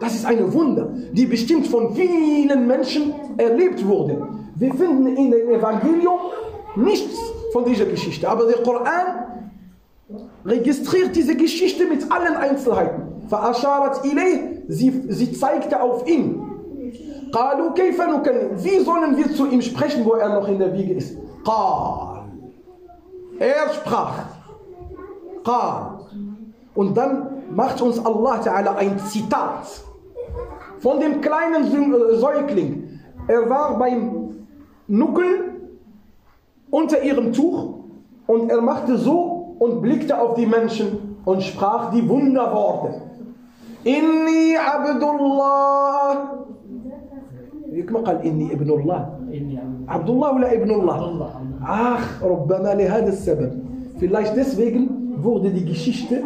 Das 0.00 0.14
ist 0.14 0.24
eine 0.24 0.52
Wunder, 0.52 0.90
die 1.12 1.26
bestimmt 1.26 1.66
von 1.66 1.92
vielen 1.94 2.66
Menschen 2.68 3.14
erlebt 3.36 3.84
wurde. 3.86 4.28
Wir 4.54 4.72
finden 4.74 5.08
in 5.08 5.32
dem 5.32 5.48
Evangelium 5.50 6.18
nichts 6.76 7.18
von 7.52 7.64
dieser 7.64 7.86
Geschichte. 7.86 8.28
Aber 8.28 8.46
der 8.46 8.62
Koran 8.62 9.31
registriert 10.45 11.15
diese 11.15 11.35
Geschichte 11.35 11.85
mit 11.85 12.11
allen 12.11 12.35
Einzelheiten. 12.35 13.03
فأشارت 13.29 14.05
إليه, 14.05 14.63
sie, 14.67 15.03
sie 15.09 15.33
zeigte 15.33 15.81
auf 15.81 16.07
ihn. 16.07 16.43
قالوا 17.31 17.73
كيف 17.73 18.01
نكلم? 18.01 18.63
Wie 18.63 18.79
sollen 18.79 19.17
wir 19.17 19.33
zu 19.33 19.47
ihm 19.47 19.61
sprechen, 19.61 20.05
wo 20.05 20.13
er 20.13 20.29
noch 20.29 20.47
in 20.47 20.59
der 20.59 20.73
Wiege 20.73 20.93
ist? 20.93 21.17
قال. 21.43 22.23
Er 23.39 23.69
sprach. 23.73 24.25
قال. 25.43 25.99
Und 26.73 26.95
dann 26.95 27.43
macht 27.51 27.81
uns 27.81 28.03
Allah 28.03 28.39
Ta'ala 28.39 28.75
ein 28.77 28.99
Zitat 28.99 29.65
von 30.79 30.99
dem 30.99 31.21
kleinen 31.21 31.65
Säugling. 32.19 32.99
Er 33.27 33.49
war 33.49 33.77
beim 33.77 34.37
Nuckel 34.87 35.55
unter 36.69 37.01
ihrem 37.01 37.33
Tuch 37.33 37.79
und 38.27 38.49
er 38.49 38.61
machte 38.61 38.97
so 38.97 39.30
und 39.61 39.81
blickte 39.81 40.19
auf 40.19 40.35
die 40.35 40.45
Menschen 40.45 41.17
und 41.25 41.43
sprach 41.43 41.91
die 41.91 42.07
Wunderworte. 42.07 43.01
Inni 43.83 44.55
Abdullah. 44.57 46.37
ما 47.91 47.99
قال 47.99 48.21
إني 48.25 48.53
ابن 48.53 48.69
الله 48.71 49.01
عبد 49.87 50.09
الله 50.09 50.31
ولا 50.33 50.53
ابن 50.53 50.71
الله 50.71 51.29
ach 51.63 52.23
ربما 52.23 52.73
لهذا 52.73 53.09
السبب 53.09 53.51
vielleicht 53.99 54.35
deswegen 54.35 55.13
wurde 55.23 55.51
die 55.51 55.65
Geschichte 55.65 56.23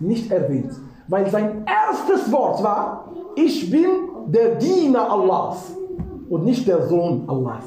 nicht 0.00 0.30
erwähnt 0.30 0.72
weil 1.08 1.28
sein 1.30 1.64
erstes 1.66 2.32
Wort 2.32 2.62
war 2.62 3.12
ich 3.36 3.70
bin 3.70 3.86
der 4.28 4.56
Diener 4.56 5.10
Allahs 5.10 5.74
und 6.30 6.44
nicht 6.44 6.66
der 6.66 6.82
Sohn 6.88 7.24
Allahs 7.28 7.64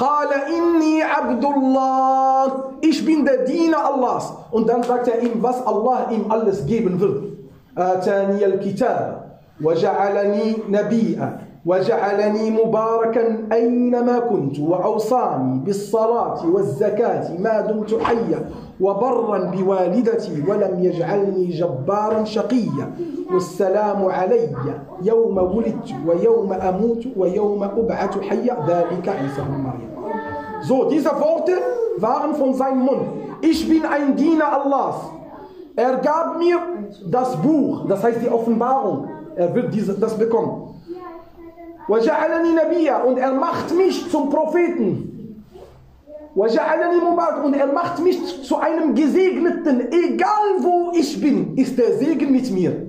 قال 0.00 0.30
إني 0.32 1.02
عبد 1.04 1.44
الله 1.44 2.44
ich 2.80 3.04
bin 3.04 3.24
der 3.28 3.44
Diener 3.44 3.84
Allahs 3.84 4.32
und 4.50 4.66
dann 4.68 4.82
sagt 4.82 5.08
er 5.08 5.20
ihm 5.20 5.42
was 5.44 5.60
Allah 5.66 6.08
ihm 6.10 6.24
alles 6.32 6.64
geben 6.64 6.96
wird 7.00 7.36
آتاني 7.78 8.44
الكتاب 8.44 9.30
وجعلني 9.62 10.56
نبيا 10.68 11.49
وجعلني 11.66 12.50
مباركا 12.50 13.46
أينما 13.52 14.18
كنت 14.18 14.58
وأوصاني 14.58 15.58
بالصلاة 15.58 16.46
والزكاة 16.46 17.38
ما 17.38 17.60
دمت 17.60 18.02
حيا 18.02 18.50
وبرا 18.80 19.38
بوالدتي 19.38 20.42
ولم 20.48 20.84
يجعلني 20.84 21.44
جبارا 21.46 22.24
شقيا 22.24 22.92
والسلام 23.32 24.04
علي 24.04 24.48
يوم 25.02 25.38
ولدت 25.38 25.94
ويوم 26.06 26.52
أموت 26.52 27.06
ويوم 27.16 27.62
أبعث 27.62 28.18
حيا 28.20 28.56
ذلك 28.68 29.08
عيسى 29.08 29.42
بن 29.42 29.60
مريم 29.62 29.90
So, 30.62 30.84
diese 30.90 31.08
Worte 31.10 31.52
waren 31.96 32.34
von 32.34 32.52
seinem 32.52 32.80
Mund. 32.80 33.00
Ich 33.40 33.66
bin 33.66 33.82
ein 33.86 34.14
Diener 34.14 34.60
Allahs. 34.62 34.96
Er 35.74 35.96
gab 35.96 36.38
mir 36.38 36.58
das 37.06 37.34
Buch, 37.36 37.86
das 37.88 38.04
heißt 38.04 38.20
die 38.22 38.28
Offenbarung. 38.28 39.08
Er 39.36 39.54
wird 39.54 39.72
diese, 39.72 39.94
das 39.94 40.18
bekommen. 40.18 40.74
وَجَعَلَنِي 41.89 42.51
نَبِيًّا 42.55 43.03
Und 43.03 43.17
er 43.17 43.33
macht 43.33 43.75
mich 43.75 44.09
zum 44.09 44.29
Propheten. 44.29 45.43
وَجَعَلَنِي 46.35 46.99
مُبَارَكًا 47.01 47.43
Und 47.43 47.53
er 47.53 47.67
macht 47.67 48.03
mich 48.03 48.43
zu 48.43 48.57
einem 48.57 48.95
Gesegneten. 48.95 49.91
Egal 49.91 50.47
wo 50.59 50.91
ich 50.93 51.21
bin, 51.21 51.55
ist 51.55 51.77
der 51.77 51.97
Segen 51.97 52.31
mit 52.31 52.51
mir. 52.51 52.87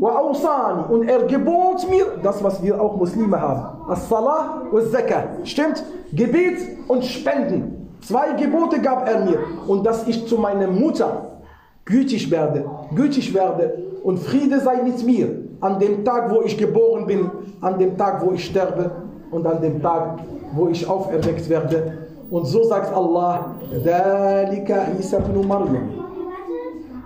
وَأَوْصَانِ 0.00 0.88
Und 0.90 1.08
er 1.08 1.24
gebot 1.24 1.88
mir, 1.90 2.06
das 2.22 2.42
was 2.42 2.62
wir 2.62 2.80
auch 2.80 2.96
Muslime 2.96 3.40
haben. 3.40 3.90
As-Salah 3.90 4.62
wa 4.70 4.80
Zakah. 4.80 5.24
Stimmt? 5.44 5.82
Gebet 6.12 6.58
und 6.88 7.04
Spenden. 7.04 7.88
Zwei 8.00 8.32
Gebote 8.32 8.80
gab 8.80 9.08
er 9.08 9.24
mir. 9.24 9.38
Und 9.66 9.84
dass 9.84 10.06
ich 10.06 10.26
zu 10.26 10.36
meiner 10.36 10.68
Mutter 10.68 11.40
gütig 11.84 12.30
werde, 12.30 12.64
gütig 12.94 13.34
werde 13.34 13.78
und 14.02 14.18
Friede 14.18 14.60
sei 14.60 14.82
mit 14.82 15.04
mir 15.04 15.45
an 15.60 15.78
dem 15.78 16.04
Tag, 16.04 16.30
wo 16.30 16.42
ich 16.42 16.56
geboren 16.58 17.06
bin, 17.06 17.30
an 17.60 17.78
dem 17.78 17.96
Tag, 17.96 18.24
wo 18.24 18.32
ich 18.32 18.44
sterbe 18.44 18.90
und 19.30 19.46
an 19.46 19.60
dem 19.60 19.82
Tag, 19.82 20.18
wo 20.54 20.68
ich 20.68 20.86
auferweckt 20.86 21.48
werde. 21.48 21.98
Und 22.30 22.46
so 22.46 22.64
sagt 22.64 22.94
Allah, 22.94 23.54
ذَلِكَ 23.72 24.70
عِيسَى 24.70 25.18
بْنُ 25.18 25.46
مَرْيَمْ 25.46 26.02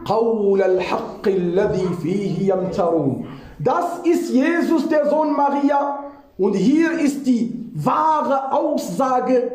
قَوْلَ 0.05 0.63
الْحَقِّ 0.63 1.27
الَّذِي 1.27 1.89
فِيهِ 2.03 2.53
يَمْتَرُونَ 2.53 3.25
Das 3.59 3.99
ist 4.05 4.33
Jesus, 4.33 4.89
der 4.89 5.11
Sohn 5.11 5.33
Maria. 5.33 5.99
Und 6.39 6.55
hier 6.55 6.93
ist 6.93 7.27
die 7.27 7.71
wahre 7.75 8.53
Aussage, 8.53 9.53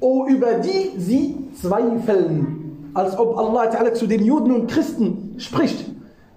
oh, 0.00 0.26
über 0.26 0.54
die 0.54 0.98
sie 0.98 1.48
zweifeln. 1.60 2.90
Als 2.92 3.18
ob 3.18 3.38
Allah 3.38 3.70
Ta'ala 3.70 3.94
zu 3.94 4.06
den 4.06 4.24
Juden 4.24 4.52
und 4.52 4.70
Christen 4.70 5.34
spricht. 5.38 5.90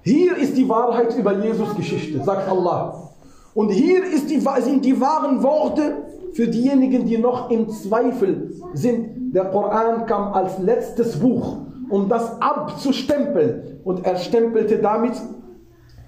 Hier 0.04 0.36
ist 0.36 0.56
die 0.56 0.68
Wahrheit 0.68 1.16
über 1.16 1.32
Jesus 1.44 1.74
Geschichte, 1.76 2.22
sagt 2.24 2.48
Allah. 2.48 3.10
Und 3.54 3.70
hier 3.70 4.02
die, 4.28 4.40
sind 4.40 4.84
die 4.84 5.00
wahren 5.00 5.42
Worte 5.42 6.02
für 6.32 6.48
diejenigen, 6.48 7.06
die 7.06 7.18
noch 7.18 7.50
im 7.50 7.68
Zweifel 7.68 8.52
sind. 8.74 9.34
Der 9.34 9.44
Koran 9.44 10.06
kam 10.06 10.32
als 10.32 10.58
letztes 10.58 11.20
Buch, 11.20 11.58
um 11.88 12.08
das 12.08 12.40
abzustempeln. 12.40 13.80
Und 13.84 14.04
er 14.04 14.16
stempelte 14.16 14.78
damit 14.78 15.12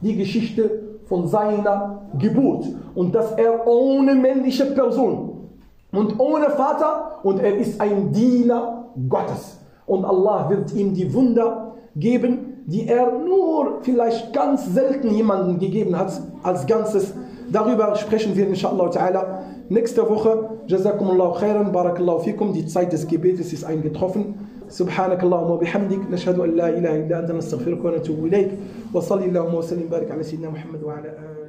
die 0.00 0.16
Geschichte 0.16 0.98
von 1.06 1.28
seiner 1.28 2.10
Geburt. 2.18 2.66
Und 2.96 3.14
dass 3.14 3.32
er 3.32 3.66
ohne 3.66 4.14
männliche 4.14 4.66
Person 4.66 5.50
und 5.92 6.18
ohne 6.18 6.50
Vater 6.50 7.20
und 7.22 7.38
er 7.38 7.56
ist 7.56 7.80
ein 7.80 8.12
Diener 8.12 8.88
Gottes. 9.08 9.60
Und 9.86 10.04
Allah 10.04 10.48
wird 10.50 10.74
ihm 10.74 10.94
die 10.94 11.12
Wunder 11.14 11.74
geben, 11.94 12.53
die 12.65 12.87
er 12.87 13.11
nur 13.11 13.79
vielleicht 13.81 14.33
ganz 14.33 14.73
selten 14.73 15.13
jemandem 15.13 15.59
gegeben 15.59 15.97
hat 15.97 16.11
als 16.43 16.65
Ganzes. 16.67 17.13
Darüber 17.51 17.95
sprechen 17.95 18.35
wir 18.35 18.47
inshallah 18.47 18.89
ta'ala 18.89 19.43
nächste 19.69 20.07
Woche. 20.07 20.49
Jazakumullahu 20.67 21.39
khairan, 21.39 21.71
barakallahu 21.71 22.19
fikum. 22.19 22.53
Die 22.53 22.65
Zeit 22.65 22.93
des 22.93 23.07
Gebetes 23.07 23.53
ist 23.53 23.63
eingetroffen. 23.65 24.35
سبحانك 24.69 25.23
اللهم 25.23 25.51
وبحمدك 25.51 26.01
نشهد 26.13 26.39
أن 26.39 26.55
لا 26.55 26.69
إله 26.69 26.95
إلا 26.95 27.19
أنت 27.19 27.31
نستغفرك 27.31 27.85
ونتوب 27.85 28.25
إليك 28.25 28.49
وصلي 28.93 29.25
اللهم 29.25 29.55
وسلم 29.55 29.89
بارك 29.89 30.11
على 30.11 30.23
سيدنا 30.23 30.49
محمد 30.49 30.83
وعلى 30.83 31.09
آله 31.09 31.42